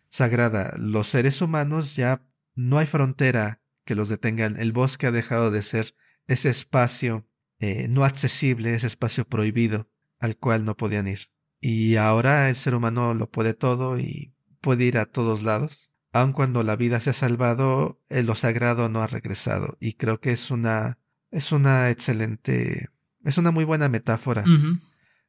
sagrada. 0.09 0.73
Los 0.77 1.07
seres 1.07 1.41
humanos 1.41 1.95
ya 1.95 2.21
no 2.55 2.77
hay 2.77 2.85
frontera 2.85 3.61
que 3.83 3.95
los 3.95 4.09
detengan. 4.09 4.57
El 4.57 4.71
bosque 4.71 5.07
ha 5.07 5.11
dejado 5.11 5.51
de 5.51 5.61
ser 5.61 5.95
ese 6.27 6.49
espacio 6.49 7.27
eh, 7.59 7.87
no 7.87 8.03
accesible, 8.03 8.73
ese 8.73 8.87
espacio 8.87 9.25
prohibido 9.25 9.89
al 10.19 10.37
cual 10.37 10.65
no 10.65 10.75
podían 10.75 11.07
ir. 11.07 11.31
Y 11.61 11.95
ahora 11.95 12.49
el 12.49 12.55
ser 12.55 12.75
humano 12.75 13.13
lo 13.13 13.29
puede 13.29 13.53
todo 13.53 13.99
y 13.99 14.33
puede 14.61 14.85
ir 14.85 14.97
a 14.97 15.05
todos 15.05 15.43
lados. 15.43 15.91
Aun 16.11 16.33
cuando 16.33 16.63
la 16.63 16.75
vida 16.75 16.99
se 16.99 17.11
ha 17.11 17.13
salvado, 17.13 18.01
eh, 18.09 18.23
lo 18.23 18.35
sagrado 18.35 18.89
no 18.89 19.01
ha 19.01 19.07
regresado. 19.07 19.77
Y 19.79 19.93
creo 19.93 20.19
que 20.19 20.31
es 20.31 20.51
una, 20.51 20.97
es 21.31 21.51
una 21.51 21.89
excelente, 21.89 22.89
es 23.23 23.37
una 23.37 23.51
muy 23.51 23.65
buena 23.65 23.89
metáfora 23.89 24.43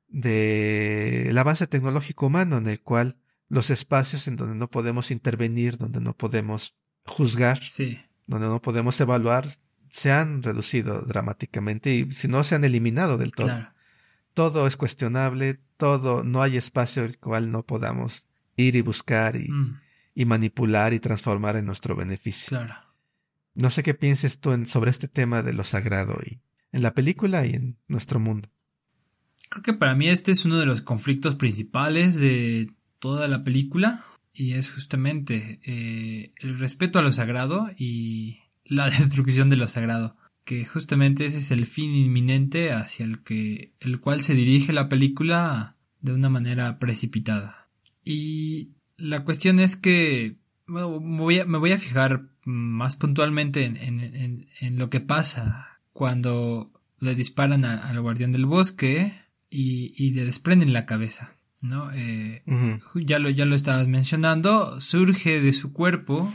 del 0.09 1.37
avance 1.37 1.67
tecnológico 1.67 2.27
humano 2.27 2.59
en 2.59 2.69
el 2.69 2.81
cual 2.81 3.19
los 3.49 3.71
espacios 3.71 4.29
en 4.29 4.37
donde 4.37 4.55
no 4.55 4.71
podemos 4.71 5.11
intervenir, 5.11 5.77
donde 5.77 6.01
no 6.01 6.17
podemos 6.17 6.77
juzgar, 7.07 7.62
Sí. 7.62 7.99
donde 8.27 8.47
no 8.49 8.61
podemos 8.62 9.01
evaluar, 9.01 9.49
se 9.90 10.12
han 10.12 10.42
reducido 10.42 11.01
dramáticamente 11.03 11.95
y 11.95 12.12
si 12.12 12.29
no 12.29 12.45
se 12.45 12.55
han 12.55 12.64
eliminado 12.64 13.16
del 13.19 13.33
todo. 13.33 13.47
Claro. 13.49 13.73
Todo 14.35 14.66
es 14.66 14.77
cuestionable, 14.77 15.59
todo, 15.77 16.23
no 16.25 16.42
hay 16.42 16.57
espacio 16.57 17.05
el 17.05 17.19
cual 17.19 17.51
no 17.51 17.64
podamos 17.64 18.27
ir 18.57 18.77
y 18.77 18.81
buscar 18.83 19.37
y, 19.37 19.51
Mm, 19.51 19.81
y 20.14 20.25
manipular 20.27 20.92
y 20.92 21.01
transformar 21.01 21.57
en 21.57 21.64
nuestro 21.66 21.95
beneficio. 21.97 22.49
claro. 22.49 22.75
No 23.55 23.71
sé 23.71 23.83
qué 23.83 23.95
pienses 23.95 24.40
tú 24.40 24.53
en- 24.53 24.66
sobre 24.66 24.90
este 24.90 25.09
tema 25.09 25.42
de 25.42 25.55
lo 25.55 25.64
sagrado 25.64 26.19
y 26.27 26.40
en 26.73 26.83
la 26.83 26.92
película 26.92 27.47
y 27.47 27.55
en 27.55 27.79
nuestro 27.88 28.21
mundo. 28.21 28.51
creo 29.49 29.62
que 29.62 29.73
para 29.75 29.95
mí 29.95 30.09
este 30.09 30.33
es 30.33 30.45
uno 30.45 30.59
de 30.59 30.66
los 30.66 30.81
conflictos 30.83 31.37
principales 31.37 32.16
de 32.16 32.73
toda 32.99 33.29
la 33.29 33.45
película 33.45 34.05
y 34.37 34.53
es 34.53 34.70
justamente 34.70 35.61
eh, 35.64 36.33
el 36.37 36.59
respeto 36.59 36.99
a 36.99 37.03
lo 37.03 37.12
sagrado 37.12 37.70
y 37.77 38.40
la 38.64 38.90
destrucción 38.90 39.51
de 39.51 39.57
lo 39.57 39.68
sagrado 39.68 40.16
que 40.44 40.64
justamente 40.64 41.27
ese 41.27 41.38
es 41.38 41.51
el 41.51 41.66
fin 41.66 41.94
inminente 41.94 42.72
hacia 42.72 43.05
el 43.05 43.22
que 43.22 43.72
el 43.81 44.01
cual 44.01 44.20
se 44.20 44.35
dirige 44.35 44.72
la 44.72 44.88
película 44.88 45.77
de 46.01 46.12
una 46.12 46.29
manera 46.29 46.79
precipitada 46.79 47.68
y 48.05 48.70
la 48.96 49.25
cuestión 49.25 49.59
es 49.59 49.77
que 49.77 50.37
me 50.66 50.83
voy 50.83 51.40
a, 51.40 51.44
me 51.44 51.59
voy 51.59 51.72
a 51.72 51.79
fijar 51.79 52.29
más 52.44 52.96
puntualmente 52.96 53.64
en, 53.64 54.79
lo 54.79 54.90
que 54.90 55.01
pasa 55.01 55.81
cuando 55.92 56.72
le 57.01 57.14
disparan 57.14 57.64
al 57.64 58.01
guardián 58.01 58.33
del 58.33 58.46
bosque 58.46 59.12
y, 59.51 60.11
le 60.11 60.25
desprenden 60.25 60.72
la 60.72 60.87
cabeza. 60.87 61.36
¿No? 61.69 61.93
Eh, 61.93 62.43
ya, 62.95 63.19
lo, 63.19 63.31
ya 63.31 63.45
lo 63.45 63.55
estabas 63.55 63.89
mencionando, 63.89 64.81
surge 64.81 65.41
de 65.41 65.53
su 65.53 65.73
cuerpo, 65.73 66.33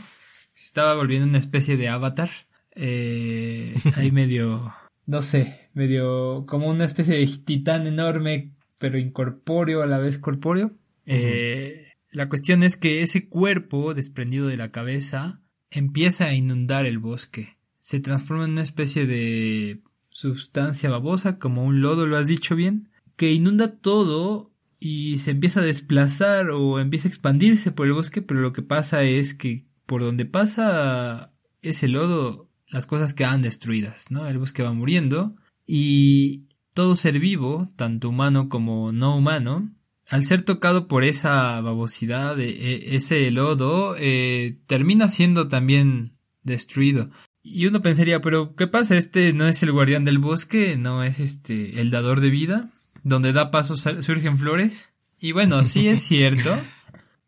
se 0.54 0.66
estaba 0.66 0.94
volviendo 0.94 1.26
una 1.26 1.38
especie 1.38 1.76
de 1.76 1.88
avatar, 1.88 2.30
eh, 2.74 3.74
ahí 3.96 4.10
medio, 4.12 4.72
no 5.06 5.22
sé, 5.22 5.68
medio 5.74 6.44
como 6.46 6.68
una 6.68 6.84
especie 6.84 7.18
de 7.18 7.26
titán 7.44 7.86
enorme, 7.86 8.52
pero 8.78 8.98
incorpóreo 8.98 9.82
a 9.82 9.86
la 9.86 9.98
vez 9.98 10.18
corpóreo. 10.18 10.72
eh, 11.06 11.88
la 12.12 12.28
cuestión 12.28 12.62
es 12.62 12.76
que 12.76 13.00
ese 13.00 13.28
cuerpo 13.28 13.94
desprendido 13.94 14.46
de 14.46 14.58
la 14.58 14.70
cabeza 14.70 15.40
empieza 15.70 16.26
a 16.26 16.34
inundar 16.34 16.84
el 16.84 16.98
bosque. 16.98 17.56
Se 17.80 18.00
transforma 18.00 18.44
en 18.44 18.52
una 18.52 18.62
especie 18.62 19.06
de 19.06 19.80
sustancia 20.10 20.90
babosa, 20.90 21.38
como 21.38 21.64
un 21.64 21.80
lodo, 21.80 22.06
lo 22.06 22.18
has 22.18 22.26
dicho 22.26 22.54
bien, 22.54 22.90
que 23.16 23.32
inunda 23.32 23.78
todo 23.78 24.51
y 24.84 25.18
se 25.18 25.30
empieza 25.30 25.60
a 25.60 25.64
desplazar 25.64 26.50
o 26.50 26.80
empieza 26.80 27.06
a 27.06 27.10
expandirse 27.10 27.70
por 27.70 27.86
el 27.86 27.92
bosque, 27.92 28.20
pero 28.20 28.40
lo 28.40 28.52
que 28.52 28.62
pasa 28.62 29.04
es 29.04 29.32
que 29.32 29.64
por 29.86 30.02
donde 30.02 30.24
pasa 30.24 31.32
ese 31.60 31.86
lodo, 31.86 32.48
las 32.66 32.88
cosas 32.88 33.14
quedan 33.14 33.42
destruidas, 33.42 34.10
¿no? 34.10 34.26
El 34.26 34.38
bosque 34.38 34.64
va 34.64 34.72
muriendo 34.72 35.36
y 35.64 36.48
todo 36.74 36.96
ser 36.96 37.20
vivo, 37.20 37.70
tanto 37.76 38.08
humano 38.08 38.48
como 38.48 38.90
no 38.90 39.16
humano, 39.16 39.70
al 40.10 40.24
ser 40.24 40.42
tocado 40.42 40.88
por 40.88 41.04
esa 41.04 41.60
babosidad, 41.60 42.40
e, 42.40 42.96
ese 42.96 43.30
lodo, 43.30 43.94
eh, 43.96 44.58
termina 44.66 45.06
siendo 45.06 45.46
también 45.46 46.16
destruido. 46.42 47.10
Y 47.40 47.66
uno 47.66 47.82
pensaría, 47.82 48.20
pero 48.20 48.56
¿qué 48.56 48.66
pasa? 48.66 48.96
¿Este 48.96 49.32
no 49.32 49.46
es 49.46 49.62
el 49.62 49.70
guardián 49.70 50.04
del 50.04 50.18
bosque? 50.18 50.76
¿No 50.76 51.04
es 51.04 51.20
este 51.20 51.80
el 51.80 51.90
dador 51.90 52.20
de 52.20 52.30
vida? 52.30 52.70
Donde 53.02 53.32
da 53.32 53.50
paso 53.50 53.76
surgen 53.76 54.38
flores. 54.38 54.92
Y 55.18 55.32
bueno, 55.32 55.64
sí 55.64 55.88
es 55.88 56.02
cierto, 56.06 56.56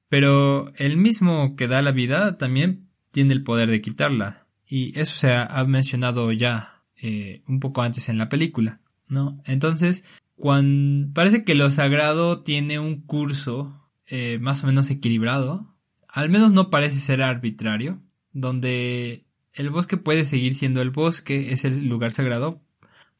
pero 0.08 0.72
el 0.76 0.96
mismo 0.96 1.56
que 1.56 1.68
da 1.68 1.82
la 1.82 1.92
vida 1.92 2.38
también 2.38 2.88
tiene 3.10 3.32
el 3.32 3.42
poder 3.42 3.70
de 3.70 3.80
quitarla. 3.80 4.46
Y 4.66 4.98
eso 4.98 5.16
se 5.16 5.32
ha, 5.32 5.64
mencionado 5.64 6.32
ya 6.32 6.82
eh, 6.96 7.42
un 7.46 7.60
poco 7.60 7.82
antes 7.82 8.08
en 8.08 8.18
la 8.18 8.28
película, 8.28 8.80
¿no? 9.08 9.40
Entonces, 9.44 10.04
cuando 10.36 11.12
parece 11.12 11.44
que 11.44 11.54
lo 11.54 11.70
sagrado 11.70 12.42
tiene 12.42 12.78
un 12.78 13.02
curso 13.02 13.88
eh, 14.06 14.38
más 14.40 14.64
o 14.64 14.66
menos 14.66 14.90
equilibrado, 14.90 15.74
al 16.08 16.30
menos 16.30 16.52
no 16.52 16.70
parece 16.70 16.98
ser 17.00 17.22
arbitrario, 17.22 18.00
donde 18.32 19.24
el 19.52 19.70
bosque 19.70 19.96
puede 19.96 20.24
seguir 20.24 20.54
siendo 20.54 20.82
el 20.82 20.90
bosque, 20.90 21.52
es 21.52 21.64
el 21.64 21.88
lugar 21.88 22.12
sagrado, 22.12 22.60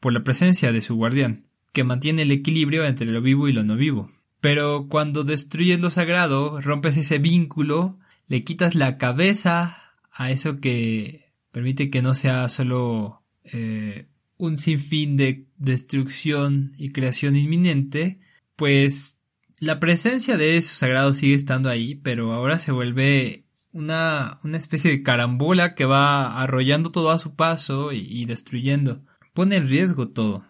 por 0.00 0.12
la 0.12 0.24
presencia 0.24 0.72
de 0.72 0.80
su 0.80 0.96
guardián, 0.96 1.43
que 1.74 1.84
mantiene 1.84 2.22
el 2.22 2.30
equilibrio 2.30 2.86
entre 2.86 3.06
lo 3.06 3.20
vivo 3.20 3.48
y 3.48 3.52
lo 3.52 3.64
no 3.64 3.76
vivo. 3.76 4.08
Pero 4.40 4.88
cuando 4.88 5.24
destruyes 5.24 5.80
lo 5.80 5.90
sagrado, 5.90 6.60
rompes 6.62 6.96
ese 6.96 7.18
vínculo, 7.18 7.98
le 8.26 8.44
quitas 8.44 8.74
la 8.74 8.96
cabeza 8.96 9.76
a 10.10 10.30
eso 10.30 10.60
que 10.60 11.32
permite 11.50 11.90
que 11.90 12.00
no 12.00 12.14
sea 12.14 12.48
solo 12.48 13.22
eh, 13.44 14.06
un 14.38 14.58
sinfín 14.58 15.16
de 15.16 15.46
destrucción 15.56 16.72
y 16.78 16.92
creación 16.92 17.36
inminente, 17.36 18.18
pues 18.56 19.18
la 19.60 19.80
presencia 19.80 20.36
de 20.36 20.56
eso 20.56 20.74
sagrado 20.74 21.12
sigue 21.12 21.34
estando 21.34 21.68
ahí, 21.68 21.96
pero 21.96 22.32
ahora 22.32 22.58
se 22.58 22.72
vuelve 22.72 23.44
una, 23.72 24.38
una 24.44 24.56
especie 24.56 24.90
de 24.90 25.02
carambola 25.02 25.74
que 25.74 25.84
va 25.84 26.40
arrollando 26.40 26.92
todo 26.92 27.10
a 27.10 27.18
su 27.18 27.34
paso 27.34 27.92
y, 27.92 28.24
destruyendo. 28.26 29.02
Pone 29.32 29.56
en 29.56 29.68
riesgo 29.68 30.08
todo. 30.08 30.44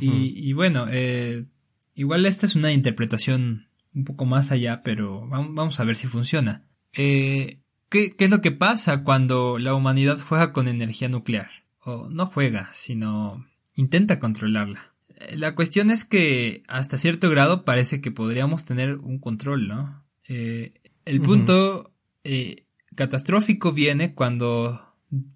Y, 0.00 0.52
bueno, 0.52 0.86
eh, 0.90 1.46
igual 1.94 2.26
esta 2.26 2.46
es 2.46 2.54
una 2.54 2.72
interpretación 2.72 3.68
un 3.94 4.04
poco 4.04 4.24
más 4.24 4.50
allá, 4.50 4.82
pero 4.82 5.26
vamos, 5.28 5.80
a 5.80 5.84
ver 5.84 5.96
si 5.96 6.06
funciona. 6.06 6.66
Eh, 6.92 7.60
¿qué, 7.88 8.14
¿Qué 8.16 8.24
es 8.24 8.30
lo 8.30 8.40
que 8.40 8.52
pasa 8.52 9.04
cuando 9.04 9.58
la 9.58 9.74
humanidad 9.74 10.18
juega 10.20 10.52
con 10.52 10.68
energía 10.68 11.08
nuclear? 11.08 11.50
o 11.86 12.08
no 12.10 12.26
juega, 12.26 12.68
sino 12.72 13.46
intenta 13.74 14.18
controlarla. 14.18 14.92
Eh, 15.08 15.36
la 15.36 15.54
cuestión 15.54 15.90
es 15.90 16.04
que 16.04 16.62
hasta 16.66 16.98
cierto 16.98 17.30
grado 17.30 17.64
parece 17.64 18.00
que 18.00 18.10
podríamos 18.10 18.64
tener 18.64 18.96
un 18.96 19.18
control, 19.18 19.68
¿no? 19.68 20.04
Eh, 20.28 20.74
el 21.04 21.20
punto 21.20 21.92
eh, 22.24 22.66
catastrófico 22.96 23.72
viene 23.72 24.14
cuando 24.14 24.94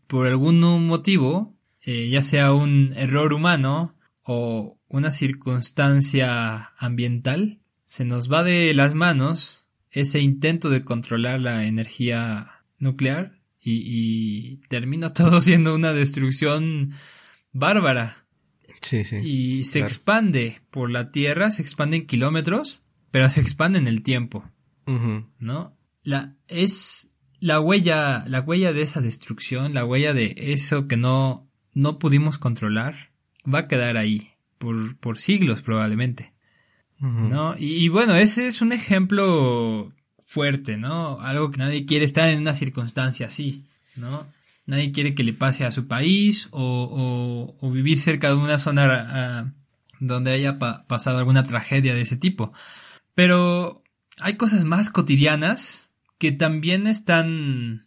por 0.09 0.27
algún 0.27 0.61
motivo, 0.87 1.55
ya 1.87 2.23
sea 2.23 2.53
un 2.53 2.93
error 2.97 3.33
humano 3.33 3.95
o 4.23 4.79
una 4.89 5.13
circunstancia 5.13 6.73
ambiental, 6.79 7.61
se 7.85 8.05
nos 8.05 8.31
va 8.31 8.43
de 8.43 8.73
las 8.75 8.95
manos 8.95 9.69
ese 9.91 10.21
intento 10.21 10.71
de 10.71 10.85
controlar 10.85 11.41
la 11.41 11.65
energía 11.65 12.63
nuclear 12.79 13.41
y, 13.63 14.59
termina 14.69 15.11
todo 15.15 15.41
siendo 15.41 15.75
una 15.75 15.93
destrucción 15.93 16.93
bárbara. 17.53 18.25
Sí, 18.81 19.05
sí. 19.05 19.17
Y 19.17 19.65
se 19.65 19.81
expande 19.81 20.61
por 20.71 20.91
la 20.91 21.11
Tierra, 21.11 21.51
se 21.51 21.63
expande 21.63 21.99
en 21.99 22.07
kilómetros, 22.07 22.81
pero 23.11 23.29
se 23.29 23.41
expande 23.41 23.79
en 23.79 23.87
el 23.87 24.03
tiempo. 24.03 24.51
¿No? 25.39 25.77
La, 26.03 26.35
es 26.49 27.11
la 27.39 27.61
huella, 27.61 28.25
la 28.27 28.41
huella 28.41 28.73
de 28.73 28.83
esa 28.83 29.01
destrucción, 29.01 29.73
la 29.73 29.85
huella 29.85 30.13
de 30.15 30.35
eso 30.37 30.89
que 30.89 30.97
no, 30.97 31.49
no 31.75 31.99
pudimos 31.99 32.39
controlar, 32.39 33.10
va 33.45 33.61
a 33.61 33.69
quedar 33.69 33.97
ahí 33.97 34.31
por, 34.59 34.97
por 34.97 35.19
siglos 35.19 35.63
probablemente. 35.63 36.33
¿No? 37.03 37.55
y, 37.57 37.89
bueno, 37.89 38.15
ese 38.15 38.47
es 38.47 38.61
un 38.61 38.73
ejemplo 38.73 39.91
fuerte, 40.23 40.77
¿no? 40.77 41.19
Algo 41.21 41.51
que 41.51 41.57
nadie 41.57 41.87
quiere 41.87 42.05
estar 42.05 42.29
en 42.29 42.41
una 42.41 42.53
circunstancia 42.53 43.27
así, 43.27 43.65
¿no? 43.97 44.27
Nadie 44.67 44.93
quiere 44.93 45.15
que 45.15 45.25
le 45.25 45.33
pase 45.33 45.65
a 45.65 45.73
su 45.73 45.89
país 45.89 46.49
o, 46.51 47.57
o, 47.59 47.71
vivir 47.71 47.99
cerca 47.99 48.29
de 48.29 48.35
una 48.35 48.59
zona 48.59 49.07
ah, 49.09 49.53
donde 49.99 50.33
haya 50.33 50.59
pasado 50.59 51.19
alguna 51.19 51.43
tragedia 51.43 51.95
de 51.95 52.03
ese 52.03 52.19
tipo. 52.19 52.53
Pero 53.15 53.83
hay 54.21 54.37
cosas 54.37 54.65
más 54.65 54.91
cotidianas 54.91 55.89
que 56.19 56.33
también 56.33 56.87
están 56.87 57.87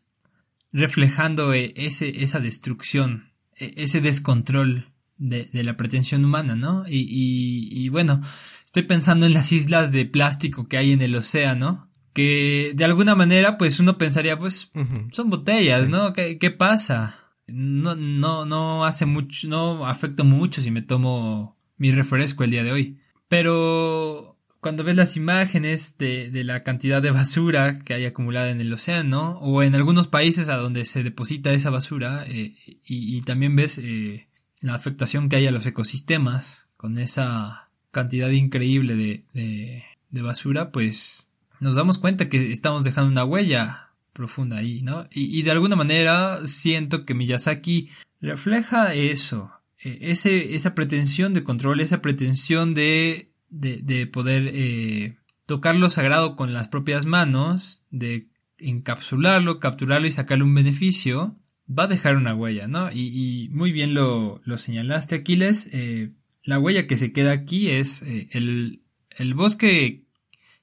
reflejando 0.71 1.53
eh, 1.53 1.73
ese, 1.77 2.23
esa 2.23 2.39
destrucción, 2.39 3.31
e, 3.55 3.73
ese 3.77 4.01
descontrol 4.01 4.87
de, 5.17 5.49
la 5.63 5.77
pretensión 5.77 6.25
humana, 6.25 6.55
¿no? 6.55 6.85
Y, 6.87 6.99
y, 6.99 7.69
y 7.71 7.89
bueno, 7.89 8.21
estoy 8.65 8.83
pensando 8.83 9.25
en 9.25 9.33
las 9.33 9.51
islas 9.51 9.91
de 9.91 10.05
plástico 10.05 10.67
que 10.67 10.77
hay 10.77 10.91
en 10.91 11.01
el 11.01 11.15
océano, 11.15 11.89
que 12.13 12.73
de 12.75 12.85
alguna 12.85 13.15
manera 13.15 13.57
pues 13.57 13.79
uno 13.79 13.97
pensaría 13.97 14.37
pues 14.37 14.71
son 15.11 15.29
botellas, 15.29 15.89
¿no? 15.89 16.13
¿Qué, 16.13 16.37
¿Qué, 16.37 16.51
pasa? 16.51 17.19
No, 17.47 17.95
no, 17.95 18.45
no 18.45 18.85
hace 18.85 19.05
mucho, 19.05 19.47
no 19.47 19.85
afecta 19.85 20.23
mucho 20.23 20.61
si 20.61 20.71
me 20.71 20.81
tomo 20.81 21.57
mi 21.77 21.91
refresco 21.91 22.43
el 22.43 22.51
día 22.51 22.63
de 22.63 22.71
hoy. 22.71 22.99
Pero 23.27 24.37
cuando 24.59 24.83
ves 24.83 24.95
las 24.95 25.17
imágenes 25.17 25.97
de, 25.97 26.29
de 26.31 26.43
la 26.43 26.63
cantidad 26.63 27.01
de 27.01 27.11
basura 27.11 27.79
que 27.79 27.93
hay 27.93 28.05
acumulada 28.05 28.49
en 28.49 28.61
el 28.61 28.71
océano 28.71 29.39
o 29.39 29.61
en 29.61 29.75
algunos 29.75 30.07
países 30.07 30.49
a 30.49 30.57
donde 30.57 30.85
se 30.85 31.03
deposita 31.03 31.51
esa 31.51 31.69
basura 31.69 32.25
eh, 32.27 32.55
y, 32.85 33.17
y, 33.17 33.21
también 33.21 33.55
ves 33.55 33.77
eh, 33.77 34.27
la 34.63 34.75
afectación 34.75 35.29
que 35.29 35.35
hay 35.35 35.47
a 35.47 35.51
los 35.51 35.65
ecosistemas 35.65 36.67
con 36.77 36.97
esa 36.97 37.69
cantidad 37.91 38.29
increíble 38.29 38.95
de, 38.95 39.25
de, 39.33 39.83
de 40.09 40.21
basura, 40.21 40.71
pues 40.71 41.29
nos 41.59 41.75
damos 41.75 41.99
cuenta 41.99 42.29
que 42.29 42.51
estamos 42.51 42.83
dejando 42.83 43.11
una 43.11 43.25
huella 43.25 43.89
profunda 44.13 44.57
ahí, 44.57 44.81
¿no? 44.83 45.07
Y, 45.11 45.41
de 45.41 45.51
alguna 45.51 45.75
manera 45.75 46.45
siento 46.45 47.05
que 47.05 47.13
Miyazaki 47.13 47.89
refleja 48.21 48.93
eso, 48.93 49.51
e, 49.81 49.97
ese, 50.01 50.55
esa 50.55 50.75
pretensión 50.75 51.33
de 51.33 51.43
control, 51.43 51.81
esa 51.81 52.01
pretensión 52.01 52.73
de, 52.73 53.31
de, 53.49 54.07
poder 54.07 54.49
eh, 54.53 55.17
tocar 55.45 55.75
lo 55.75 55.89
sagrado 55.89 56.35
con 56.35 56.53
las 56.53 56.67
propias 56.67 57.05
manos, 57.05 57.81
de 57.89 58.27
encapsularlo, 58.59 59.59
capturarlo 59.59 60.07
y 60.07 60.11
sacarle 60.11 60.43
un 60.43 60.55
beneficio, 60.55 61.35
va 61.67 61.83
a 61.83 61.87
dejar 61.87 62.15
una 62.15 62.35
huella, 62.35 62.67
¿no? 62.67 62.91
Y, 62.91 63.49
muy 63.51 63.71
bien 63.71 63.93
lo, 63.93 64.41
lo 64.43 64.57
señalaste, 64.57 65.15
Aquiles. 65.15 65.67
Eh, 65.71 66.11
la 66.43 66.59
huella 66.59 66.87
que 66.87 66.97
se 66.97 67.13
queda 67.13 67.31
aquí 67.31 67.69
es 67.69 68.01
eh, 68.01 68.27
el, 68.31 68.81
el 69.11 69.33
bosque 69.33 70.03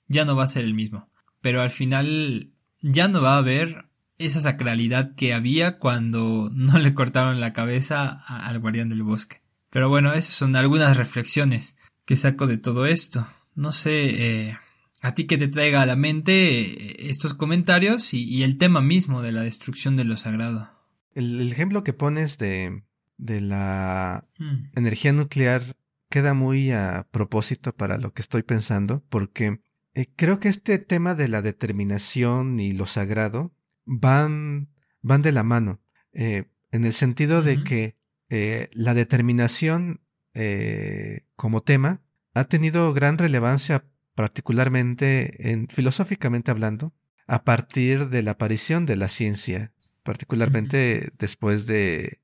ya 0.09 0.25
no 0.25 0.37
va 0.37 0.45
a 0.45 0.49
ser 0.49 0.65
el 0.65 0.75
mismo, 0.75 1.09
pero 1.41 1.63
al 1.63 1.71
final 1.71 2.51
ya 2.81 3.09
no 3.09 3.23
va 3.23 3.35
a 3.35 3.39
haber 3.39 3.87
esa 4.19 4.41
sacralidad 4.41 5.15
que 5.15 5.33
había 5.33 5.79
cuando 5.79 6.51
no 6.55 6.79
le 6.79 6.95
cortaron 6.95 7.41
la 7.41 7.53
cabeza 7.53 8.23
al 8.27 8.59
guardián 8.59 8.89
del 8.89 9.03
bosque. 9.03 9.41
Pero 9.71 9.89
bueno, 9.89 10.13
esas 10.13 10.35
son 10.35 10.57
algunas 10.57 10.97
reflexiones 10.97 11.77
que 12.05 12.17
saco 12.17 12.47
de 12.47 12.59
todo 12.59 12.87
esto. 12.87 13.27
No 13.55 13.73
sé, 13.73 14.49
eh, 14.49 14.59
a 15.01 15.15
ti 15.15 15.27
que 15.27 15.39
te 15.39 15.49
traiga 15.49 15.81
a 15.81 15.87
la 15.87 15.97
mente 15.97 17.09
estos 17.09 17.35
comentarios 17.35 18.13
y, 18.13 18.43
el 18.43 18.59
tema 18.59 18.81
mismo 18.81 19.23
de 19.23 19.33
la 19.33 19.43
destrucción 19.43 19.97
de 19.97 20.05
lo 20.05 20.17
sagrado. 20.17 20.80
El, 21.15 21.51
ejemplo 21.51 21.85
que 21.85 21.93
pones 21.93 22.39
de, 22.39 22.83
de 23.19 23.41
la 23.41 24.29
mm. 24.39 24.79
energía 24.79 25.13
nuclear 25.13 25.77
queda 26.09 26.35
muy 26.35 26.73
a 26.73 27.07
propósito 27.11 27.73
para 27.75 27.97
lo 27.97 28.13
que 28.13 28.23
estoy 28.23 28.43
pensando, 28.43 29.03
porque 29.09 29.61
eh, 29.95 30.07
creo 30.17 30.41
que 30.41 30.49
este 30.49 30.79
tema 30.79 31.15
de 31.15 31.29
la 31.29 31.43
determinación 31.43 32.61
y 32.61 32.73
lo 32.73 32.87
sagrado 32.87 33.55
van, 33.85 34.69
van 35.03 35.23
de 35.23 35.33
la 35.33 35.43
mano, 35.43 35.81
eh, 36.13 36.45
en 36.73 36.85
el 36.85 36.93
sentido 36.93 37.43
de 37.43 37.65
que 37.65 37.97
eh, 38.29 38.69
la 38.73 38.95
determinación 38.95 40.01
como 41.35 41.63
tema 41.63 42.03
ha 42.35 42.45
tenido 42.45 42.95
gran 42.95 43.19
relevancia 43.19 43.85
particularmente 44.15 45.51
en 45.51 45.67
filosóficamente 45.67 46.53
hablando 46.53 46.95
a 47.27 47.45
partir 47.45 48.09
de 48.09 48.23
la 48.23 48.33
aparición 48.33 48.87
de 48.87 48.97
la 48.97 49.09
ciencia, 49.09 49.73
particularmente 50.11 51.13
después 51.21 51.69
de 51.69 52.19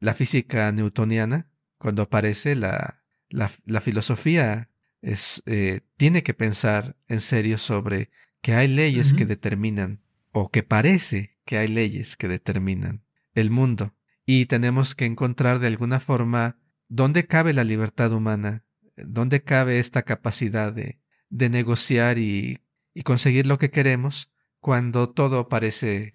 la 0.00 0.12
física 0.12 0.70
newtoniana, 0.70 1.50
cuando 1.78 2.02
aparece 2.02 2.56
la, 2.56 3.02
la, 3.30 3.80
filosofía 3.80 4.68
es, 5.00 5.42
eh, 5.46 5.80
tiene 5.96 6.22
que 6.22 6.34
pensar 6.34 6.94
en 7.08 7.22
serio 7.22 7.56
sobre 7.56 8.10
que 8.42 8.52
hay 8.52 8.68
leyes 8.68 9.14
que 9.14 9.24
determinan, 9.24 10.02
o 10.30 10.50
que 10.50 10.62
parece 10.62 11.38
que 11.46 11.56
hay 11.56 11.68
leyes 11.68 12.18
que 12.18 12.28
determinan 12.28 13.02
el 13.32 13.50
mundo, 13.50 13.94
y 14.26 14.44
tenemos 14.44 14.94
que 14.94 15.06
encontrar 15.06 15.60
de 15.60 15.68
alguna 15.68 16.00
forma 16.00 16.58
dónde 16.88 17.26
cabe 17.26 17.54
la 17.54 17.64
libertad 17.64 18.12
humana, 18.12 18.66
dónde 18.94 19.42
cabe 19.42 19.78
esta 19.78 20.02
capacidad 20.02 20.70
de, 20.70 21.00
de 21.30 21.48
negociar 21.48 22.18
y, 22.18 22.58
y, 22.92 23.04
conseguir 23.04 23.46
lo 23.46 23.56
que 23.56 23.70
queremos 23.70 24.30
cuando 24.68 25.08
todo 25.08 25.48
parece 25.48 26.12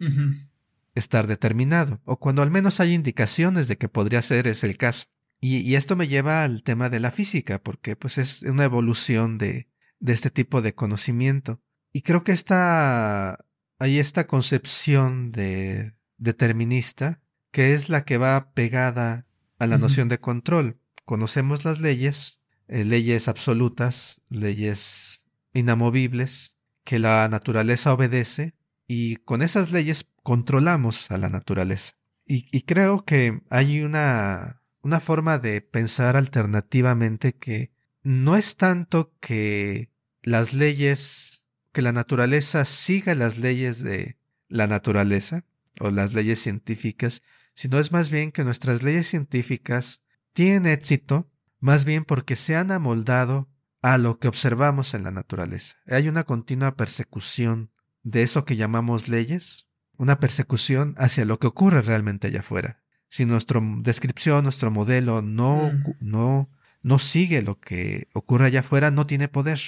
estar 0.93 1.25
determinado, 1.25 2.03
o 2.05 2.19
cuando 2.19 2.43
al 2.43 2.51
menos 2.51 2.79
hay 2.79 2.93
indicaciones 2.93 3.67
de 3.67 3.79
que 3.79 3.89
podría 3.89 4.21
ser 4.21 4.45
ese 4.45 4.67
el 4.67 4.77
caso. 4.77 5.05
Y, 5.41 5.73
esto 5.73 5.95
me 5.95 6.07
lleva 6.07 6.43
al 6.43 6.61
tema 6.61 6.91
de 6.91 6.99
la 6.99 7.09
física, 7.09 7.57
porque 7.57 7.95
pues 7.95 8.19
es 8.19 8.43
una 8.43 8.63
evolución 8.63 9.39
de, 9.39 9.69
de 9.99 10.13
este 10.13 10.29
tipo 10.29 10.61
de 10.61 10.75
conocimiento. 10.75 11.63
Y 11.93 12.01
creo 12.03 12.23
que 12.23 12.31
está, 12.31 13.43
hay 13.79 13.97
esta 13.97 14.27
concepción 14.27 15.31
de 15.31 15.95
determinista, 16.19 17.23
que 17.49 17.73
es 17.73 17.89
la 17.89 18.05
que 18.05 18.19
va 18.19 18.51
pegada 18.53 19.25
a 19.57 19.65
la 19.65 19.79
noción 19.79 20.09
de 20.09 20.19
control. 20.19 20.77
Conocemos 21.05 21.65
las 21.65 21.79
leyes, 21.79 22.37
eh, 22.67 22.85
leyes 22.85 23.27
absolutas, 23.27 24.21
leyes 24.29 25.25
inamovibles, 25.53 26.52
que 26.83 26.99
la 26.99 27.27
naturaleza 27.29 27.93
obedece, 27.93 28.55
y 28.87 29.17
con 29.17 29.41
esas 29.41 29.71
leyes 29.71 30.05
controlamos 30.23 31.11
a 31.11 31.17
la 31.17 31.29
naturaleza. 31.29 31.93
y 32.25 32.61
creo 32.61 33.03
que 33.03 33.41
hay 33.49 33.81
una 33.81 34.63
una 34.83 34.99
forma 34.99 35.39
de 35.39 35.61
pensar 35.61 36.15
alternativamente 36.17 37.33
que 37.33 37.71
no 38.03 38.35
es 38.35 38.57
tanto 38.57 39.13
que 39.19 39.89
las 40.21 40.53
leyes, 40.53 41.43
que 41.71 41.81
la 41.81 41.93
naturaleza 41.93 42.65
siga 42.65 43.15
las 43.15 43.37
leyes 43.37 43.81
de 43.81 44.17
la 44.49 44.67
naturaleza 44.67 45.45
o 45.79 45.89
las 45.89 46.13
leyes 46.13 46.39
científicas, 46.39 47.23
sino 47.55 47.79
es 47.79 47.91
más 47.91 48.09
bien 48.09 48.31
que 48.31 48.43
nuestras 48.43 48.83
leyes 48.83 49.07
científicas 49.07 50.01
tienen 50.33 50.67
éxito 50.67 51.29
más 51.59 51.85
bien 51.85 52.03
porque 52.03 52.35
se 52.35 52.57
han 52.57 52.71
amoldado 52.71 53.47
a 53.83 53.99
lo 53.99 54.17
que 54.17 54.27
observamos 54.27 54.95
en 54.95 55.03
la 55.03 55.11
naturaleza. 55.11 55.75
Hay 55.85 56.09
una 56.09 56.23
continua 56.23 56.75
persecución 56.75 57.69
de 58.01 58.23
eso 58.23 58.45
que 58.45 58.55
llamamos 58.55 59.07
leyes, 59.07 59.67
una 59.97 60.19
persecución 60.19 60.95
hacia 60.97 61.25
lo 61.25 61.37
que 61.37 61.45
ocurre 61.45 61.83
realmente 61.83 62.27
allá 62.27 62.39
afuera 62.39 62.83
si 63.13 63.27
nuestra 63.27 63.61
descripción, 63.61 64.43
nuestro 64.43 64.71
modelo 64.71 65.21
no, 65.21 65.71
mm. 65.71 65.93
no, 65.99 66.49
no 66.81 66.97
sigue 66.97 67.43
lo 67.43 67.59
que 67.59 68.07
ocurre 68.13 68.47
allá 68.47 68.61
afuera, 68.61 68.89
no 68.89 69.05
tiene 69.05 69.27
poder. 69.27 69.59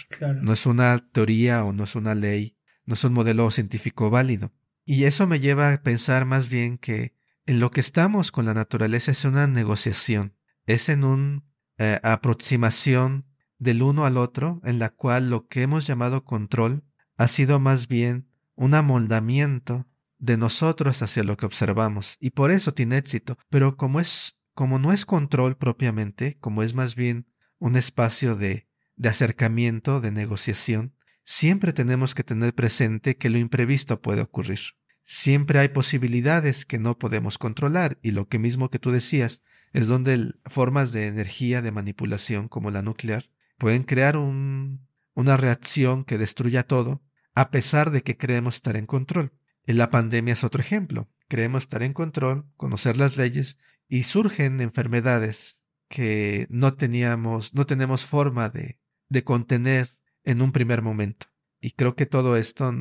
No 0.42 0.52
es 0.52 0.66
una 0.66 0.98
teoría 0.98 1.64
o 1.64 1.72
no 1.72 1.84
es 1.84 1.94
una 1.94 2.16
ley, 2.16 2.58
no 2.86 2.96
es 2.96 3.04
un 3.04 3.14
modelo 3.14 3.52
científico 3.52 4.10
válido. 4.10 4.52
Y 4.84 5.04
eso 5.04 5.28
me 5.28 5.40
lleva 5.40 5.72
a 5.72 5.84
pensar 5.84 6.26
más 6.26 6.50
bien 6.50 6.80
que 6.80 7.14
en 7.46 7.60
lo 7.60 7.70
que 7.70 7.82
estamos 7.82 8.32
con 8.32 8.48
la 8.48 8.56
naturaleza 8.56 9.12
es 9.12 9.26
una 9.26 9.46
negociación, 9.46 10.34
es 10.66 10.90
en 10.90 11.04
una 11.04 11.44
eh, 11.78 12.00
aproximación 12.02 13.28
del 13.66 13.82
uno 13.82 14.06
al 14.06 14.16
otro, 14.16 14.62
en 14.64 14.80
la 14.80 14.90
cual 14.90 15.30
lo 15.30 15.48
que 15.48 15.64
hemos 15.64 15.86
llamado 15.86 16.24
control 16.24 16.86
ha 17.18 17.28
sido 17.28 17.60
más 17.60 17.90
bien 17.90 18.30
un 18.56 18.74
amoldamiento 18.74 19.90
de 20.18 20.38
nosotros 20.38 21.02
hacia 21.02 21.24
lo 21.24 21.36
que 21.36 21.46
observamos 21.46 22.16
y 22.22 22.30
por 22.30 22.52
eso 22.52 22.74
tiene 22.74 22.98
éxito. 22.98 23.38
Pero 23.50 23.76
como 23.76 24.00
es, 24.00 24.38
como 24.54 24.80
no 24.80 24.94
es 24.94 25.06
control 25.06 25.58
propiamente, 25.58 26.38
como 26.40 26.64
es 26.64 26.74
más 26.74 26.96
bien 26.96 27.28
un 27.60 27.76
espacio 27.76 28.38
de, 28.38 28.70
de 28.96 29.10
acercamiento, 29.10 30.00
de 30.00 30.12
negociación, 30.12 30.96
siempre 31.26 31.74
tenemos 31.74 32.16
que 32.16 32.24
tener 32.24 32.54
presente 32.54 33.18
que 33.18 33.30
lo 33.30 33.38
imprevisto 33.38 34.02
puede 34.02 34.22
ocurrir. 34.22 34.60
Siempre 35.04 35.60
hay 35.60 35.70
posibilidades 35.70 36.66
que 36.66 36.80
no 36.80 36.98
podemos 36.98 37.38
controlar 37.38 38.00
y 38.02 38.12
lo 38.12 38.28
que 38.28 38.40
mismo 38.40 38.70
que 38.70 38.80
tú 38.80 38.92
decías 38.92 39.42
es 39.74 39.88
donde 39.88 40.34
formas 40.46 40.92
de 40.92 41.08
energía 41.08 41.62
de 41.62 41.72
manipulación 41.72 42.48
como 42.48 42.72
la 42.72 42.82
nuclear 42.82 43.30
pueden 43.58 43.84
crear 43.84 44.18
un, 44.18 44.88
una 45.14 45.38
reacción 45.38 46.04
que 46.04 46.18
destruya 46.18 46.64
todo 46.64 47.04
a 47.34 47.52
pesar 47.52 47.92
de 47.92 48.02
que 48.02 48.18
creemos 48.18 48.56
estar 48.56 48.78
en 48.78 48.86
control. 48.86 49.34
La 49.66 49.90
pandemia 49.90 50.34
es 50.34 50.44
otro 50.44 50.62
ejemplo. 50.62 51.10
Creemos 51.28 51.64
estar 51.64 51.84
en 51.84 51.94
control, 51.94 52.46
conocer 52.56 52.98
las 52.98 53.18
leyes 53.18 53.58
y 53.88 54.04
surgen 54.04 54.62
enfermedades 54.62 55.62
que 55.90 56.48
no 56.50 56.76
teníamos, 56.76 57.54
no 57.54 57.66
tenemos 57.66 58.06
forma 58.06 58.50
de, 58.50 58.80
de 59.10 59.24
contener 59.24 59.98
en 60.24 60.42
un 60.42 60.52
primer 60.52 60.82
momento. 60.82 61.28
Y 61.60 61.72
creo 61.72 61.96
que 61.96 62.06
todo 62.06 62.38
esto 62.38 62.74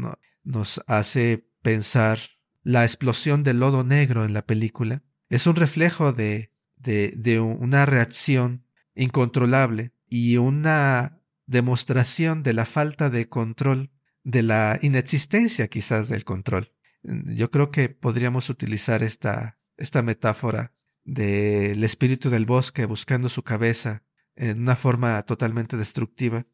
nos 0.43 0.83
hace 0.87 1.49
pensar 1.62 2.18
la 2.62 2.85
explosión 2.85 3.43
del 3.43 3.61
lodo 3.61 3.85
negro 3.85 4.25
en 4.25 4.33
la 4.33 4.47
película. 4.47 5.03
Es 5.29 5.47
un 5.47 5.57
reflejo 5.57 6.12
de, 6.12 6.53
de, 6.77 7.14
de 7.16 7.41
una 7.41 7.87
reacción 7.87 8.66
incontrolable 8.95 9.93
y 10.16 10.36
una 10.36 11.18
demostración 11.46 12.44
de 12.44 12.52
la 12.52 12.66
falta 12.66 13.10
de 13.10 13.28
control, 13.28 13.90
de 14.22 14.44
la 14.44 14.78
inexistencia 14.80 15.66
quizás 15.66 16.08
del 16.08 16.22
control. 16.22 16.70
Yo 17.02 17.50
creo 17.50 17.72
que 17.72 17.88
podríamos 17.88 18.48
utilizar 18.48 19.02
esta, 19.02 19.58
esta 19.76 20.02
metáfora 20.02 20.72
del 21.02 21.82
espíritu 21.82 22.30
del 22.30 22.46
bosque 22.46 22.86
buscando 22.86 23.28
su 23.28 23.42
cabeza 23.42 24.04
en 24.36 24.60
una 24.60 24.76
forma 24.76 25.20
totalmente 25.24 25.76
destructiva, 25.76 26.46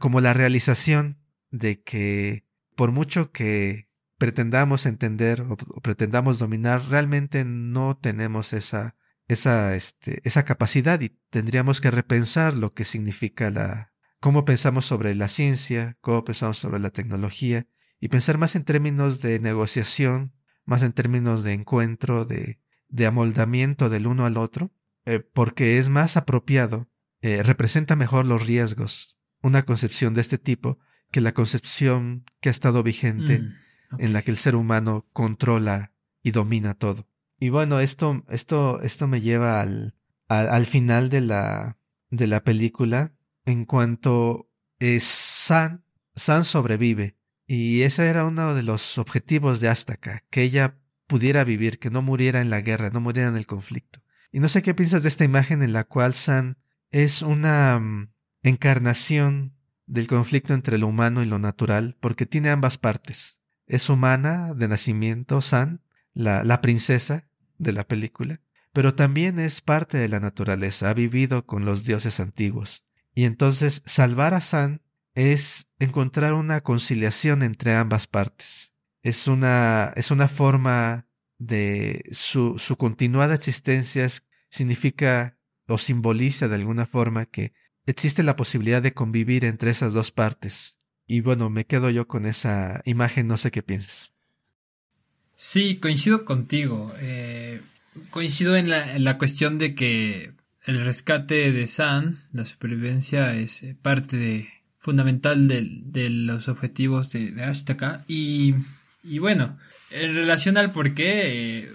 como 0.00 0.20
la 0.20 0.34
realización 0.34 1.18
de 1.52 1.80
que 1.80 2.46
por 2.74 2.90
mucho 2.90 3.30
que 3.30 3.88
pretendamos 4.18 4.86
entender 4.86 5.42
o, 5.42 5.56
pretendamos 5.56 6.40
dominar, 6.40 6.88
realmente 6.88 7.44
no 7.44 7.96
tenemos 7.96 8.52
esa, 8.52 8.96
esa, 9.28 9.76
este, 9.76 10.20
esa 10.24 10.44
capacidad 10.44 11.00
y 11.00 11.10
tendríamos 11.30 11.80
que 11.80 11.90
repensar 11.90 12.54
lo 12.54 12.72
que 12.72 12.84
significa 12.84 13.50
la, 13.50 13.92
cómo 14.20 14.44
pensamos 14.44 14.86
sobre 14.86 15.14
la 15.14 15.28
ciencia, 15.28 15.96
cómo 16.00 16.24
pensamos 16.24 16.58
sobre 16.58 16.80
la 16.80 16.90
tecnología 16.90 17.66
y 18.00 18.08
pensar 18.08 18.38
más 18.38 18.56
en 18.56 18.64
términos 18.64 19.20
de 19.20 19.38
negociación, 19.38 20.32
más 20.64 20.82
en 20.82 20.92
términos 20.92 21.44
de 21.44 21.52
encuentro, 21.52 22.24
de, 22.24 22.60
de 22.88 23.06
amoldamiento 23.06 23.88
del 23.88 24.06
uno 24.06 24.24
al 24.24 24.36
otro, 24.36 24.72
eh, 25.04 25.20
porque 25.20 25.78
es 25.78 25.88
más 25.88 26.16
apropiado, 26.16 26.88
eh, 27.20 27.42
representa 27.42 27.96
mejor 27.96 28.24
los 28.24 28.46
riesgos, 28.46 29.18
una 29.42 29.64
concepción 29.64 30.14
de 30.14 30.20
este 30.20 30.38
tipo, 30.38 30.78
que 31.10 31.20
la 31.20 31.32
concepción 31.32 32.24
que 32.40 32.48
ha 32.48 32.52
estado 32.52 32.82
vigente 32.82 33.40
mm, 33.40 33.54
en 33.98 34.12
la 34.12 34.22
que 34.22 34.30
el 34.30 34.36
ser 34.36 34.54
humano 34.54 35.06
controla 35.12 35.92
y 36.22 36.30
domina 36.30 36.74
todo. 36.74 37.08
Y 37.38 37.50
bueno, 37.50 37.80
esto, 37.80 38.24
esto, 38.28 38.80
esto 38.82 39.06
me 39.06 39.20
lleva 39.20 39.60
al, 39.60 39.94
al, 40.28 40.66
final 40.66 41.08
de 41.08 41.20
la, 41.20 41.78
de 42.10 42.26
la 42.26 42.42
película 42.42 43.14
en 43.44 43.64
cuanto 43.64 44.50
es 44.78 45.04
San, 45.04 45.84
San 46.14 46.44
sobrevive 46.44 47.18
y 47.46 47.82
ese 47.82 48.06
era 48.08 48.26
uno 48.26 48.54
de 48.54 48.62
los 48.62 48.98
objetivos 48.98 49.60
de 49.60 49.68
Astaka, 49.68 50.22
que 50.28 50.42
ella 50.42 50.78
pudiera 51.06 51.44
vivir, 51.44 51.78
que 51.78 51.88
no 51.88 52.02
muriera 52.02 52.42
en 52.42 52.50
la 52.50 52.60
guerra, 52.60 52.90
no 52.90 53.00
muriera 53.00 53.30
en 53.30 53.36
el 53.36 53.46
conflicto. 53.46 54.00
Y 54.30 54.40
no 54.40 54.50
sé 54.50 54.60
qué 54.60 54.74
piensas 54.74 55.02
de 55.02 55.08
esta 55.08 55.24
imagen 55.24 55.62
en 55.62 55.72
la 55.72 55.84
cual 55.84 56.12
San 56.12 56.58
es 56.90 57.22
una 57.22 57.80
mm, 57.80 58.12
encarnación 58.42 59.56
del 59.86 60.06
conflicto 60.06 60.52
entre 60.52 60.76
lo 60.76 60.88
humano 60.88 61.22
y 61.22 61.26
lo 61.26 61.38
natural, 61.38 61.96
porque 62.00 62.26
tiene 62.26 62.50
ambas 62.50 62.76
partes. 62.76 63.38
Es 63.66 63.88
humana 63.88 64.52
de 64.52 64.68
nacimiento, 64.68 65.40
San, 65.40 65.82
la, 66.12 66.44
la 66.44 66.60
princesa 66.60 67.27
de 67.58 67.72
la 67.72 67.86
película, 67.86 68.40
pero 68.72 68.94
también 68.94 69.38
es 69.38 69.60
parte 69.60 69.98
de 69.98 70.08
la 70.08 70.20
naturaleza, 70.20 70.90
ha 70.90 70.94
vivido 70.94 71.46
con 71.46 71.64
los 71.64 71.84
dioses 71.84 72.20
antiguos. 72.20 72.84
Y 73.14 73.24
entonces 73.24 73.82
salvar 73.84 74.34
a 74.34 74.40
San 74.40 74.82
es 75.14 75.68
encontrar 75.78 76.32
una 76.32 76.60
conciliación 76.60 77.42
entre 77.42 77.74
ambas 77.74 78.06
partes. 78.06 78.72
Es 79.02 79.26
una, 79.26 79.92
es 79.96 80.10
una 80.10 80.28
forma 80.28 81.08
de 81.38 82.04
su, 82.12 82.58
su 82.58 82.76
continuada 82.76 83.34
existencia 83.34 84.08
significa 84.50 85.38
o 85.66 85.78
simboliza 85.78 86.48
de 86.48 86.54
alguna 86.54 86.86
forma 86.86 87.26
que 87.26 87.52
existe 87.86 88.22
la 88.22 88.36
posibilidad 88.36 88.82
de 88.82 88.94
convivir 88.94 89.44
entre 89.44 89.70
esas 89.70 89.92
dos 89.92 90.12
partes. 90.12 90.78
Y 91.06 91.20
bueno, 91.20 91.50
me 91.50 91.66
quedo 91.66 91.90
yo 91.90 92.06
con 92.06 92.26
esa 92.26 92.82
imagen, 92.84 93.26
no 93.26 93.36
sé 93.36 93.50
qué 93.50 93.62
piensas. 93.62 94.12
Sí, 95.40 95.76
coincido 95.76 96.24
contigo. 96.24 96.92
Eh, 96.98 97.60
coincido 98.10 98.56
en 98.56 98.68
la, 98.68 98.96
en 98.96 99.04
la, 99.04 99.18
cuestión 99.18 99.56
de 99.56 99.76
que 99.76 100.32
el 100.64 100.84
rescate 100.84 101.52
de 101.52 101.68
San, 101.68 102.18
la 102.32 102.44
supervivencia, 102.44 103.32
es 103.34 103.62
eh, 103.62 103.76
parte 103.80 104.16
de, 104.16 104.48
fundamental 104.80 105.46
de, 105.46 105.64
de 105.84 106.10
los 106.10 106.48
objetivos 106.48 107.12
de, 107.12 107.30
de 107.30 107.44
Ashtaka. 107.44 108.04
Y, 108.08 108.56
y, 109.04 109.20
bueno, 109.20 109.56
en 109.92 110.12
relación 110.16 110.56
al 110.56 110.72
por 110.72 110.92
qué, 110.94 111.60
eh, 111.62 111.72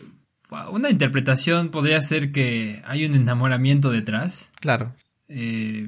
una 0.69 0.89
interpretación 0.89 1.69
podría 1.69 2.01
ser 2.01 2.33
que 2.33 2.81
hay 2.85 3.05
un 3.05 3.15
enamoramiento 3.15 3.91
detrás. 3.91 4.49
Claro. 4.59 4.93
Eh, 5.29 5.87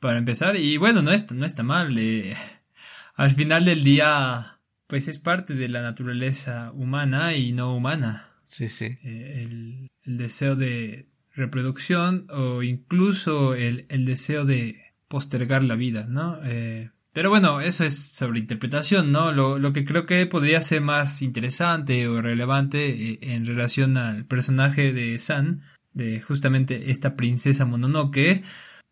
para 0.00 0.18
empezar, 0.18 0.56
y 0.56 0.78
bueno, 0.78 1.00
no 1.00 1.12
está, 1.12 1.32
no 1.32 1.46
está 1.46 1.62
mal. 1.62 1.96
Al 3.14 3.30
final 3.30 3.64
del 3.64 3.84
día, 3.84 4.57
pues 4.88 5.06
es 5.06 5.20
parte 5.20 5.54
de 5.54 5.68
la 5.68 5.82
naturaleza 5.82 6.72
humana 6.72 7.34
y 7.34 7.52
no 7.52 7.76
humana. 7.76 8.32
Sí, 8.46 8.68
sí. 8.68 8.98
Eh, 9.04 9.46
el, 9.46 9.88
el, 10.02 10.16
deseo 10.16 10.56
de 10.56 11.06
reproducción 11.34 12.26
o 12.30 12.62
incluso 12.64 13.54
el, 13.54 13.86
el 13.90 14.04
deseo 14.04 14.44
de 14.44 14.82
postergar 15.06 15.62
la 15.62 15.76
vida, 15.76 16.06
¿no? 16.08 16.38
Eh, 16.42 16.90
pero 17.12 17.30
bueno, 17.30 17.60
eso 17.60 17.84
es 17.84 17.98
sobre 17.98 18.38
interpretación, 18.38 19.10
¿no? 19.12 19.32
Lo, 19.32 19.58
lo, 19.58 19.72
que 19.72 19.84
creo 19.84 20.06
que 20.06 20.24
podría 20.26 20.62
ser 20.62 20.82
más 20.82 21.20
interesante 21.20 22.06
o 22.06 22.22
relevante 22.22 22.90
eh, 22.90 23.18
en 23.22 23.46
relación 23.46 23.96
al 23.96 24.24
personaje 24.24 24.92
de 24.92 25.18
San, 25.18 25.62
de 25.92 26.20
justamente 26.20 26.90
esta 26.90 27.16
princesa 27.16 27.64
Mononoke, 27.64 28.44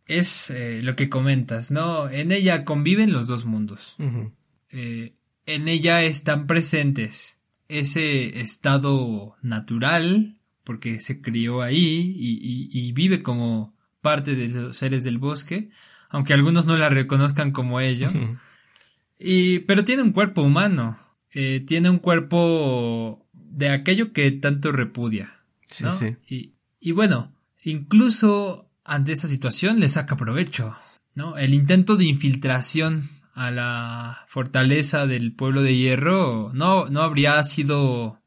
es 0.07 0.51
eh, 0.51 0.80
lo 0.82 0.97
que 0.97 1.09
comentas, 1.09 1.70
¿no? 1.70 2.09
En 2.09 2.32
ella 2.32 2.64
conviven 2.64 3.12
los 3.12 3.26
dos 3.26 3.44
mundos. 3.44 3.97
Uh 3.99 4.05
-huh. 4.05 4.32
eh, 4.72 5.15
en 5.47 5.68
ella 5.68 6.03
están 6.03 6.47
presentes 6.47 7.38
ese 7.68 8.40
estado 8.40 9.36
natural, 9.42 10.36
porque 10.64 11.01
se 11.01 11.20
crió 11.20 11.62
ahí 11.62 12.14
y, 12.16 12.38
y, 12.42 12.68
y 12.88 12.92
vive 12.92 13.22
como 13.22 13.74
parte 14.03 14.34
de 14.34 14.49
los 14.49 14.76
seres 14.76 15.05
del 15.05 15.18
bosque, 15.18 15.70
aunque 16.11 16.34
algunos 16.34 16.66
no 16.66 16.76
la 16.76 16.88
reconozcan 16.88 17.53
como 17.53 17.80
ello. 17.80 18.11
y, 19.18 19.61
pero 19.61 19.84
tiene 19.84 20.03
un 20.03 20.12
cuerpo 20.12 20.42
humano, 20.42 20.99
eh, 21.32 21.64
tiene 21.66 21.90
un 21.90 21.99
cuerpo 21.99 23.26
de 23.32 23.70
aquello 23.70 24.12
que 24.12 24.30
tanto 24.32 24.72
repudia. 24.72 25.40
¿no? 25.80 25.92
Sí, 25.92 26.16
sí. 26.28 26.34
Y, 26.34 26.88
y, 26.88 26.92
bueno, 26.92 27.32
incluso 27.62 28.70
ante 28.84 29.12
esa 29.12 29.28
situación 29.28 29.80
le 29.80 29.88
saca 29.88 30.16
provecho. 30.16 30.76
¿no? 31.14 31.36
El 31.36 31.55
intento 31.55 31.97
de 31.97 32.05
infiltración 32.05 33.09
a 33.37 33.51
la 33.51 34.24
fortaleza 34.28 35.07
del 35.07 35.34
pueblo 35.34 35.61
de 35.61 35.76
hierro 35.76 36.51
no, 36.55 36.89
no 36.89 37.03
habría 37.03 37.45
sido 37.45 38.18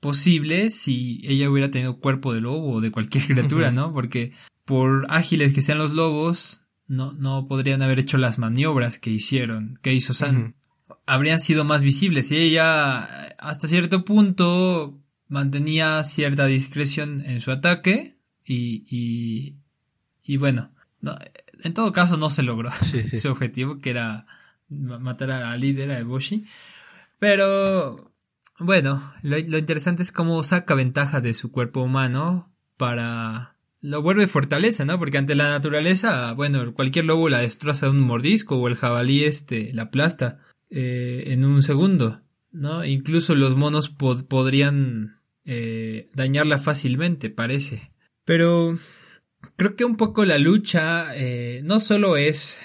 posible 0.00 0.70
si 0.70 1.20
ella 1.22 1.50
hubiera 1.50 1.70
tenido 1.70 1.98
cuerpo 1.98 2.32
de 2.32 2.40
lobo 2.40 2.72
o 2.72 2.80
de 2.80 2.90
cualquier 2.90 3.26
criatura, 3.26 3.70
¿no? 3.72 3.92
Porque 3.92 4.32
por 4.64 5.04
ágiles 5.10 5.54
que 5.54 5.60
sean 5.60 5.76
los 5.76 5.92
lobos, 5.92 6.62
no, 6.86 7.12
no 7.12 7.46
podrían 7.46 7.82
haber 7.82 7.98
hecho 7.98 8.16
las 8.16 8.38
maniobras 8.38 8.98
que 8.98 9.10
hicieron, 9.10 9.78
que 9.82 9.92
hizo 9.92 10.14
San. 10.14 10.36
Uh 10.36 10.40
-huh. 10.40 10.96
Habrían 11.04 11.40
sido 11.40 11.64
más 11.64 11.82
visibles 11.82 12.30
y 12.30 12.38
ella 12.38 13.00
hasta 13.38 13.68
cierto 13.68 14.06
punto 14.06 14.98
mantenía 15.28 16.02
cierta 16.04 16.46
discreción 16.46 17.22
en 17.26 17.42
su 17.42 17.50
ataque 17.50 18.14
y, 18.46 18.82
y, 18.88 19.56
y 20.22 20.38
bueno, 20.38 20.70
no, 21.02 21.18
en 21.62 21.74
todo 21.74 21.92
caso 21.92 22.16
no 22.16 22.30
se 22.30 22.42
logró 22.42 22.70
sí, 22.80 23.02
sí. 23.02 23.18
su 23.20 23.28
objetivo 23.28 23.78
que 23.80 23.90
era 23.90 24.26
matar 24.68 25.30
a 25.30 25.40
la 25.40 25.56
líder, 25.56 25.90
a 25.90 25.98
Eboshi. 25.98 26.44
Pero 27.18 28.12
bueno, 28.58 29.14
lo, 29.22 29.38
lo 29.38 29.58
interesante 29.58 30.02
es 30.02 30.12
cómo 30.12 30.42
saca 30.42 30.74
ventaja 30.74 31.20
de 31.20 31.34
su 31.34 31.50
cuerpo 31.50 31.82
humano 31.82 32.52
para 32.76 33.56
lo 33.80 34.02
vuelve 34.02 34.26
fortaleza, 34.26 34.84
¿no? 34.84 34.98
Porque 34.98 35.18
ante 35.18 35.34
la 35.34 35.48
naturaleza, 35.48 36.32
bueno, 36.32 36.74
cualquier 36.74 37.04
lobo 37.04 37.28
la 37.28 37.40
destroza 37.40 37.86
de 37.86 37.92
un 37.92 38.00
mordisco 38.00 38.56
o 38.56 38.68
el 38.68 38.76
jabalí 38.76 39.24
este 39.24 39.72
la 39.72 39.84
aplasta 39.84 40.40
eh, 40.70 41.24
en 41.28 41.44
un 41.44 41.62
segundo, 41.62 42.20
¿no? 42.50 42.84
Incluso 42.84 43.34
los 43.34 43.56
monos 43.56 43.88
pod 43.88 44.24
podrían 44.24 45.20
eh, 45.44 46.10
dañarla 46.14 46.58
fácilmente, 46.58 47.30
parece. 47.30 47.92
Pero 48.24 48.76
creo 49.56 49.76
que 49.76 49.84
un 49.84 49.96
poco 49.96 50.24
la 50.24 50.38
lucha 50.38 51.16
eh, 51.16 51.62
no 51.64 51.78
solo 51.80 52.16
es 52.16 52.58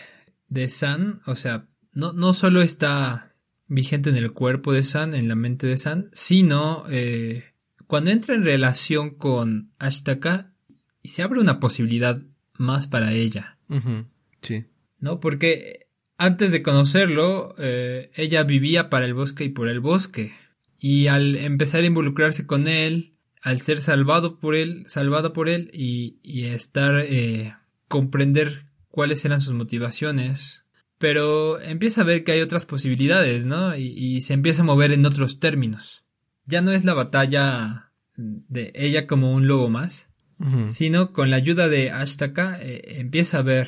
de 0.50 0.68
San, 0.68 1.22
o 1.26 1.36
sea, 1.36 1.68
no, 1.94 2.14
no 2.14 2.34
solo 2.34 2.62
está 2.62 3.36
vigente 3.68 4.10
en 4.10 4.18
el 4.18 4.32
cuerpo 4.34 4.74
de 4.74 4.84
San, 4.84 5.14
en 5.14 5.28
la 5.28 5.36
mente 5.36 5.68
de 5.68 5.78
San, 5.78 6.10
sino 6.14 6.86
eh, 6.90 7.46
cuando 7.88 8.12
entra 8.12 8.36
en 8.36 8.44
relación 8.44 9.12
con 9.12 9.72
Ashtaka, 9.80 10.54
y 11.02 11.10
se 11.10 11.22
abre 11.22 11.42
una 11.42 11.60
posibilidad 11.60 12.22
más 12.58 12.88
para 12.88 13.14
ella. 13.14 13.58
Uh 13.68 13.76
-huh. 13.76 14.06
Sí. 14.42 14.66
¿No? 15.00 15.20
Porque 15.20 15.88
antes 16.18 16.52
de 16.52 16.64
conocerlo, 16.64 17.56
eh, 17.58 18.10
ella 18.16 18.44
vivía 18.44 18.90
para 18.90 19.06
el 19.06 19.14
bosque 19.14 19.44
y 19.44 19.50
por 19.50 19.68
el 19.68 19.82
bosque. 19.82 20.34
Y 20.80 21.08
al 21.08 21.36
empezar 21.36 21.84
a 21.84 21.86
involucrarse 21.86 22.46
con 22.46 22.68
él, 22.68 23.18
al 23.42 23.60
ser 23.60 23.82
salvado 23.82 24.40
por 24.40 24.56
él, 24.56 24.86
salvada 24.88 25.34
por 25.34 25.50
él 25.50 25.70
y, 25.74 26.20
y 26.24 26.46
estar, 26.46 27.00
eh, 27.00 27.54
comprender 27.90 28.62
cuáles 28.88 29.26
eran 29.26 29.42
sus 29.42 29.54
motivaciones. 29.54 30.63
Pero 31.04 31.60
empieza 31.60 32.00
a 32.00 32.06
ver 32.06 32.24
que 32.24 32.32
hay 32.32 32.40
otras 32.40 32.64
posibilidades, 32.64 33.46
¿no? 33.46 33.76
Y, 33.76 33.88
y 33.88 34.22
se 34.22 34.34
empieza 34.34 34.62
a 34.62 34.66
mover 34.66 34.94
en 34.94 35.06
otros 35.06 35.38
términos. 35.42 36.06
Ya 36.46 36.62
no 36.62 36.72
es 36.72 36.86
la 36.86 36.94
batalla 36.94 37.92
de 38.16 38.72
ella 38.74 39.06
como 39.06 39.34
un 39.34 39.46
lobo 39.46 39.68
más, 39.68 40.08
Uh 40.40 40.46
-huh. 40.46 40.70
sino 40.70 41.12
con 41.12 41.30
la 41.30 41.36
ayuda 41.36 41.68
de 41.68 41.92
Ashtaka 41.92 42.58
eh, 42.62 43.00
empieza 43.00 43.40
a 43.40 43.42
ver 43.42 43.68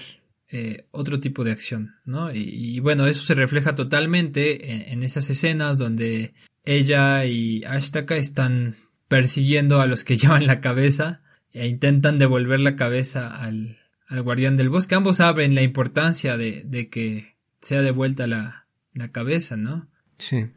eh, 0.50 0.86
otro 0.92 1.20
tipo 1.20 1.44
de 1.44 1.52
acción, 1.52 1.96
¿no? 2.06 2.34
Y, 2.34 2.40
y, 2.40 2.80
bueno, 2.80 3.06
eso 3.06 3.22
se 3.22 3.36
refleja 3.36 3.76
totalmente 3.76 4.72
en, 4.72 4.94
en, 4.94 5.04
esas 5.04 5.30
escenas 5.30 5.78
donde 5.78 6.34
ella 6.64 7.26
y 7.26 7.64
Ashtaka 7.66 8.16
están 8.16 8.78
persiguiendo 9.10 9.82
a 9.82 9.88
los 9.88 10.06
que 10.06 10.16
llevan 10.22 10.48
la 10.48 10.62
cabeza 10.62 11.22
e 11.52 11.68
intentan 11.68 12.18
devolver 12.18 12.62
la 12.62 12.78
cabeza 12.78 13.28
al, 13.28 13.78
al 14.08 14.22
guardián 14.22 14.56
del 14.56 14.70
bosque. 14.70 14.96
Ambos 14.96 15.18
saben 15.18 15.56
la 15.56 15.62
importancia 15.62 16.38
de, 16.38 16.64
de 16.66 16.90
que 16.90 17.36
sea 17.62 17.82
devuelta 17.82 18.28
la, 18.28 18.68
la 18.94 19.12
cabeza, 19.12 19.58
¿no? 19.58 19.88
Sí. 20.18 20.48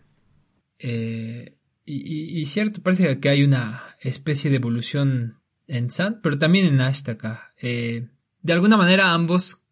Eh, 0.78 1.56
y, 1.84 2.40
y, 2.40 2.44
cierto, 2.46 2.82
parece 2.82 3.18
que 3.18 3.28
hay 3.28 3.42
una 3.42 3.82
especie 4.00 4.50
de 4.50 4.56
evolución 4.56 5.38
en 5.66 5.90
San, 5.90 6.20
pero 6.22 6.38
también 6.38 6.66
en 6.66 6.80
Ashtaka. 6.80 7.52
Eh, 7.60 8.08
de 8.42 8.52
alguna 8.52 8.76
manera 8.76 9.12
ambos 9.12 9.64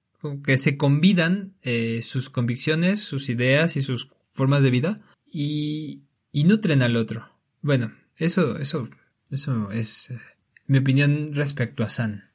que 0.42 0.58
se 0.58 0.76
convidan 0.76 1.54
eh, 1.62 2.00
sus 2.02 2.30
convicciones, 2.30 3.00
sus 3.00 3.28
ideas 3.28 3.76
y 3.76 3.82
sus 3.82 4.08
formas 4.32 4.62
de 4.62 4.70
vida 4.70 5.00
y, 5.24 6.02
y 6.32 6.44
nutren 6.44 6.82
al 6.82 6.96
otro. 6.96 7.28
Bueno, 7.60 7.92
eso, 8.16 8.58
eso, 8.58 8.88
eso 9.30 9.70
es 9.70 10.10
mi 10.66 10.78
opinión 10.78 11.34
respecto 11.34 11.84
a 11.84 11.88
San. 11.88 12.30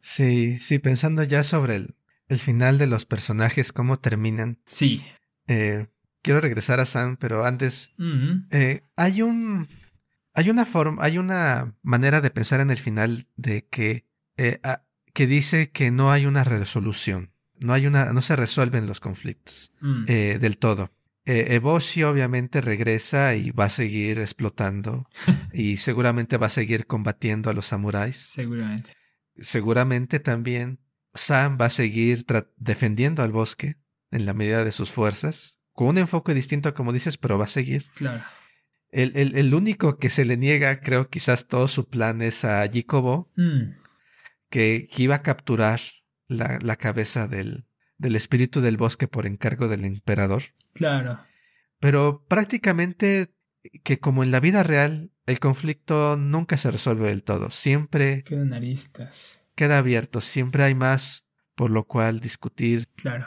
Sí, 0.00 0.58
sí, 0.60 0.78
pensando 0.78 1.22
ya 1.24 1.42
sobre 1.42 1.76
el, 1.76 1.94
el 2.28 2.38
final 2.38 2.78
de 2.78 2.86
los 2.86 3.04
personajes, 3.04 3.72
cómo 3.72 3.98
terminan. 3.98 4.58
Sí. 4.66 5.02
Eh, 5.46 5.86
quiero 6.22 6.40
regresar 6.40 6.80
a 6.80 6.84
San, 6.84 7.16
pero 7.16 7.44
antes 7.44 7.92
uh 7.98 8.02
-huh. 8.02 8.46
eh, 8.50 8.82
hay 8.96 9.22
un 9.22 9.68
hay 10.34 10.50
una 10.50 10.66
forma, 10.66 11.02
hay 11.02 11.18
una 11.18 11.74
manera 11.82 12.20
de 12.20 12.30
pensar 12.30 12.60
en 12.60 12.70
el 12.70 12.78
final 12.78 13.26
de 13.36 13.66
que 13.66 14.04
eh, 14.36 14.60
a, 14.62 14.82
que 15.12 15.26
dice 15.26 15.70
que 15.70 15.90
no 15.90 16.12
hay 16.12 16.26
una 16.26 16.44
resolución, 16.44 17.32
no 17.58 17.72
hay 17.72 17.86
una, 17.86 18.12
no 18.12 18.22
se 18.22 18.36
resuelven 18.36 18.86
los 18.86 19.00
conflictos 19.00 19.72
mm. 19.80 20.04
eh, 20.06 20.38
del 20.38 20.58
todo. 20.58 20.92
Eboshi 21.30 22.04
obviamente 22.04 22.62
regresa 22.62 23.34
y 23.34 23.50
va 23.50 23.66
a 23.66 23.68
seguir 23.68 24.18
explotando 24.18 25.10
y 25.52 25.76
seguramente 25.76 26.38
va 26.38 26.46
a 26.46 26.50
seguir 26.50 26.86
combatiendo 26.86 27.50
a 27.50 27.52
los 27.52 27.66
samuráis. 27.66 28.16
Seguramente. 28.16 28.92
Seguramente 29.38 30.20
también 30.20 30.80
Sam 31.14 31.58
va 31.60 31.66
a 31.66 31.70
seguir 31.70 32.24
defendiendo 32.56 33.22
al 33.22 33.32
bosque 33.32 33.76
en 34.10 34.24
la 34.26 34.34
medida 34.34 34.64
de 34.64 34.72
sus 34.72 34.90
fuerzas, 34.90 35.60
con 35.72 35.88
un 35.88 35.98
enfoque 35.98 36.34
distinto 36.34 36.74
como 36.74 36.92
dices, 36.92 37.18
pero 37.18 37.38
va 37.38 37.44
a 37.44 37.48
seguir. 37.48 37.86
Claro. 37.94 38.24
El, 38.90 39.12
el, 39.16 39.36
el 39.36 39.54
único 39.54 39.98
que 39.98 40.08
se 40.10 40.24
le 40.24 40.36
niega, 40.36 40.80
creo, 40.80 41.08
quizás 41.10 41.46
todo 41.46 41.68
su 41.68 41.88
plan 41.88 42.22
es 42.22 42.44
a 42.44 42.66
Jikobo, 42.68 43.30
Mm, 43.36 43.76
que, 44.50 44.88
que 44.90 45.02
iba 45.02 45.16
a 45.16 45.22
capturar 45.22 45.80
la, 46.26 46.58
la 46.62 46.76
cabeza 46.76 47.28
del, 47.28 47.66
del 47.98 48.16
espíritu 48.16 48.60
del 48.62 48.76
bosque 48.78 49.06
por 49.08 49.26
encargo 49.26 49.68
del 49.68 49.84
emperador. 49.84 50.42
claro. 50.72 51.20
Pero 51.80 52.24
prácticamente 52.26 53.32
que 53.82 53.98
como 54.00 54.22
en 54.22 54.30
la 54.30 54.40
vida 54.40 54.62
real, 54.62 55.10
el 55.26 55.40
conflicto 55.40 56.16
nunca 56.16 56.56
se 56.56 56.70
resuelve 56.70 57.08
del 57.08 57.22
todo. 57.22 57.50
Siempre 57.50 58.22
Quedan 58.24 58.52
aristas. 58.54 59.38
queda 59.54 59.78
abierto, 59.78 60.20
siempre 60.20 60.64
hay 60.64 60.74
más 60.74 61.26
por 61.54 61.70
lo 61.70 61.84
cual 61.86 62.20
discutir. 62.20 62.88
Claro. 62.96 63.26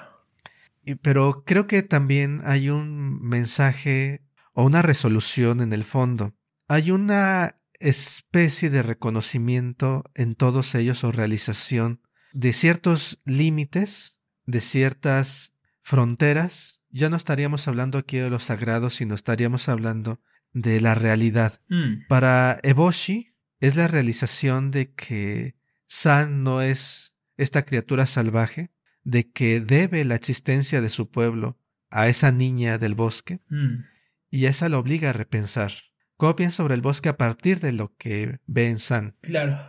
Y- 0.84 0.95
Pero 0.95 1.43
creo 1.45 1.67
que 1.67 1.84
también 1.84 2.41
hay 2.45 2.69
un 2.69 3.21
mensaje 3.21 4.23
o 4.53 4.63
una 4.63 4.82
resolución 4.82 5.61
en 5.61 5.73
el 5.73 5.84
fondo. 5.84 6.34
Hay 6.67 6.91
una 6.91 7.57
especie 7.79 8.69
de 8.69 8.82
reconocimiento 8.84 10.03
en 10.15 10.36
todos 10.36 10.73
ellos 10.75 11.03
o 11.03 11.11
realización 11.11 12.01
de 12.34 12.53
ciertos 12.53 13.19
límites, 13.25 14.17
de 14.45 14.61
ciertas 14.61 15.53
fronteras. 15.82 16.80
Ya 16.92 17.10
no 17.10 17.16
estaríamos 17.16 17.68
hablando 17.68 17.98
aquí 17.98 18.18
de 18.18 18.30
lo 18.30 18.39
sagrado, 18.39 18.89
sino 18.89 19.16
estaríamos 19.16 19.70
hablando 19.70 20.22
de 20.54 20.82
la 20.82 20.96
realidad. 20.96 21.62
Mm, 21.70 22.08
Para 22.08 22.60
Eboshi 22.64 23.34
es 23.60 23.76
la 23.76 23.88
realización 23.88 24.72
de 24.72 24.94
que 24.94 25.56
San 25.88 26.44
no 26.44 26.62
es 26.62 27.14
esta 27.38 27.64
criatura 27.64 28.06
salvaje, 28.08 28.72
de 29.04 29.30
que 29.32 29.62
debe 29.62 30.04
la 30.06 30.16
existencia 30.16 30.82
de 30.82 30.89
su 30.89 31.10
pueblo 31.10 31.58
a 31.89 32.08
esa 32.08 32.32
niña 32.32 32.78
del 32.78 32.96
bosque, 32.96 33.39
mm, 33.50 33.84
y 34.30 34.46
esa 34.46 34.70
lo 34.70 34.80
obliga 34.80 35.10
a 35.10 35.14
repensar. 35.14 35.74
¿Cómo 36.18 36.36
piensa 36.36 36.58
sobre 36.58 36.76
el 36.76 36.82
bosque 36.82 37.10
a 37.10 37.18
partir 37.18 37.60
de 37.60 37.72
lo 37.72 37.96
que 37.98 38.39
ve 38.46 38.70
en 38.70 38.80
San? 38.80 39.16
Claro. 39.22 39.60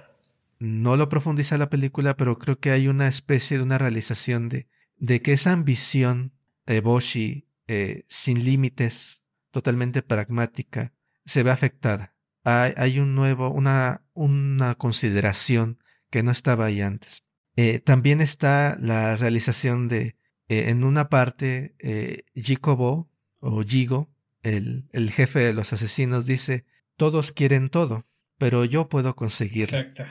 No 0.58 0.96
lo 0.96 1.08
profundiza 1.08 1.58
la 1.58 1.70
película, 1.70 2.16
pero 2.16 2.38
creo 2.38 2.60
que 2.60 2.70
hay 2.70 2.86
una 2.88 3.08
especie 3.08 3.56
de 3.56 3.62
una 3.62 3.78
realización 3.78 4.48
de, 4.48 4.68
de 4.98 5.22
que 5.22 5.32
esa 5.32 5.52
ambición 5.52 6.34
Eboshi 6.66 7.48
eh, 7.66 8.04
sin 8.08 8.44
límites, 8.44 9.22
totalmente 9.50 10.02
pragmática, 10.02 10.92
se 11.24 11.42
ve 11.42 11.50
afectada. 11.50 12.14
Hay, 12.44 12.72
hay 12.76 12.98
un 12.98 13.14
nuevo, 13.14 13.50
una, 13.50 14.04
una 14.14 14.74
consideración 14.74 15.78
que 16.10 16.22
no 16.22 16.30
estaba 16.30 16.66
ahí 16.66 16.80
antes. 16.80 17.24
Eh, 17.56 17.80
también 17.80 18.20
está 18.20 18.76
la 18.80 19.16
realización 19.16 19.88
de, 19.88 20.16
eh, 20.48 20.68
en 20.68 20.84
una 20.84 21.08
parte, 21.08 21.74
eh, 21.78 22.24
Jikobo 22.34 23.10
o 23.40 23.62
Jigo, 23.62 24.10
el, 24.42 24.88
el 24.92 25.10
jefe 25.10 25.40
de 25.40 25.52
los 25.52 25.72
asesinos, 25.72 26.26
dice, 26.26 26.64
todos 26.96 27.32
quieren 27.32 27.68
todo, 27.68 28.06
pero 28.38 28.64
yo 28.64 28.88
puedo 28.88 29.14
conseguirlo. 29.16 29.78
Exacto. 29.78 30.04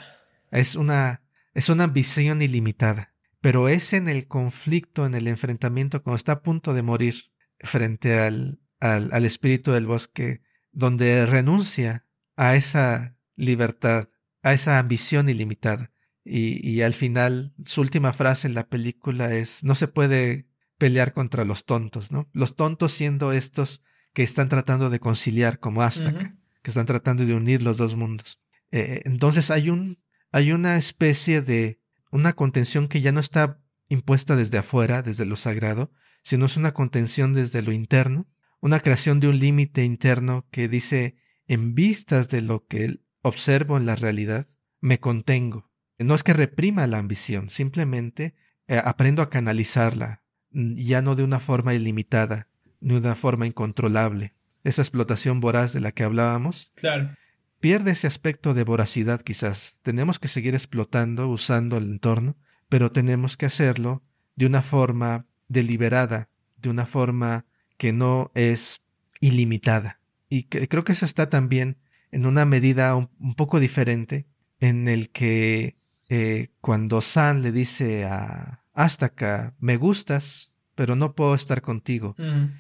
Es 0.52 0.76
una, 0.76 1.24
es 1.54 1.70
una 1.70 1.86
ambición 1.86 2.42
ilimitada, 2.42 3.11
pero 3.42 3.68
es 3.68 3.94
en 3.94 4.08
el 4.08 4.28
conflicto, 4.28 5.06
en 5.06 5.16
el 5.16 5.28
enfrentamiento, 5.28 6.02
cuando 6.02 6.16
está 6.18 6.32
a 6.34 6.42
punto 6.42 6.74
de 6.74 6.84
morir 6.84 7.16
frente 7.60 8.18
al, 8.20 8.60
al, 8.80 9.10
al 9.12 9.26
espíritu 9.26 9.72
del 9.72 9.88
bosque, 9.88 10.42
donde 10.72 11.26
renuncia 11.26 12.06
a 12.36 12.56
esa 12.56 13.18
libertad, 13.36 14.10
a 14.44 14.54
esa 14.54 14.80
ambición 14.80 15.28
ilimitada. 15.28 15.92
Y, 16.24 16.66
y 16.68 16.84
al 16.84 16.94
final, 16.94 17.54
su 17.66 17.82
última 17.82 18.14
frase 18.14 18.48
en 18.48 18.54
la 18.54 18.68
película 18.70 19.34
es, 19.34 19.64
no 19.64 19.74
se 19.76 19.88
puede 19.88 20.48
pelear 20.78 21.14
contra 21.14 21.44
los 21.46 21.66
tontos, 21.66 22.12
¿no? 22.12 22.30
Los 22.34 22.56
tontos 22.56 22.94
siendo 22.94 23.32
estos 23.32 23.84
que 24.14 24.24
están 24.24 24.50
tratando 24.50 24.90
de 24.90 25.00
conciliar 25.00 25.60
como 25.60 25.82
Astaka, 25.82 26.26
Ujú. 26.26 26.38
que 26.62 26.72
están 26.72 26.86
tratando 26.86 27.26
de 27.26 27.34
unir 27.34 27.64
los 27.64 27.78
dos 27.78 27.96
mundos. 27.96 28.40
Eh, 28.72 29.02
entonces 29.06 29.50
hay 29.52 29.70
un, 29.70 29.98
hay 30.32 30.52
una 30.52 30.78
especie 30.78 31.42
de 31.42 31.81
una 32.12 32.34
contención 32.34 32.88
que 32.88 33.02
ya 33.02 33.12
no 33.12 33.20
está 33.20 33.60
impuesta 33.90 34.36
desde 34.36 34.58
afuera, 34.58 35.02
desde 35.02 35.26
lo 35.26 35.36
sagrado, 35.36 35.92
sino 36.24 36.46
es 36.46 36.58
una 36.58 36.74
contención 36.74 37.34
desde 37.34 37.62
lo 37.62 37.72
interno, 37.72 38.28
una 38.60 38.80
creación 38.80 39.20
de 39.20 39.28
un 39.28 39.40
límite 39.40 39.84
interno 39.84 40.48
que 40.52 40.68
dice, 40.68 41.18
en 41.48 41.74
vistas 41.74 42.30
de 42.30 42.42
lo 42.42 42.66
que 42.68 43.00
observo 43.22 43.78
en 43.78 43.86
la 43.86 43.96
realidad, 43.96 44.48
me 44.80 45.00
contengo. 45.00 45.72
No 45.98 46.16
es 46.16 46.24
que 46.24 46.34
reprima 46.34 46.88
la 46.88 47.00
ambición, 47.00 47.50
simplemente 47.50 48.36
eh, 48.68 48.82
aprendo 48.84 49.22
a 49.22 49.30
canalizarla, 49.30 50.24
mm, 50.52 50.76
ya 50.76 51.02
no 51.02 51.16
de 51.16 51.24
una 51.24 51.40
forma 51.40 51.74
ilimitada, 51.74 52.48
ni 52.80 52.94
de 52.94 53.00
una 53.00 53.16
forma 53.16 53.48
incontrolable. 53.48 54.36
Esa 54.64 54.82
explotación 54.82 55.40
voraz 55.40 55.74
de 55.74 55.82
la 55.82 55.92
que 55.92 56.04
hablábamos, 56.04 56.72
Claro. 56.76 57.16
Pierde 57.62 57.92
ese 57.92 58.08
aspecto 58.08 58.54
de 58.54 58.64
voracidad 58.64 59.22
quizás. 59.22 59.78
Tenemos 59.82 60.20
que 60.20 60.28
seguir 60.28 60.54
explotando, 60.56 61.28
usando 61.30 61.78
el 61.78 61.86
entorno, 61.86 62.36
pero 62.70 62.92
tenemos 62.92 63.38
que 63.38 63.46
hacerlo 63.46 64.04
de 64.36 64.46
una 64.48 64.62
forma 64.62 65.26
deliberada, 65.48 66.30
de 66.58 66.70
una 66.70 66.86
forma 66.86 67.46
que 67.78 67.94
no 67.94 68.32
es 68.36 68.82
ilimitada. 69.20 70.00
Y 70.30 70.44
que- 70.44 70.68
creo 70.68 70.84
que 70.84 70.94
eso 70.94 71.06
está 71.06 71.30
también 71.30 71.78
en 72.12 72.26
una 72.26 72.46
medida 72.46 72.96
un, 72.96 73.10
un 73.20 73.36
poco 73.36 73.60
diferente 73.60 74.28
en 74.60 74.88
el 74.88 75.10
que 75.12 75.78
eh, 76.10 76.50
cuando 76.60 77.02
San 77.02 77.42
le 77.42 77.52
dice 77.52 78.06
a 78.06 78.64
Astaka, 78.74 79.56
me 79.60 79.78
gustas, 79.78 80.52
pero 80.76 80.96
no 80.96 81.16
puedo 81.16 81.36
estar 81.36 81.62
contigo 81.62 82.16
Mm, 82.18 82.60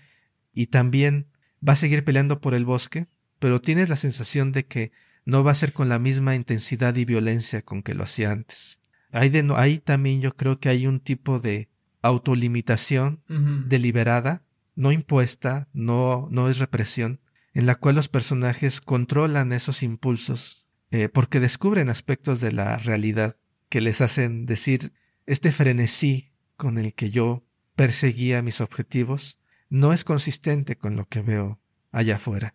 y 0.53 0.67
también 0.67 1.27
va 1.67 1.73
a 1.73 1.77
seguir 1.77 2.03
peleando 2.03 2.41
por 2.41 2.53
el 2.53 2.65
bosque, 2.65 3.07
pero 3.41 3.59
tienes 3.59 3.89
la 3.89 3.95
sensación 3.95 4.51
de 4.51 4.67
que 4.67 4.91
no 5.25 5.43
va 5.43 5.49
a 5.49 5.55
ser 5.55 5.73
con 5.73 5.89
la 5.89 5.97
misma 5.97 6.35
intensidad 6.35 6.95
y 6.95 7.05
violencia 7.05 7.63
con 7.63 7.81
que 7.81 7.95
lo 7.95 8.03
hacía 8.03 8.31
antes. 8.31 8.79
Ahí, 9.11 9.29
de 9.29 9.41
no, 9.41 9.57
ahí 9.57 9.79
también 9.79 10.21
yo 10.21 10.35
creo 10.35 10.59
que 10.59 10.69
hay 10.69 10.85
un 10.85 10.99
tipo 10.99 11.39
de 11.39 11.67
autolimitación 12.03 13.23
deliberada, 13.67 14.43
no 14.75 14.91
impuesta, 14.91 15.69
no, 15.73 16.27
no 16.29 16.49
es 16.49 16.59
represión, 16.59 17.19
en 17.55 17.65
la 17.65 17.73
cual 17.73 17.95
los 17.95 18.09
personajes 18.09 18.79
controlan 18.79 19.53
esos 19.53 19.81
impulsos 19.81 20.67
eh, 20.91 21.09
porque 21.09 21.39
descubren 21.39 21.89
aspectos 21.89 22.41
de 22.41 22.51
la 22.51 22.77
realidad 22.77 23.37
que 23.69 23.81
les 23.81 24.01
hacen 24.01 24.45
decir 24.45 24.93
este 25.25 25.51
frenesí 25.51 26.31
con 26.57 26.77
el 26.77 26.93
que 26.93 27.09
yo 27.09 27.43
perseguía 27.75 28.43
mis 28.43 28.61
objetivos 28.61 29.39
no 29.67 29.93
es 29.93 30.03
consistente 30.03 30.77
con 30.77 30.95
lo 30.95 31.07
que 31.07 31.23
veo 31.23 31.59
allá 31.91 32.17
afuera. 32.17 32.53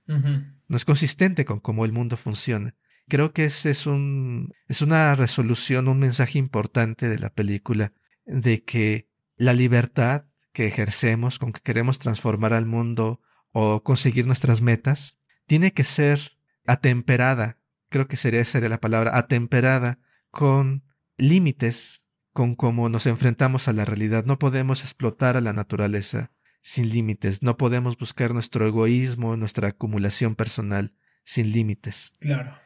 No 0.69 0.77
es 0.77 0.85
consistente 0.85 1.45
con 1.45 1.61
cómo 1.61 1.85
el 1.85 1.93
mundo 1.93 2.17
funciona. 2.17 2.75
Creo 3.09 3.33
que 3.33 3.45
ese 3.45 3.71
es 3.71 3.87
un 3.87 4.53
es 4.69 4.83
una 4.83 5.15
resolución, 5.15 5.89
un 5.89 5.99
mensaje 5.99 6.39
importante 6.39 7.09
de 7.09 7.19
la 7.19 7.31
película 7.31 7.93
de 8.25 8.65
que 8.65 9.09
la 9.37 9.53
libertad 9.53 10.27
que 10.53 10.67
ejercemos 10.67 11.39
con 11.39 11.53
que 11.53 11.61
queremos 11.61 11.99
transformar 11.99 12.53
al 12.53 12.67
mundo 12.67 13.21
o 13.53 13.83
conseguir 13.83 14.27
nuestras 14.27 14.61
metas 14.61 15.19
tiene 15.47 15.73
que 15.73 15.85
ser 15.85 16.39
atemperada, 16.67 17.59
creo 17.89 18.09
que 18.09 18.17
sería 18.17 18.45
sería 18.45 18.69
la 18.69 18.81
palabra, 18.81 19.17
atemperada 19.17 20.01
con 20.31 20.85
límites 21.17 22.05
con 22.33 22.55
cómo 22.55 22.89
nos 22.89 23.07
enfrentamos 23.07 23.69
a 23.69 23.73
la 23.73 23.85
realidad. 23.85 24.25
No 24.25 24.39
podemos 24.39 24.83
explotar 24.83 25.37
a 25.37 25.41
la 25.41 25.53
naturaleza 25.53 26.33
sin 26.67 26.89
límites, 26.91 27.45
no 27.45 27.57
podemos 27.57 27.97
buscar 27.97 28.35
nuestro 28.35 28.67
egoísmo, 28.67 29.37
nuestra 29.37 29.69
acumulación 29.69 30.35
personal 30.35 30.93
sin 31.23 31.53
límites. 31.53 32.13
Claro. 32.19 32.59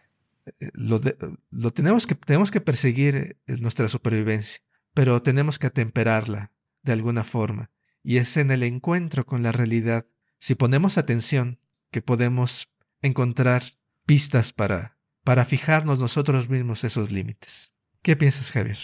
Eh, 0.59 0.71
Lo, 0.73 1.01
de- 1.01 1.19
lo 1.51 1.71
tenemos 1.75 2.07
que 2.07 2.15
tenemos 2.15 2.51
que 2.51 2.63
perseguir 2.63 3.15
eh, 3.47 3.57
nuestra 3.61 3.91
supervivencia, 3.91 4.63
pero 4.95 5.21
tenemos 5.21 5.59
que 5.59 5.67
atemperarla 5.67 6.51
de 6.83 6.93
alguna 6.93 7.25
forma. 7.25 7.71
Y 8.03 8.17
es 8.17 8.39
en 8.39 8.51
el 8.51 8.63
encuentro 8.63 9.27
con 9.27 9.43
la 9.43 9.53
realidad, 9.53 10.07
si 10.39 10.55
ponemos 10.55 10.97
atención, 10.97 11.59
que 11.91 12.01
podemos 12.01 12.71
encontrar 13.03 13.63
pistas 14.07 14.55
para, 14.55 14.97
para 15.25 15.45
fijarnos 15.45 15.99
nosotros 15.99 16.49
mismos 16.49 16.85
esos 16.85 17.11
límites. 17.13 17.75
¿Qué 18.01 18.17
piensas, 18.17 18.51
Javier? 18.51 18.79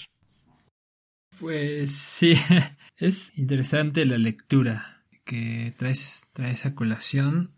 Pues 1.41 1.93
sí, 1.93 2.35
es 2.99 3.33
interesante 3.39 4.05
la 4.05 4.19
lectura 4.19 4.93
que 5.27 5.75
traes, 5.77 6.25
traes 6.33 6.65
a 6.65 6.75
colación. 6.75 7.51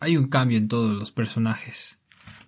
Hay 0.00 0.18
un 0.18 0.28
cambio 0.28 0.58
en 0.58 0.68
todos 0.68 0.94
los 0.94 1.12
personajes. 1.12 1.98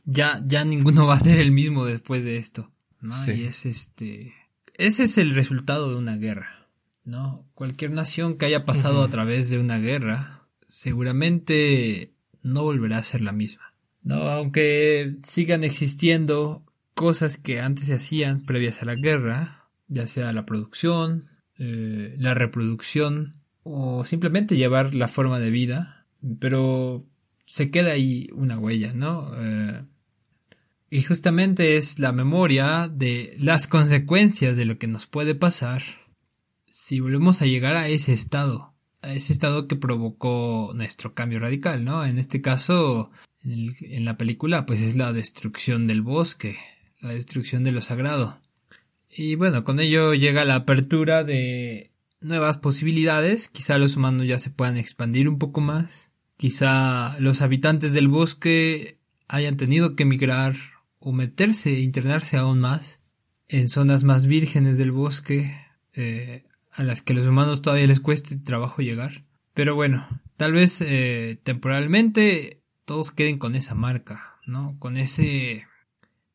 Ya, 0.04 0.42
ya 0.44 0.66
ninguno 0.66 1.06
va 1.08 1.14
a 1.14 1.20
ser 1.20 1.38
el 1.38 1.52
mismo 1.52 1.86
después 1.86 2.22
de 2.24 2.36
esto, 2.36 2.70
¿no? 3.00 3.16
Sí. 3.16 3.32
Y 3.32 3.44
es 3.44 3.64
este, 3.64 4.34
ese 4.74 5.04
es 5.04 5.16
el 5.16 5.34
resultado 5.34 5.88
de 5.88 5.96
una 5.96 6.16
guerra, 6.16 6.68
¿no? 7.04 7.48
Cualquier 7.54 7.92
nación 7.92 8.36
que 8.36 8.44
haya 8.44 8.66
pasado 8.66 9.02
a 9.02 9.08
través 9.08 9.48
de 9.48 9.58
una 9.58 9.78
guerra 9.78 10.42
seguramente 10.68 12.12
no 12.42 12.64
volverá 12.64 12.98
a 12.98 13.02
ser 13.02 13.22
la 13.22 13.32
misma. 13.32 13.72
No, 14.02 14.28
aunque 14.28 15.14
sigan 15.24 15.64
existiendo 15.64 16.62
cosas 16.94 17.38
que 17.38 17.60
antes 17.60 17.86
se 17.86 17.94
hacían 17.94 18.42
previas 18.42 18.82
a 18.82 18.84
la 18.84 18.94
guerra, 18.94 19.68
ya 19.88 20.06
sea 20.06 20.32
la 20.32 20.46
producción, 20.46 21.28
eh, 21.58 22.14
la 22.18 22.34
reproducción 22.34 23.32
o 23.68 24.04
simplemente 24.04 24.56
llevar 24.56 24.94
la 24.94 25.08
forma 25.08 25.40
de 25.40 25.50
vida, 25.50 26.06
pero 26.38 27.04
se 27.46 27.70
queda 27.72 27.92
ahí 27.92 28.28
una 28.32 28.58
huella, 28.58 28.92
¿no? 28.92 29.32
Eh, 29.36 29.82
y 30.88 31.02
justamente 31.02 31.76
es 31.76 31.98
la 31.98 32.12
memoria 32.12 32.88
de 32.88 33.36
las 33.40 33.66
consecuencias 33.66 34.56
de 34.56 34.66
lo 34.66 34.78
que 34.78 34.86
nos 34.86 35.08
puede 35.08 35.34
pasar 35.34 35.82
si 36.68 37.00
volvemos 37.00 37.42
a 37.42 37.46
llegar 37.46 37.74
a 37.74 37.88
ese 37.88 38.12
estado, 38.12 38.72
a 39.02 39.12
ese 39.12 39.32
estado 39.32 39.66
que 39.66 39.74
provocó 39.74 40.70
nuestro 40.74 41.14
cambio 41.14 41.40
radical, 41.40 41.84
¿no? 41.84 42.06
En 42.06 42.18
este 42.18 42.40
caso, 42.40 43.10
en, 43.42 44.04
la 44.04 44.16
película, 44.16 44.64
pues 44.64 44.80
es 44.80 44.94
la 44.94 45.12
destrucción 45.12 45.88
del 45.88 46.02
bosque, 46.02 46.56
la 47.00 47.14
destrucción 47.14 47.64
de 47.64 47.72
lo 47.72 47.82
sagrado. 47.82 48.40
Y 49.10 49.34
bueno, 49.34 49.64
con 49.64 49.80
ello 49.80 50.14
llega 50.14 50.44
la 50.44 50.54
apertura 50.54 51.24
de 51.24 51.90
nuevas 52.26 52.58
posibilidades, 52.58 53.48
quizá 53.48 53.78
los 53.78 53.96
humanos 53.96 54.26
ya 54.26 54.38
se 54.38 54.50
puedan 54.50 54.76
expandir 54.76 55.28
un 55.28 55.38
poco 55.38 55.60
más, 55.60 56.10
quizá 56.36 57.18
los 57.20 57.40
habitantes 57.40 57.92
del 57.92 58.08
bosque 58.08 58.98
hayan 59.28 59.56
tenido 59.56 59.96
que 59.96 60.02
emigrar 60.02 60.56
o 60.98 61.12
meterse 61.12 61.70
e 61.70 61.80
internarse 61.80 62.36
aún 62.36 62.60
más 62.60 63.00
en 63.48 63.68
zonas 63.68 64.04
más 64.04 64.26
vírgenes 64.26 64.76
del 64.76 64.92
bosque, 64.92 65.56
eh, 65.92 66.44
a 66.72 66.82
las 66.82 67.00
que 67.00 67.14
los 67.14 67.26
humanos 67.26 67.62
todavía 67.62 67.86
les 67.86 68.00
cueste 68.00 68.36
trabajo 68.36 68.82
llegar. 68.82 69.22
Pero 69.54 69.74
bueno, 69.74 70.06
tal 70.36 70.52
vez 70.52 70.82
eh, 70.82 71.38
temporalmente 71.42 72.60
todos 72.84 73.10
queden 73.10 73.38
con 73.38 73.54
esa 73.54 73.74
marca, 73.74 74.36
¿no? 74.46 74.76
Con 74.78 74.96
ese 74.96 75.64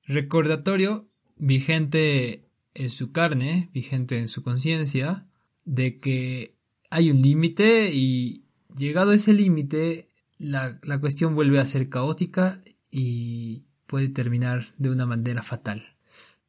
recordatorio 0.05 1.07
vigente 1.37 2.47
en 2.73 2.89
su 2.89 3.11
carne, 3.11 3.69
vigente 3.73 4.17
en 4.17 4.27
su 4.27 4.41
conciencia, 4.41 5.25
de 5.65 5.97
que 5.97 6.55
hay 6.89 7.11
un 7.11 7.21
límite 7.21 7.91
y 7.93 8.43
llegado 8.75 9.11
a 9.11 9.15
ese 9.15 9.33
límite, 9.33 10.09
la, 10.37 10.79
la 10.83 10.99
cuestión 10.99 11.35
vuelve 11.35 11.59
a 11.59 11.65
ser 11.65 11.89
caótica 11.89 12.61
y 12.89 13.63
puede 13.87 14.09
terminar 14.09 14.73
de 14.77 14.89
una 14.89 15.05
manera 15.05 15.43
fatal. 15.43 15.95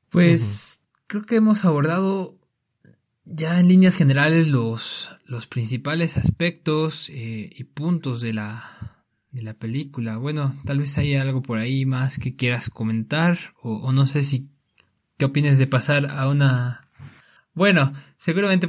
Pues 0.09 0.81
creo 1.07 1.23
que 1.23 1.37
hemos 1.37 1.65
abordado 1.65 2.39
ya 3.25 3.61
en 3.61 3.69
líneas 3.69 3.97
generales 3.97 4.49
los, 4.49 5.11
los 5.25 5.47
principales 5.47 6.17
aspectos 6.17 7.09
eh, 7.11 7.51
y 7.55 7.65
puntos 7.65 8.21
de 8.21 8.33
la, 8.33 9.05
de 9.31 9.43
la 9.43 9.55
película. 9.55 10.17
Bueno, 10.17 10.57
tal 10.65 10.79
vez 10.79 10.99
hay 10.99 11.15
algo 11.15 11.43
por 11.43 11.59
ahí 11.59 11.87
más 11.87 12.19
que 12.19 12.35
quieras 12.35 12.69
comentar 12.69 13.39
o, 13.63 13.77
o 13.77 13.93
no 13.93 14.07
sé 14.07 14.23
si 14.23 14.49
qué 15.17 15.25
opinas 15.25 15.59
de 15.59 15.67
pasar 15.67 16.07
a 16.11 16.29
una... 16.29 16.89
Bueno, 17.55 17.93
seguramente 18.19 18.69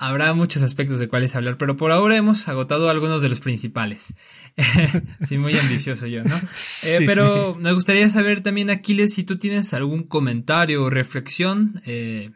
habrá 0.00 0.32
muchos 0.32 0.62
aspectos 0.62 0.98
de 0.98 1.08
cuáles 1.08 1.36
hablar, 1.36 1.58
pero 1.58 1.76
por 1.76 1.92
ahora 1.92 2.16
hemos 2.16 2.48
agotado 2.48 2.88
algunos 2.88 3.20
de 3.20 3.28
los 3.28 3.38
principales. 3.40 4.14
sí, 5.28 5.36
muy 5.36 5.56
ambicioso 5.58 6.06
yo, 6.06 6.24
¿no? 6.24 6.40
Eh, 6.86 7.02
pero 7.04 7.54
me 7.54 7.72
gustaría 7.72 8.08
saber 8.08 8.42
también, 8.42 8.70
Aquiles, 8.70 9.12
si 9.12 9.24
tú 9.24 9.38
tienes 9.38 9.74
algún 9.74 10.04
comentario 10.04 10.84
o 10.84 10.88
reflexión 10.88 11.82
eh, 11.84 12.30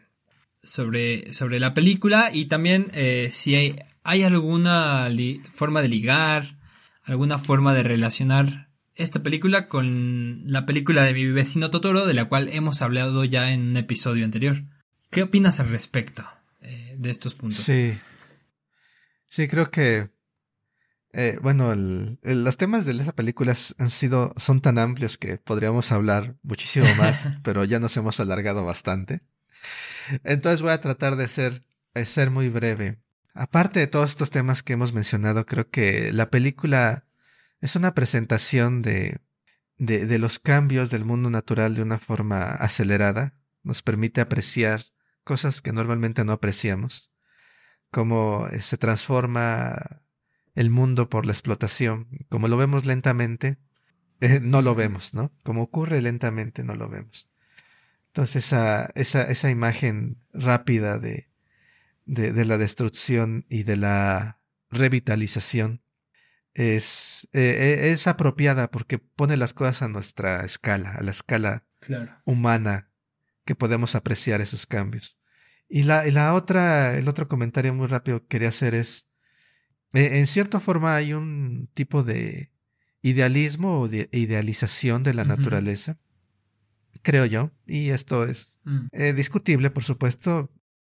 sobre, 0.61 1.33
sobre 1.33 1.59
la 1.59 1.73
película 1.73 2.29
y 2.31 2.45
también 2.45 2.91
eh, 2.93 3.29
si 3.31 3.55
hay, 3.55 3.79
hay 4.03 4.21
alguna 4.21 5.09
forma 5.51 5.81
de 5.81 5.89
ligar, 5.89 6.57
alguna 7.03 7.39
forma 7.39 7.73
de 7.73 7.81
relacionar 7.81 8.69
esta 8.93 9.23
película 9.23 9.67
con 9.67 10.43
la 10.45 10.67
película 10.67 11.03
de 11.03 11.13
mi 11.13 11.25
vecino 11.25 11.71
Totoro, 11.71 12.05
de 12.05 12.13
la 12.13 12.25
cual 12.25 12.49
hemos 12.51 12.83
hablado 12.83 13.25
ya 13.25 13.51
en 13.51 13.69
un 13.69 13.77
episodio 13.77 14.23
anterior. 14.23 14.65
¿Qué 15.09 15.23
opinas 15.23 15.59
al 15.59 15.69
respecto 15.69 16.34
de 16.97 17.11
estos 17.11 17.35
puntos? 17.35 17.63
Sí. 17.63 17.97
Sí, 19.27 19.47
creo 19.47 19.69
que. 19.69 20.09
Eh, 21.11 21.39
bueno, 21.41 21.73
los 22.23 22.57
temas 22.57 22.85
de 22.85 22.93
esa 22.93 23.13
película 23.13 23.55
han 23.77 23.89
sido. 23.89 24.33
son 24.37 24.61
tan 24.61 24.77
amplios 24.77 25.17
que 25.17 25.37
podríamos 25.37 25.91
hablar 25.91 26.35
muchísimo 26.43 26.87
más, 26.95 27.29
pero 27.43 27.63
ya 27.63 27.79
nos 27.79 27.95
hemos 27.97 28.19
alargado 28.19 28.63
bastante. 28.65 29.21
Entonces 30.23 30.61
voy 30.61 30.71
a 30.71 30.81
tratar 30.81 31.15
de 31.15 31.27
ser, 31.27 31.63
ser 32.05 32.31
muy 32.31 32.49
breve. 32.49 32.99
Aparte 33.33 33.79
de 33.79 33.87
todos 33.87 34.11
estos 34.11 34.29
temas 34.29 34.63
que 34.63 34.73
hemos 34.73 34.93
mencionado, 34.93 35.45
creo 35.45 35.69
que 35.69 36.11
la 36.13 36.29
película 36.29 37.05
es 37.59 37.75
una 37.75 37.93
presentación 37.93 38.81
de, 38.81 39.19
de, 39.77 40.05
de 40.05 40.19
los 40.19 40.39
cambios 40.39 40.89
del 40.89 41.03
mundo 41.03 41.29
natural 41.29 41.75
de 41.75 41.81
una 41.81 41.97
forma 41.97 42.43
acelerada. 42.51 43.33
Nos 43.63 43.81
permite 43.81 44.21
apreciar 44.21 44.85
cosas 45.25 45.61
que 45.61 45.73
normalmente 45.73 46.23
no 46.23 46.31
apreciamos. 46.31 47.11
Cómo 47.91 48.47
eh, 48.51 48.61
se 48.61 48.77
transforma 48.77 50.01
el 50.53 50.69
mundo 50.69 51.09
por 51.09 51.25
la 51.25 51.33
explotación. 51.33 52.07
Como 52.29 52.47
lo 52.47 52.55
vemos 52.55 52.85
lentamente, 52.85 53.57
eh, 54.21 54.39
no 54.41 54.61
lo 54.61 54.75
vemos, 54.75 55.13
¿no? 55.13 55.33
Como 55.43 55.63
ocurre 55.63 56.01
lentamente, 56.01 56.63
no 56.63 56.75
lo 56.75 56.87
vemos. 56.87 57.29
Entonces 58.07 58.45
esa, 58.45 58.89
esa, 58.95 59.23
esa 59.23 59.49
imagen 59.49 60.23
rápida 60.31 60.97
de, 60.99 61.29
de, 62.05 62.31
de, 62.31 62.45
la 62.45 62.57
destrucción 62.57 63.45
y 63.49 63.63
de 63.63 63.75
la 63.75 64.39
revitalización 64.69 65.81
es, 66.53 67.27
eh, 67.33 67.41
eh, 67.41 67.91
es 67.91 68.07
apropiada 68.07 68.71
porque 68.71 68.99
pone 68.99 69.35
las 69.35 69.53
cosas 69.53 69.81
a 69.81 69.89
nuestra 69.89 70.45
escala, 70.45 70.93
a 70.93 71.03
la 71.03 71.11
escala 71.11 71.65
humana 72.23 72.89
que 73.45 73.55
podemos 73.55 73.95
apreciar 73.95 74.41
esos 74.41 74.65
cambios. 74.65 75.17
Y 75.69 75.83
la, 75.83 76.07
y 76.07 76.11
la 76.11 76.33
otra, 76.33 76.97
el 76.97 77.07
otro 77.07 77.27
comentario 77.27 77.73
muy 77.73 77.87
rápido 77.87 78.21
que 78.21 78.27
quería 78.27 78.49
hacer 78.49 78.75
es, 78.75 79.07
eh, 79.93 80.19
en 80.19 80.27
cierta 80.27 80.59
forma 80.59 80.95
hay 80.95 81.13
un 81.13 81.69
tipo 81.73 82.03
de 82.03 82.51
idealismo 83.01 83.81
o 83.81 83.87
de 83.87 84.09
idealización 84.11 85.03
de 85.03 85.13
la 85.13 85.25
naturaleza 85.25 85.99
creo 87.05 87.25
yo, 87.25 87.51
y 87.65 87.89
esto 87.89 88.25
es 88.25 88.57
mm. 88.63 88.87
eh, 88.91 89.13
discutible, 89.13 89.69
por 89.69 89.83
supuesto, 89.83 90.51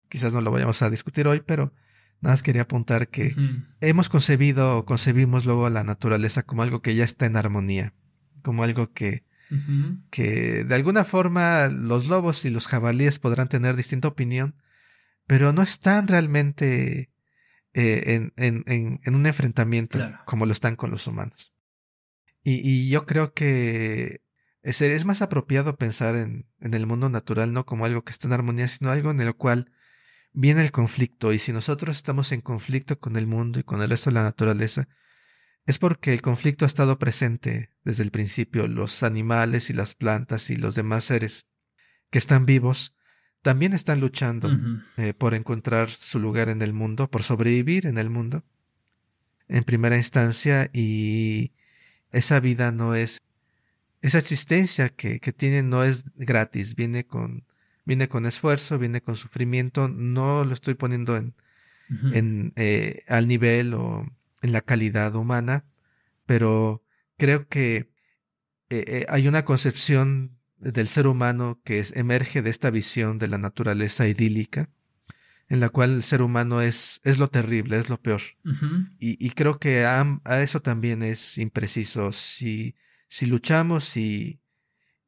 quizás 0.08 0.32
no 0.32 0.40
lo 0.40 0.50
vayamos 0.50 0.82
a 0.82 0.90
discutir 0.90 1.26
hoy, 1.28 1.40
pero 1.40 1.72
nada 2.20 2.34
más 2.34 2.42
quería 2.42 2.62
apuntar 2.62 3.08
que 3.08 3.34
hemos 3.80 4.08
concebido 4.08 4.76
o 4.76 4.84
concebimos 4.84 5.46
luego 5.46 5.70
la 5.70 5.84
naturaleza 5.84 6.42
como 6.42 6.62
algo 6.62 6.82
que 6.82 6.96
ya 6.96 7.04
está 7.04 7.26
en 7.26 7.36
armonía, 7.36 7.94
como 8.42 8.64
algo 8.64 8.92
que, 8.92 9.24
que 10.10 10.64
de 10.64 10.74
alguna 10.74 11.04
forma 11.04 11.68
los 11.68 12.06
lobos 12.06 12.44
y 12.44 12.50
los 12.50 12.66
jabalíes 12.66 13.18
podrán 13.18 13.48
tener 13.48 13.76
distinta 13.76 14.08
opinión, 14.08 14.54
pero 15.26 15.52
no 15.52 15.62
están 15.62 16.08
realmente 16.08 17.10
eh, 17.74 18.02
en, 18.06 18.32
en, 18.36 19.00
en, 19.02 19.14
un 19.14 19.26
enfrentamiento 19.26 19.98
como 20.24 20.46
lo 20.46 20.52
están 20.52 20.76
con 20.76 20.90
los 20.90 21.06
humanos. 21.06 21.52
Y, 22.42 22.68
y 22.68 22.88
yo 22.90 23.06
creo 23.06 23.32
que 23.32 24.22
es, 24.62 24.80
es 24.82 25.04
más 25.04 25.22
apropiado 25.22 25.76
pensar 25.76 26.16
en, 26.16 26.46
en, 26.60 26.74
el 26.74 26.86
mundo 26.86 27.08
natural 27.08 27.52
no 27.52 27.66
como 27.66 27.84
algo 27.84 28.02
que 28.02 28.12
está 28.12 28.26
en 28.26 28.34
armonía, 28.34 28.68
sino 28.68 28.90
algo 28.90 29.10
en 29.10 29.20
el 29.20 29.34
cual 29.34 29.70
viene 30.32 30.62
el 30.62 30.72
conflicto. 30.72 31.32
Y 31.32 31.38
si 31.38 31.52
nosotros 31.52 31.96
estamos 31.96 32.32
en 32.32 32.40
conflicto 32.40 32.98
con 32.98 33.16
el 33.16 33.26
mundo 33.26 33.58
y 33.60 33.62
con 33.62 33.82
el 33.82 33.90
resto 33.90 34.10
de 34.10 34.14
la 34.14 34.22
naturaleza, 34.22 34.88
es 35.70 35.78
porque 35.78 36.12
el 36.12 36.20
conflicto 36.20 36.64
ha 36.64 36.66
estado 36.66 36.98
presente 36.98 37.70
desde 37.84 38.02
el 38.02 38.10
principio. 38.10 38.66
Los 38.66 39.02
animales 39.02 39.70
y 39.70 39.72
las 39.72 39.94
plantas 39.94 40.50
y 40.50 40.56
los 40.56 40.74
demás 40.74 41.04
seres 41.04 41.46
que 42.10 42.18
están 42.18 42.44
vivos 42.44 42.94
también 43.42 43.72
están 43.72 44.00
luchando 44.00 44.50
eh, 44.96 45.14
por 45.14 45.32
encontrar 45.34 45.88
su 45.88 46.18
lugar 46.18 46.48
en 46.48 46.60
el 46.60 46.72
mundo, 46.72 47.10
por 47.10 47.22
sobrevivir 47.22 47.86
en 47.86 47.98
el 47.98 48.10
mundo 48.10 48.44
en 49.48 49.64
primera 49.64 49.96
instancia 49.96 50.70
y 50.72 51.52
esa 52.12 52.40
vida 52.40 52.72
no 52.72 52.94
es 52.94 53.22
esa 54.02 54.18
existencia 54.18 54.88
que, 54.88 55.20
que 55.20 55.32
tienen 55.32 55.68
no 55.70 55.84
es 55.84 56.04
gratis, 56.16 56.74
viene 56.74 57.06
con, 57.06 57.44
viene 57.84 58.08
con 58.08 58.26
esfuerzo, 58.26 58.78
viene 58.78 59.02
con 59.02 59.16
sufrimiento, 59.16 59.88
no 59.88 60.44
lo 60.44 60.54
estoy 60.54 60.74
poniendo 60.74 61.16
en, 61.16 61.34
en 62.12 62.52
eh, 62.56 63.04
al 63.08 63.28
nivel 63.28 63.74
o 63.74 64.06
en 64.42 64.52
la 64.52 64.60
calidad 64.60 65.14
humana, 65.14 65.64
pero 66.26 66.84
creo 67.16 67.48
que 67.48 67.90
eh, 68.70 68.84
eh, 68.86 69.06
hay 69.08 69.28
una 69.28 69.44
concepción 69.44 70.38
del 70.58 70.88
ser 70.88 71.06
humano 71.06 71.60
que 71.64 71.78
es, 71.78 71.96
emerge 71.96 72.42
de 72.42 72.50
esta 72.50 72.70
visión 72.70 73.18
de 73.18 73.28
la 73.28 73.38
naturaleza 73.38 74.06
idílica, 74.06 74.70
en 75.48 75.60
la 75.60 75.68
cual 75.68 75.92
el 75.94 76.02
ser 76.02 76.22
humano 76.22 76.62
es, 76.62 77.00
es 77.02 77.18
lo 77.18 77.28
terrible, 77.28 77.76
es 77.78 77.88
lo 77.88 78.00
peor. 78.00 78.20
y, 78.98 79.24
y, 79.24 79.30
creo 79.30 79.58
que 79.58 79.84
a, 79.84 80.20
a, 80.24 80.40
eso 80.42 80.60
también 80.60 81.02
es 81.02 81.38
impreciso. 81.38 82.12
Si 82.12 82.76
si 83.10 83.26
luchamos 83.26 83.96
y, 83.96 84.40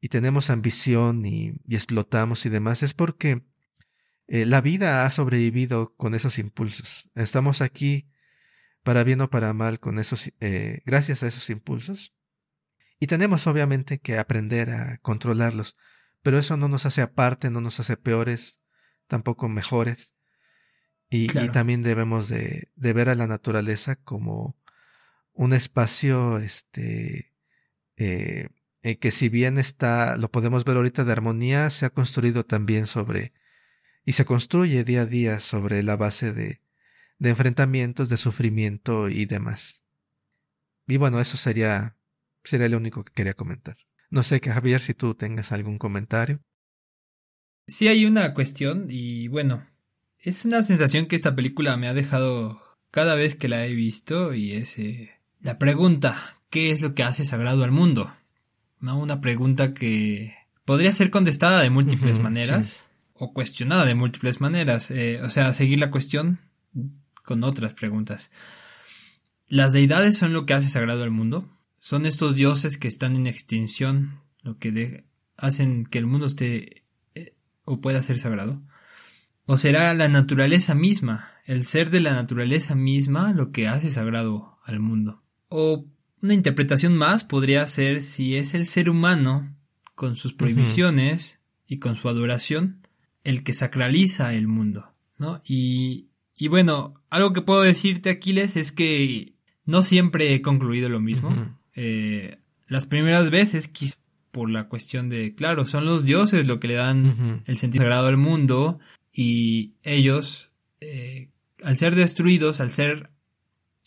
y 0.01 0.09
tenemos 0.09 0.49
ambición 0.49 1.25
y, 1.25 1.53
y, 1.65 1.75
explotamos 1.75 2.45
y 2.45 2.49
demás, 2.49 2.83
es 2.83 2.93
porque 2.93 3.43
eh, 4.27 4.45
la 4.45 4.59
vida 4.59 5.05
ha 5.05 5.09
sobrevivido 5.09 5.95
con 5.95 6.13
esos 6.13 6.37
impulsos. 6.37 7.09
Estamos 7.15 7.61
aquí 7.61 8.09
para 8.83 9.03
bien 9.03 9.21
o 9.21 9.29
para 9.29 9.53
mal, 9.53 9.79
con 9.79 9.97
esos, 9.97 10.31
eh, 10.39 10.81
gracias 10.85 11.23
a 11.23 11.27
esos 11.27 11.49
impulsos. 11.49 12.13
Y 12.99 13.07
tenemos 13.07 13.47
obviamente 13.47 13.99
que 13.99 14.17
aprender 14.17 14.69
a 14.69 14.97
controlarlos, 14.99 15.75
pero 16.21 16.37
eso 16.37 16.57
no 16.57 16.67
nos 16.67 16.85
hace 16.85 17.01
aparte, 17.01 17.49
no 17.49 17.61
nos 17.61 17.79
hace 17.79 17.97
peores, 17.97 18.59
tampoco 19.07 19.49
mejores. 19.49 20.13
Y, 21.09 21.27
también 21.49 21.83
debemos 21.83 22.27
de, 22.27 22.71
de, 22.75 22.93
ver 22.93 23.07
a 23.07 23.13
la 23.13 23.27
naturaleza 23.27 23.95
como 23.97 24.57
un 25.33 25.53
espacio, 25.53 26.39
este, 26.39 27.35
eh, 27.97 28.49
eh, 28.81 28.97
que 28.97 29.11
si 29.11 29.29
bien 29.29 29.59
está, 29.59 30.17
lo 30.17 30.31
podemos 30.31 30.65
ver 30.65 30.77
ahorita 30.77 31.03
de 31.03 31.11
armonía, 31.11 31.69
se 31.69 31.85
ha 31.85 31.91
construido 31.91 32.45
también 32.45 32.87
sobre, 32.87 33.31
y 34.05 34.13
se 34.13 34.25
construye 34.25 34.83
día 34.83 35.01
a 35.01 35.05
día 35.05 35.39
sobre 35.39 35.83
la 35.83 35.97
base 35.97 36.33
de, 36.33 36.62
de 37.23 37.29
enfrentamientos, 37.29 38.09
de 38.09 38.17
sufrimiento 38.17 39.07
y 39.07 39.25
demás. 39.25 39.81
Y 40.87 40.97
bueno, 40.97 41.21
eso 41.21 41.37
sería, 41.37 41.95
sería 42.43 42.67
lo 42.67 42.75
único 42.75 43.05
que 43.05 43.13
quería 43.13 43.33
comentar. 43.33 43.77
No 44.09 44.23
sé, 44.23 44.41
Javier, 44.41 44.81
si 44.81 44.93
tú 44.93 45.15
tengas 45.15 45.53
algún 45.53 45.77
comentario. 45.77 46.41
Sí 47.65 47.87
hay 47.87 48.05
una 48.05 48.33
cuestión 48.33 48.87
y 48.89 49.29
bueno, 49.29 49.65
es 50.19 50.43
una 50.43 50.63
sensación 50.63 51.05
que 51.05 51.15
esta 51.15 51.33
película 51.33 51.77
me 51.77 51.87
ha 51.87 51.93
dejado 51.93 52.61
cada 52.91 53.15
vez 53.15 53.37
que 53.37 53.47
la 53.47 53.65
he 53.65 53.73
visto 53.73 54.33
y 54.33 54.51
es 54.51 54.77
eh, 54.77 55.11
la 55.39 55.57
pregunta, 55.57 56.19
¿qué 56.49 56.71
es 56.71 56.81
lo 56.81 56.93
que 56.93 57.03
hace 57.03 57.23
sagrado 57.23 57.63
al 57.63 57.71
mundo? 57.71 58.13
¿No? 58.81 58.99
Una 58.99 59.21
pregunta 59.21 59.73
que 59.73 60.35
podría 60.65 60.93
ser 60.93 61.09
contestada 61.09 61.61
de 61.61 61.69
múltiples 61.69 62.19
maneras 62.19 62.89
o 63.13 63.31
cuestionada 63.31 63.85
de 63.85 63.95
múltiples 63.95 64.41
maneras. 64.41 64.91
Eh, 64.91 65.21
o 65.23 65.29
sea, 65.29 65.53
seguir 65.53 65.79
la 65.79 65.89
cuestión 65.89 66.39
con 67.23 67.43
otras 67.43 67.73
preguntas. 67.73 68.31
¿Las 69.47 69.73
deidades 69.73 70.17
son 70.17 70.33
lo 70.33 70.45
que 70.45 70.53
hace 70.53 70.69
sagrado 70.69 71.03
al 71.03 71.11
mundo? 71.11 71.49
¿Son 71.79 72.05
estos 72.05 72.35
dioses 72.35 72.77
que 72.77 72.87
están 72.87 73.15
en 73.15 73.27
extinción 73.27 74.21
lo 74.41 74.57
que 74.57 75.05
hacen 75.37 75.85
que 75.85 75.97
el 75.97 76.05
mundo 76.05 76.27
esté 76.27 76.83
o 77.65 77.81
pueda 77.81 78.03
ser 78.03 78.19
sagrado? 78.19 78.61
¿O 79.45 79.57
será 79.57 79.93
la 79.93 80.07
naturaleza 80.07 80.75
misma, 80.75 81.31
el 81.45 81.65
ser 81.65 81.89
de 81.89 81.99
la 81.99 82.13
naturaleza 82.13 82.75
misma, 82.75 83.33
lo 83.33 83.51
que 83.51 83.67
hace 83.67 83.91
sagrado 83.91 84.57
al 84.63 84.79
mundo? 84.79 85.21
O 85.49 85.85
una 86.21 86.33
interpretación 86.33 86.95
más 86.95 87.25
podría 87.25 87.67
ser 87.67 88.01
si 88.01 88.37
es 88.37 88.53
el 88.53 88.65
ser 88.65 88.89
humano, 88.89 89.53
con 89.95 90.15
sus 90.15 90.33
prohibiciones 90.33 91.39
y 91.67 91.79
con 91.79 91.95
su 91.95 92.09
adoración, 92.09 92.79
el 93.23 93.43
que 93.43 93.53
sacraliza 93.53 94.33
el 94.33 94.47
mundo, 94.47 94.93
¿no? 95.19 95.41
Y, 95.45 96.07
y 96.35 96.47
bueno, 96.47 97.01
algo 97.13 97.31
que 97.31 97.41
puedo 97.41 97.61
decirte, 97.61 98.09
Aquiles, 98.09 98.55
es 98.57 98.71
que 98.71 99.33
no 99.65 99.83
siempre 99.83 100.33
he 100.33 100.41
concluido 100.41 100.89
lo 100.89 100.99
mismo. 100.99 101.59
Eh, 101.75 102.39
las 102.67 102.87
primeras 102.87 103.29
veces, 103.29 103.67
quizás 103.67 103.99
por 104.31 104.49
la 104.49 104.67
cuestión 104.67 105.09
de, 105.09 105.35
claro, 105.35 105.67
son 105.67 105.85
los 105.85 106.05
dioses 106.05 106.47
lo 106.47 106.59
que 106.59 106.69
le 106.69 106.73
dan 106.73 107.43
el 107.45 107.57
sentido 107.57 107.83
sagrado 107.83 108.07
al 108.07 108.17
mundo 108.17 108.79
y 109.11 109.73
ellos, 109.83 110.49
eh, 110.81 111.29
al 111.63 111.77
ser 111.77 111.93
destruidos, 111.93 112.59
al 112.59 112.71
ser 112.71 113.11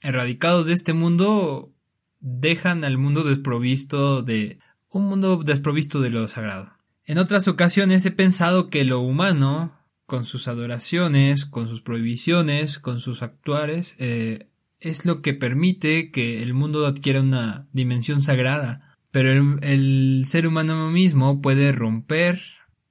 erradicados 0.02 0.66
de 0.66 0.74
este 0.74 0.92
mundo, 0.92 1.72
dejan 2.20 2.84
al 2.84 2.96
mundo 2.96 3.24
desprovisto 3.24 4.22
de 4.22 4.60
un 4.88 5.08
mundo 5.08 5.42
desprovisto 5.42 6.00
de 6.00 6.10
lo 6.10 6.28
sagrado. 6.28 6.70
En 7.04 7.18
otras 7.18 7.48
ocasiones 7.48 8.06
he 8.06 8.12
pensado 8.12 8.70
que 8.70 8.84
lo 8.84 9.00
humano, 9.00 9.75
con 10.06 10.24
sus 10.24 10.48
adoraciones, 10.48 11.44
con 11.46 11.68
sus 11.68 11.82
prohibiciones, 11.82 12.78
con 12.78 13.00
sus 13.00 13.22
actuares, 13.22 13.94
eh, 13.98 14.48
es 14.80 15.04
lo 15.04 15.20
que 15.20 15.34
permite 15.34 16.10
que 16.10 16.42
el 16.42 16.54
mundo 16.54 16.86
adquiera 16.86 17.20
una 17.20 17.66
dimensión 17.72 18.22
sagrada 18.22 18.86
pero 19.16 19.32
el, 19.62 20.24
ser 20.26 20.46
humano 20.46 20.90
mismo 20.90 21.40
puede 21.40 21.72
romper 21.72 22.38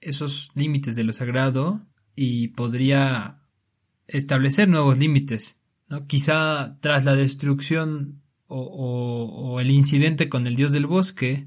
esos 0.02 0.50
límites 0.56 0.96
de 0.96 1.04
lo 1.04 1.14
sagrado 1.14 1.82
y 2.16 2.48
podría 2.48 3.42
establecer 4.08 4.68
nuevos 4.68 4.98
límites. 4.98 5.58
¿no? 5.88 6.08
Quizá 6.08 6.80
tras 6.80 7.06
la 7.06 7.16
destrucción 7.16 8.24
o, 8.48 9.60
el 9.62 9.70
incidente 9.70 10.28
con 10.28 10.48
el 10.48 10.56
dios 10.56 10.72
del 10.72 10.88
bosque, 10.88 11.46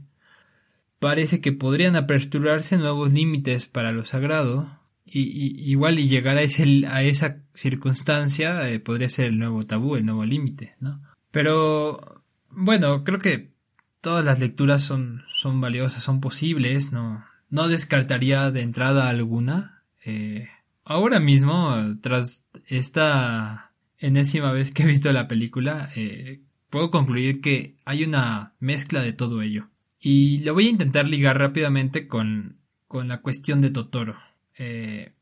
parece 1.01 1.41
que 1.41 1.51
podrían 1.51 1.97
aperturarse 1.97 2.79
nuevos 2.79 3.13
límites 3.13 3.67
para 3.67 3.91
lo 3.91 4.05
sagrado. 4.05 4.79
Y, 5.11 5.71
igual 5.71 5.99
y 5.99 6.09
llegar 6.09 6.37
a, 6.37 6.43
ese, 6.43 6.87
a 6.87 7.03
esa 7.03 7.39
circunstancia 7.55 8.69
eh, 8.69 8.79
podría 8.81 9.09
ser 9.09 9.27
el 9.27 9.39
nuevo 9.39 9.63
tabú, 9.65 9.97
el 9.97 10.05
nuevo 10.05 10.25
límite, 10.25 10.75
¿no? 10.81 11.03
Pero 11.31 12.23
bueno, 12.51 13.05
creo 13.05 13.19
que 13.19 13.53
todas 14.01 14.25
las 14.25 14.39
lecturas 14.39 14.83
son, 14.83 15.23
son 15.33 15.61
valiosas, 15.61 16.03
son 16.03 16.21
posibles, 16.21 16.93
no, 16.93 17.25
no 17.51 17.69
descartaría 17.69 18.51
de 18.51 18.63
entrada 18.63 19.09
alguna. 19.09 19.83
Eh, 20.05 20.49
ahora 20.85 21.21
mismo, 21.21 21.75
tras 22.01 22.45
esta 22.67 23.73
enésima 23.99 24.53
vez 24.53 24.71
que 24.73 24.85
he 24.85 24.87
visto 24.87 25.13
la 25.13 25.29
película, 25.29 25.91
eh, 25.97 26.41
puedo 26.71 26.91
concluir 26.91 27.41
que 27.41 27.77
hay 27.85 28.05
una 28.05 28.55
mezcla 28.61 29.03
de 29.03 29.13
todo 29.13 29.43
ello. 29.43 29.69
Y 30.01 30.39
lo 30.39 30.55
voy 30.55 30.67
a 30.67 30.71
intentar 30.71 31.09
ligar 31.09 31.39
rápidamente 31.39 32.07
con, 32.07 32.59
con 32.87 33.09
la 33.09 33.21
cuestión 33.21 33.61
de 33.61 33.71
Totoro. 33.71 34.17
Eh, 34.59 35.13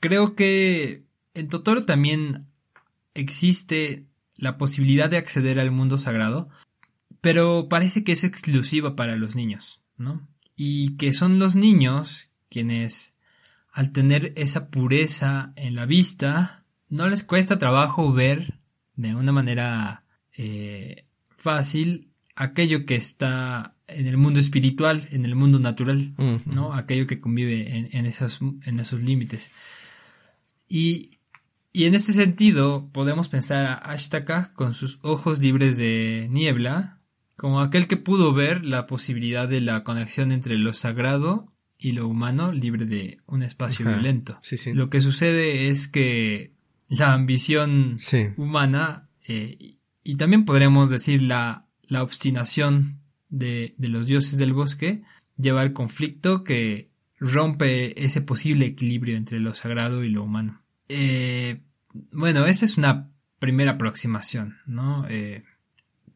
creo 0.00 0.34
que 0.34 1.04
en 1.34 1.48
Totoro 1.48 1.86
también 1.86 2.46
existe 3.14 4.06
la 4.36 4.58
posibilidad 4.58 5.08
de 5.08 5.16
acceder 5.16 5.60
al 5.60 5.70
mundo 5.70 5.98
sagrado, 5.98 6.48
pero 7.20 7.68
parece 7.68 8.04
que 8.04 8.12
es 8.12 8.24
exclusiva 8.24 8.96
para 8.96 9.16
los 9.16 9.36
niños, 9.36 9.80
¿no? 9.96 10.26
Y 10.56 10.96
que 10.96 11.14
son 11.14 11.38
los 11.38 11.54
niños 11.54 12.30
quienes, 12.48 13.14
al 13.72 13.92
tener 13.92 14.32
esa 14.36 14.70
pureza 14.70 15.52
en 15.56 15.74
la 15.74 15.86
vista, 15.86 16.64
no 16.88 17.08
les 17.08 17.22
cuesta 17.22 17.58
trabajo 17.58 18.12
ver 18.12 18.58
de 18.96 19.14
una 19.14 19.32
manera 19.32 20.04
eh, 20.36 21.06
fácil 21.36 22.10
aquello 22.34 22.86
que 22.86 22.96
está 22.96 23.74
en 23.92 24.06
el 24.06 24.16
mundo 24.16 24.40
espiritual, 24.40 25.08
en 25.10 25.24
el 25.24 25.34
mundo 25.34 25.58
natural, 25.58 26.14
¿no? 26.46 26.72
Aquello 26.72 27.06
que 27.06 27.20
convive 27.20 27.88
en, 27.92 28.06
esos, 28.06 28.40
en 28.40 28.80
esos 28.80 29.00
límites. 29.00 29.50
Y, 30.68 31.18
y, 31.72 31.84
en 31.84 31.94
este 31.94 32.12
sentido, 32.12 32.88
podemos 32.92 33.28
pensar 33.28 33.66
a 33.66 33.74
Ashtaka 33.74 34.52
con 34.54 34.72
sus 34.72 34.98
ojos 35.02 35.40
libres 35.40 35.76
de 35.76 36.28
niebla, 36.30 37.00
como 37.36 37.60
aquel 37.60 37.86
que 37.88 37.96
pudo 37.96 38.32
ver 38.32 38.64
la 38.64 38.86
posibilidad 38.86 39.48
de 39.48 39.60
la 39.60 39.82
conexión 39.82 40.30
entre 40.30 40.56
lo 40.58 40.72
sagrado 40.72 41.52
y 41.78 41.92
lo 41.92 42.06
humano 42.06 42.52
libre 42.52 42.84
de 42.84 43.18
un 43.26 43.42
espacio 43.42 43.86
violento. 43.86 44.38
Lo 44.74 44.90
que 44.90 45.00
sucede 45.00 45.68
es 45.68 45.88
que 45.88 46.52
la 46.88 47.14
ambición 47.14 47.98
humana 48.36 49.08
eh, 49.26 49.78
y 50.02 50.16
también 50.16 50.44
podremos 50.44 50.90
decir 50.90 51.22
la, 51.22 51.66
la 51.82 52.02
obstinación 52.02 52.99
de, 53.30 53.74
los 53.78 54.06
dioses 54.06 54.36
del 54.36 54.52
bosque 54.52 55.02
lleva 55.36 55.62
al 55.62 55.72
conflicto 55.72 56.44
que 56.44 56.90
rompe 57.18 58.04
ese 58.04 58.20
posible 58.20 58.66
equilibrio 58.66 59.16
entre 59.16 59.40
lo 59.40 59.54
sagrado 59.54 60.04
y 60.04 60.10
lo 60.10 60.24
humano. 60.24 60.62
Eh, 60.88 61.60
bueno, 62.12 62.46
esa 62.46 62.64
es 62.64 62.76
una 62.76 63.10
primera 63.38 63.72
aproximación, 63.72 64.58
¿no? 64.66 65.06
Eh, 65.08 65.44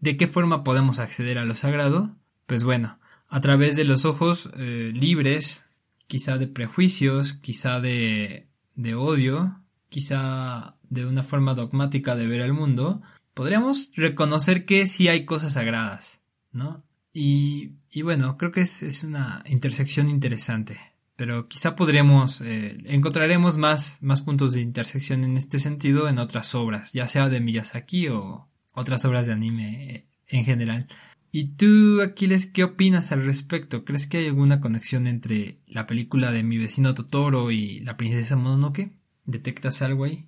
¿De 0.00 0.16
qué 0.16 0.26
forma 0.26 0.64
podemos 0.64 0.98
acceder 0.98 1.38
a 1.38 1.44
lo 1.44 1.54
sagrado? 1.54 2.14
Pues 2.46 2.64
bueno, 2.64 2.98
a 3.28 3.40
través 3.40 3.76
de 3.76 3.84
los 3.84 4.04
ojos 4.04 4.50
eh, 4.56 4.92
libres, 4.94 5.66
quizá 6.06 6.36
de 6.36 6.46
prejuicios, 6.46 7.34
quizá 7.34 7.80
de, 7.80 8.46
de 8.74 8.94
odio, 8.94 9.60
quizá 9.88 10.76
de 10.90 11.06
una 11.06 11.22
forma 11.22 11.54
dogmática 11.54 12.14
de 12.16 12.26
ver 12.26 12.42
al 12.42 12.52
mundo, 12.52 13.00
podríamos 13.32 13.90
reconocer 13.94 14.64
que 14.64 14.86
sí 14.86 15.08
hay 15.08 15.24
cosas 15.24 15.54
sagradas, 15.54 16.20
¿no? 16.52 16.84
Y, 17.16 18.02
bueno, 18.02 18.36
creo 18.36 18.50
que 18.50 18.62
es, 18.62 18.82
es, 18.82 19.04
una 19.04 19.44
intersección 19.46 20.10
interesante. 20.10 20.80
Pero 21.16 21.48
quizá 21.48 21.76
podremos, 21.76 22.40
eh, 22.40 22.76
encontraremos 22.86 23.56
más, 23.56 23.98
más 24.02 24.20
puntos 24.20 24.52
de 24.52 24.60
intersección 24.60 25.22
en 25.22 25.36
este 25.36 25.60
sentido 25.60 26.08
en 26.08 26.18
otras 26.18 26.56
obras, 26.56 26.92
ya 26.92 27.06
sea 27.06 27.28
de 27.28 27.40
Miyazaki 27.40 28.08
o, 28.08 28.48
otras 28.74 29.04
obras 29.04 29.26
de 29.26 29.32
anime 29.32 30.06
en 30.26 30.44
general. 30.44 30.88
¿Y 31.30 31.54
tú, 31.56 32.02
Aquiles, 32.02 32.46
qué 32.46 32.64
opinas 32.64 33.12
al 33.12 33.24
respecto? 33.24 33.84
¿Crees 33.84 34.06
que 34.08 34.18
hay 34.18 34.26
alguna 34.26 34.60
conexión 34.60 35.06
entre 35.06 35.58
la 35.66 35.86
película 35.86 36.32
de 36.32 36.42
mi 36.42 36.58
vecino 36.58 36.94
Totoro 36.94 37.52
y 37.52 37.80
la 37.80 37.96
princesa 37.96 38.36
Mononoke? 38.36 38.92
¿Detectas 39.24 39.82
algo 39.82 40.04
ahí? 40.04 40.26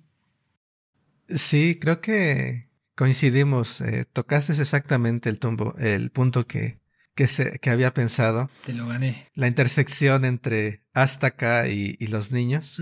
Sí, 1.27 1.77
creo 1.79 1.99
que 1.99 2.66
coincidimos. 2.97 3.79
Eh, 3.81 4.05
tocaste 4.11 4.53
exactamente 4.53 5.29
el, 5.29 5.39
tumbo, 5.39 5.75
el 5.77 6.09
punto 6.09 6.47
que, 6.47 6.79
que, 7.15 7.27
se, 7.27 7.59
que 7.59 7.69
había 7.69 7.93
pensado. 7.93 8.49
Te 8.65 8.73
lo 8.73 8.87
gané. 8.87 9.27
La 9.35 9.47
intersección 9.47 10.25
entre 10.25 10.83
Astaka 10.93 11.69
y, 11.69 11.95
y 11.99 12.07
los 12.07 12.31
niños. 12.31 12.81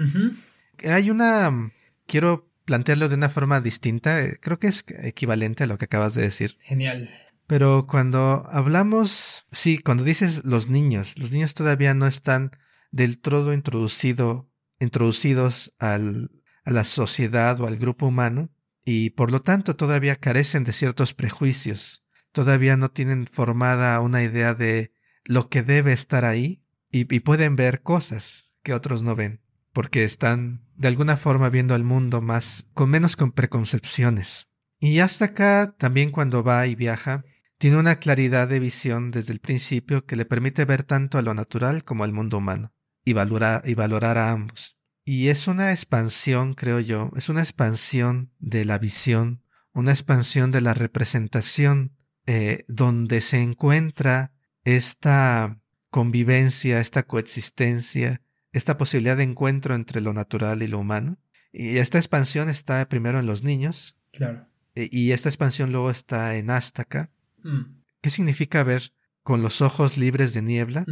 Hay 0.83 1.11
una... 1.11 1.71
Quiero 2.07 2.49
plantearlo 2.63 3.09
de 3.09 3.15
una 3.15 3.29
forma 3.29 3.59
distinta. 3.59 4.23
Eh, 4.23 4.37
creo 4.41 4.57
que 4.57 4.67
es 4.67 4.85
equivalente 5.03 5.65
a 5.65 5.67
lo 5.67 5.77
que 5.77 5.85
acabas 5.85 6.13
de 6.13 6.21
decir. 6.21 6.57
Genial. 6.61 7.09
Pero 7.45 7.85
cuando 7.85 8.47
hablamos, 8.49 9.45
sí, 9.51 9.77
cuando 9.77 10.03
dices 10.03 10.45
los 10.45 10.69
niños, 10.69 11.19
los 11.19 11.31
niños 11.31 11.53
todavía 11.53 11.93
no 11.93 12.07
están 12.07 12.51
del 12.91 13.19
todo 13.19 13.53
introducido, 13.53 14.49
introducidos 14.79 15.73
al, 15.77 16.31
a 16.63 16.71
la 16.71 16.85
sociedad 16.85 17.59
o 17.59 17.67
al 17.67 17.77
grupo 17.77 18.07
humano 18.07 18.54
y 18.85 19.09
por 19.09 19.31
lo 19.31 19.41
tanto 19.41 19.75
todavía 19.75 20.15
carecen 20.15 20.63
de 20.63 20.71
ciertos 20.71 21.15
prejuicios, 21.15 22.05
todavía 22.31 22.77
no 22.77 22.91
tienen 22.91 23.25
formada 23.25 23.99
una 23.99 24.21
idea 24.23 24.53
de 24.53 24.93
lo 25.25 25.49
que 25.49 25.63
debe 25.63 25.91
estar 25.91 26.23
ahí 26.23 26.61
y, 26.91 27.03
pueden 27.19 27.57
ver 27.57 27.81
cosas 27.81 28.53
que 28.63 28.73
otros 28.73 29.03
no 29.03 29.17
ven, 29.17 29.41
porque 29.73 30.05
están 30.05 30.63
de 30.75 30.87
alguna 30.87 31.17
forma 31.17 31.49
viendo 31.49 31.75
al 31.75 31.83
mundo 31.83 32.21
más 32.21 32.67
con 32.73 32.89
menos 32.89 33.17
con 33.17 33.33
preconcepciones. 33.33 34.47
Y 34.79 34.99
hasta 34.99 35.25
acá 35.25 35.75
también 35.77 36.11
cuando 36.11 36.41
va 36.41 36.67
y 36.67 36.75
viaja, 36.75 37.25
tiene 37.57 37.77
una 37.77 37.97
claridad 37.97 38.47
de 38.47 38.59
visión 38.59 39.11
desde 39.11 39.33
el 39.33 39.39
principio 39.39 40.05
que 40.05 40.15
le 40.15 40.25
permite 40.25 40.63
ver 40.63 40.83
tanto 40.83 41.17
a 41.17 41.21
lo 41.21 41.33
natural 41.33 41.83
como 41.83 42.05
al 42.05 42.13
mundo 42.13 42.37
humano 42.37 42.73
y 43.03 43.13
valorar, 43.13 43.61
y 43.65 43.73
valorar 43.73 44.17
a 44.17 44.31
ambos. 44.31 44.74
Y 45.05 45.29
es 45.29 45.47
una 45.47 45.71
expansión, 45.71 46.53
creo 46.55 46.79
yo, 46.79 47.11
es 47.15 47.29
una 47.29 47.41
expansión 47.41 48.31
de 48.39 48.65
la 48.65 48.79
visión, 48.79 49.43
una 49.71 49.91
expansión 49.91 50.51
de 50.51 50.61
la 50.61 50.73
representación, 50.73 51.91
eh, 52.25 52.65
donde 52.67 53.21
se 53.21 53.39
encuentra 53.41 54.31
esta 54.63 55.59
convivencia, 55.91 56.79
esta 56.79 57.03
coexistencia, 57.03 58.21
esta 58.51 58.77
posibilidad 58.77 59.15
de 59.15 59.23
encuentro 59.23 59.75
entre 59.75 60.01
lo 60.01 60.11
natural 60.13 60.63
y 60.63 60.67
lo 60.67 60.79
humano. 60.79 61.19
Y 61.53 61.77
esta 61.77 61.99
expansión 61.99 62.49
está 62.49 62.89
primero 62.89 63.19
en 63.19 63.27
los 63.27 63.43
niños. 63.43 63.95
Claro. 64.11 64.47
E, 64.73 64.89
y 64.91 65.11
esta 65.11 65.29
expansión 65.29 65.71
luego 65.71 65.91
está 65.91 66.35
en 66.35 66.49
Ástaca, 66.49 67.11
Mm. 67.45 67.83
¿Qué 68.01 68.09
significa 68.09 68.63
ver 68.63 68.91
con 69.23 69.41
los 69.41 69.61
ojos 69.61 69.97
libres 69.97 70.33
de 70.33 70.41
niebla? 70.41 70.85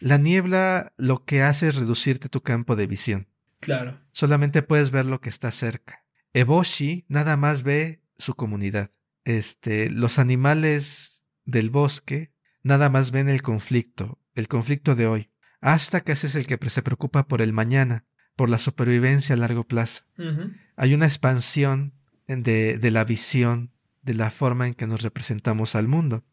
La 0.00 0.18
niebla 0.18 0.92
lo 0.96 1.24
que 1.24 1.42
hace 1.42 1.68
es 1.68 1.76
reducirte 1.76 2.28
tu 2.28 2.42
campo 2.42 2.76
de 2.76 2.86
visión. 2.86 3.28
Claro. 3.62 4.00
Solamente 4.10 4.62
puedes 4.62 4.90
ver 4.90 5.06
lo 5.06 5.20
que 5.20 5.28
está 5.28 5.52
cerca. 5.52 6.04
Eboshi 6.34 7.04
nada 7.08 7.36
más 7.36 7.62
ve 7.62 8.02
su 8.18 8.34
comunidad. 8.34 8.90
Este, 9.24 9.88
los 9.88 10.18
animales 10.18 11.22
del 11.44 11.70
bosque 11.70 12.32
nada 12.64 12.90
más 12.90 13.12
ven 13.12 13.28
el 13.28 13.40
conflicto, 13.40 14.18
el 14.34 14.48
conflicto 14.48 14.96
de 14.96 15.06
hoy. 15.06 15.30
Hasta 15.60 16.00
que 16.00 16.10
ese 16.12 16.26
es 16.26 16.34
el 16.34 16.48
que 16.48 16.58
se 16.70 16.82
preocupa 16.82 17.28
por 17.28 17.40
el 17.40 17.52
mañana, 17.52 18.04
por 18.34 18.48
la 18.48 18.58
supervivencia 18.58 19.36
a 19.36 19.38
largo 19.38 19.64
plazo. 19.64 20.02
Hay 20.74 20.92
una 20.92 21.06
expansión 21.06 21.94
de, 22.26 22.78
de 22.78 22.90
la 22.90 23.04
visión 23.04 23.70
de 24.02 24.14
la 24.14 24.30
forma 24.30 24.66
en 24.66 24.74
que 24.74 24.88
nos 24.88 25.02
representamos 25.02 25.76
al 25.76 25.86
mundo. 25.86 26.24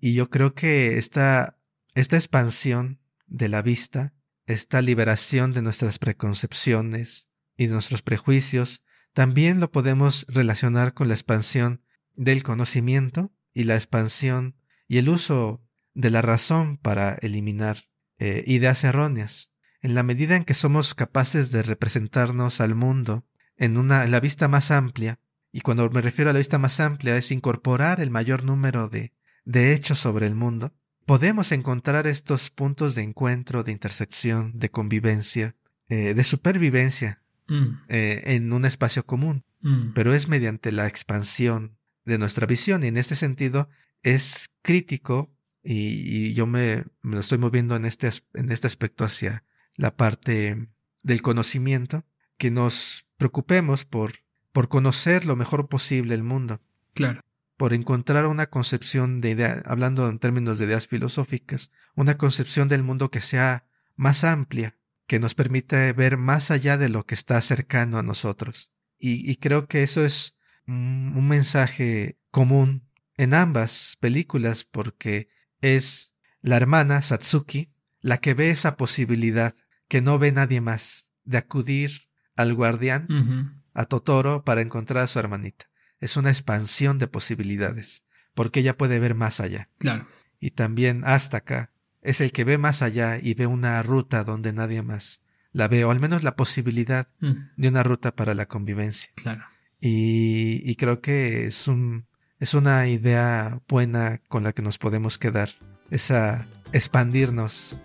Y 0.00 0.14
yo 0.14 0.30
creo 0.30 0.54
que 0.54 0.98
esta, 0.98 1.58
esta 1.96 2.14
expansión 2.16 3.00
de 3.26 3.48
la 3.48 3.60
vista, 3.60 4.14
esta 4.48 4.80
liberación 4.80 5.52
de 5.52 5.62
nuestras 5.62 5.98
preconcepciones 5.98 7.28
y 7.56 7.66
nuestros 7.66 8.02
prejuicios, 8.02 8.82
también 9.12 9.60
lo 9.60 9.70
podemos 9.70 10.26
relacionar 10.28 10.94
con 10.94 11.08
la 11.08 11.14
expansión 11.14 11.84
del 12.14 12.42
conocimiento 12.42 13.32
y 13.52 13.64
la 13.64 13.74
expansión 13.74 14.56
y 14.88 14.98
el 14.98 15.10
uso 15.10 15.62
de 15.92 16.10
la 16.10 16.22
razón 16.22 16.78
para 16.78 17.14
eliminar 17.20 17.88
eh, 18.18 18.42
ideas 18.46 18.84
erróneas. 18.84 19.52
En 19.82 19.94
la 19.94 20.02
medida 20.02 20.34
en 20.34 20.44
que 20.44 20.54
somos 20.54 20.94
capaces 20.94 21.52
de 21.52 21.62
representarnos 21.62 22.60
al 22.60 22.74
mundo 22.74 23.26
en 23.56 23.76
una 23.76 24.06
la 24.06 24.20
vista 24.20 24.48
más 24.48 24.70
amplia, 24.70 25.20
y 25.52 25.60
cuando 25.60 25.90
me 25.90 26.00
refiero 26.00 26.30
a 26.30 26.32
la 26.32 26.38
vista 26.38 26.58
más 26.58 26.80
amplia 26.80 27.16
es 27.16 27.30
incorporar 27.30 28.00
el 28.00 28.10
mayor 28.10 28.44
número 28.44 28.88
de, 28.88 29.12
de 29.44 29.74
hechos 29.74 29.98
sobre 29.98 30.26
el 30.26 30.34
mundo, 30.34 30.74
podemos 31.08 31.52
encontrar 31.52 32.06
estos 32.06 32.50
puntos 32.50 32.94
de 32.94 33.02
encuentro, 33.02 33.64
de 33.64 33.72
intersección, 33.72 34.52
de 34.58 34.70
convivencia, 34.70 35.56
eh, 35.88 36.12
de 36.12 36.22
supervivencia 36.22 37.22
Mm. 37.48 37.80
eh, 37.88 38.22
en 38.26 38.52
un 38.52 38.66
espacio 38.66 39.06
común. 39.06 39.42
Mm. 39.62 39.94
Pero 39.94 40.12
es 40.12 40.28
mediante 40.28 40.70
la 40.70 40.86
expansión 40.86 41.78
de 42.04 42.18
nuestra 42.18 42.46
visión 42.46 42.84
y 42.84 42.88
en 42.88 42.98
este 42.98 43.14
sentido 43.14 43.70
es 44.02 44.50
crítico 44.60 45.32
y, 45.64 46.02
y 46.28 46.34
yo 46.34 46.46
me, 46.46 46.84
me 47.00 47.14
lo 47.14 47.20
estoy 47.20 47.38
moviendo 47.38 47.74
en 47.74 47.86
este, 47.86 48.10
en 48.34 48.52
este 48.52 48.66
aspecto 48.66 49.06
hacia 49.06 49.44
la 49.76 49.96
parte 49.96 50.68
del 51.02 51.22
conocimiento, 51.22 52.04
que 52.36 52.50
nos 52.50 53.06
preocupemos 53.16 53.86
por, 53.86 54.12
por 54.52 54.68
conocer 54.68 55.24
lo 55.24 55.36
mejor 55.36 55.68
posible 55.68 56.14
el 56.14 56.22
mundo, 56.22 56.60
Claro. 56.92 57.22
Por 57.58 57.74
encontrar 57.74 58.24
una 58.26 58.46
concepción 58.46 59.20
de 59.20 59.30
idea, 59.30 59.62
hablando 59.66 60.08
en 60.08 60.18
términos 60.18 60.58
de 60.58 60.64
ideas 60.64 60.86
filosóficas, 60.86 61.70
una 61.94 62.16
concepción 62.16 62.68
del 62.68 62.84
mundo 62.84 63.10
que 63.10 63.20
sea 63.20 63.66
más 63.96 64.24
amplia, 64.24 64.78
que 65.06 65.18
nos 65.18 65.34
permita 65.34 65.92
ver 65.92 66.16
más 66.16 66.50
allá 66.50 66.78
de 66.78 66.88
lo 66.88 67.04
que 67.04 67.14
está 67.14 67.40
cercano 67.40 67.98
a 67.98 68.02
nosotros. 68.02 68.70
Y, 68.98 69.28
y 69.30 69.36
creo 69.36 69.66
que 69.66 69.82
eso 69.82 70.04
es 70.04 70.36
un, 70.68 71.28
mensaje 71.28 72.18
común 72.30 72.88
en 73.16 73.34
ambas 73.34 73.96
películas 74.00 74.64
porque 74.64 75.28
es 75.60 76.14
la 76.40 76.56
hermana 76.56 77.02
Satsuki 77.02 77.72
la 78.00 78.18
que 78.18 78.34
ve 78.34 78.50
esa 78.50 78.76
posibilidad 78.76 79.54
que 79.88 80.00
no 80.00 80.18
ve 80.18 80.30
nadie 80.30 80.60
más 80.60 81.08
de 81.24 81.38
acudir 81.38 82.08
al 82.36 82.54
guardián 82.54 83.62
a 83.74 83.84
Totoro 83.86 84.44
para 84.44 84.60
encontrar 84.60 85.02
a 85.02 85.06
su 85.08 85.18
hermanita. 85.18 85.67
Es 86.00 86.16
una 86.16 86.30
expansión 86.30 86.98
de 86.98 87.08
posibilidades, 87.08 88.04
porque 88.34 88.60
ella 88.60 88.76
puede 88.76 88.98
ver 89.00 89.14
más 89.14 89.40
allá. 89.40 89.68
Claro. 89.78 90.06
Y 90.40 90.52
también 90.52 91.02
hasta 91.04 91.38
acá 91.38 91.72
es 92.02 92.20
el 92.20 92.30
que 92.32 92.44
ve 92.44 92.58
más 92.58 92.82
allá 92.82 93.18
y 93.20 93.34
ve 93.34 93.46
una 93.46 93.82
ruta 93.82 94.22
donde 94.24 94.52
nadie 94.52 94.82
más 94.82 95.22
la 95.52 95.66
ve, 95.66 95.84
o 95.84 95.90
al 95.90 95.98
menos 96.00 96.22
la 96.22 96.36
posibilidad 96.36 97.08
Mm. 97.20 97.32
de 97.56 97.68
una 97.68 97.82
ruta 97.82 98.14
para 98.14 98.34
la 98.34 98.46
convivencia. 98.46 99.10
Claro. 99.16 99.42
Y, 99.80 100.62
y 100.70 100.74
creo 100.76 101.00
que 101.00 101.46
es 101.46 101.66
un 101.68 102.06
es 102.40 102.54
una 102.54 102.86
idea 102.86 103.60
buena 103.68 104.18
con 104.28 104.44
la 104.44 104.52
que 104.52 104.62
nos 104.62 104.78
podemos 104.78 105.18
quedar. 105.18 105.50
Esa 105.90 106.46
expandirnos 106.72 107.76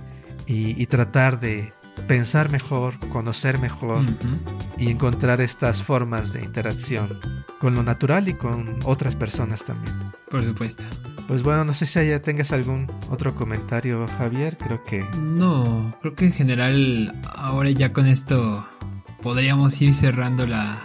y, 0.45 0.79
y 0.81 0.85
tratar 0.87 1.39
de 1.39 1.71
pensar 2.07 2.51
mejor, 2.51 2.97
conocer 3.09 3.59
mejor 3.59 4.03
y 4.77 4.89
encontrar 4.89 5.41
estas 5.41 5.83
formas 5.83 6.33
de 6.33 6.43
interacción 6.43 7.19
con 7.59 7.75
lo 7.75 7.83
natural 7.83 8.27
y 8.27 8.33
con 8.33 8.79
otras 8.83 9.15
personas 9.15 9.63
también. 9.63 9.95
Por 10.29 10.45
supuesto. 10.45 10.83
Pues 11.27 11.43
bueno, 11.43 11.63
no 11.63 11.73
sé 11.73 11.85
si 11.85 12.05
ya 12.05 12.21
tengas 12.21 12.51
algún 12.51 12.91
otro 13.09 13.33
comentario, 13.33 14.05
Javier. 14.17 14.57
Creo 14.57 14.83
que 14.83 15.05
No, 15.17 15.95
creo 16.01 16.13
que 16.15 16.25
en 16.25 16.33
general 16.33 17.21
ahora 17.33 17.69
ya 17.69 17.93
con 17.93 18.07
esto 18.07 18.67
podríamos 19.21 19.81
ir 19.81 19.93
cerrando 19.93 20.45
la 20.45 20.81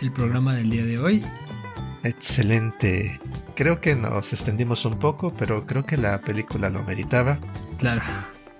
el 0.00 0.12
programa 0.12 0.54
del 0.54 0.68
día 0.68 0.84
de 0.84 0.98
hoy. 0.98 1.24
excelente. 2.02 3.20
Creo 3.54 3.80
que 3.80 3.94
nos 3.94 4.32
extendimos 4.32 4.84
un 4.84 4.98
poco, 4.98 5.32
pero 5.32 5.66
creo 5.66 5.86
que 5.86 5.96
la 5.96 6.20
película 6.20 6.68
lo 6.70 6.82
meritaba. 6.82 7.38
Claro. 7.78 8.02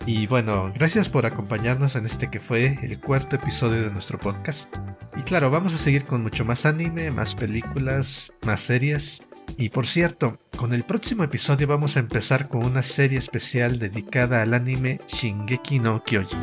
Y 0.05 0.27
bueno, 0.27 0.73
gracias 0.75 1.09
por 1.09 1.27
acompañarnos 1.27 1.95
en 1.95 2.07
este 2.07 2.29
que 2.29 2.41
fue 2.41 2.77
el 2.83 2.99
cuarto 2.99 3.37
episodio 3.37 3.83
de 3.83 3.93
nuestro 3.93 4.19
podcast. 4.19 4.69
Y 5.17 5.23
claro, 5.23 5.49
vamos 5.49 5.75
a 5.75 5.79
seguir 5.79 6.05
con 6.05 6.23
mucho 6.23 6.45
más 6.45 6.67
anime, 6.67 7.13
más 7.13 7.37
películas, 7.37 8.33
más 8.45 8.61
series. 8.61 9.23
Y 9.59 9.69
por 9.69 9.87
cierto, 9.87 10.39
con 10.57 10.75
el 10.75 10.83
próximo 10.83 11.23
episodio 11.23 11.69
vamos 11.69 11.97
a 11.97 12.01
empezar 12.01 12.49
con 12.49 12.65
una 12.65 12.83
serie 12.83 13.19
especial 13.19 13.79
dedicada 13.79 14.43
al 14.43 14.55
anime 14.55 14.99
Shingeki 15.07 15.79
no 15.79 16.03
Kyojin, 16.03 16.39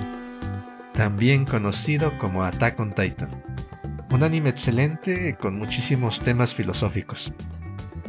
también 0.93 1.43
conocido 1.43 2.17
como 2.17 2.43
Attack 2.43 2.79
on 2.79 2.95
Titan. 2.95 3.29
Un 4.09 4.23
anime 4.23 4.51
excelente 4.51 5.35
con 5.35 5.57
muchísimos 5.57 6.21
temas 6.21 6.53
filosóficos. 6.53 7.33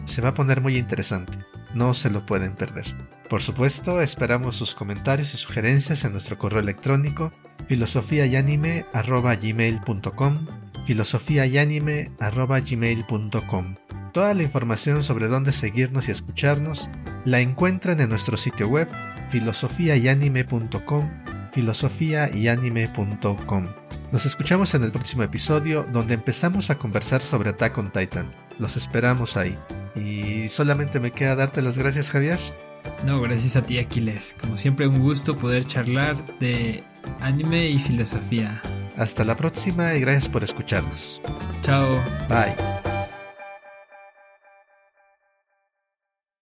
Se 0.05 0.21
va 0.23 0.29
a 0.29 0.35
poner 0.35 0.61
muy 0.61 0.77
interesante, 0.77 1.39
no 1.75 1.95
se 1.95 2.11
lo 2.11 2.27
pueden 2.27 2.55
perder. 2.55 2.85
Por 3.29 3.43
supuesto, 3.43 4.01
esperamos 4.01 4.57
sus 4.57 4.75
comentarios 4.75 5.35
y 5.35 5.37
sugerencias 5.37 6.05
en 6.05 6.11
nuestro 6.13 6.39
correo 6.39 6.61
electrónico 6.61 7.33
filosofiayanime.gmail.com 7.69 10.47
filosofiayanime.gmail.com 10.87 13.77
Toda 14.13 14.35
la 14.35 14.43
información 14.43 15.05
sobre 15.05 15.29
dónde 15.29 15.53
seguirnos 15.53 16.09
y 16.09 16.11
escucharnos 16.11 16.91
la 17.25 17.39
encuentran 17.41 18.01
en 18.01 18.09
nuestro 18.09 18.37
sitio 18.37 18.67
web 18.69 18.89
filosofiayanime.com 19.29 21.09
filosofiayanime.com 21.53 23.69
Nos 24.11 24.27
escuchamos 24.27 24.75
en 24.75 24.83
el 24.83 24.91
próximo 24.91 25.23
episodio 25.23 25.87
donde 25.93 26.15
empezamos 26.15 26.71
a 26.71 26.79
conversar 26.79 27.23
sobre 27.23 27.51
Attack 27.51 27.79
on 27.79 27.93
Titan. 27.93 28.50
Los 28.61 28.77
esperamos 28.77 29.37
ahí. 29.37 29.59
Y 29.97 30.49
solamente 30.49 31.01
me 31.01 31.11
queda 31.11 31.35
darte 31.35 31.63
las 31.63 31.79
gracias, 31.79 32.11
Javier. 32.11 32.39
No, 33.05 33.21
gracias 33.21 33.57
a 33.57 33.63
ti 33.63 33.79
Aquiles. 33.79 34.37
Como 34.41 34.57
siempre 34.59 34.87
un 34.87 35.01
gusto 35.01 35.37
poder 35.37 35.67
charlar 35.67 36.17
de 36.39 36.85
anime 37.21 37.69
y 37.69 37.79
filosofía. 37.79 38.63
Hasta 38.97 39.25
la 39.25 39.35
próxima 39.37 39.95
y 39.95 40.01
gracias 40.01 40.29
por 40.29 40.45
escucharnos. 40.45 41.21
Chao. 41.63 42.01
Bye. 42.29 43.00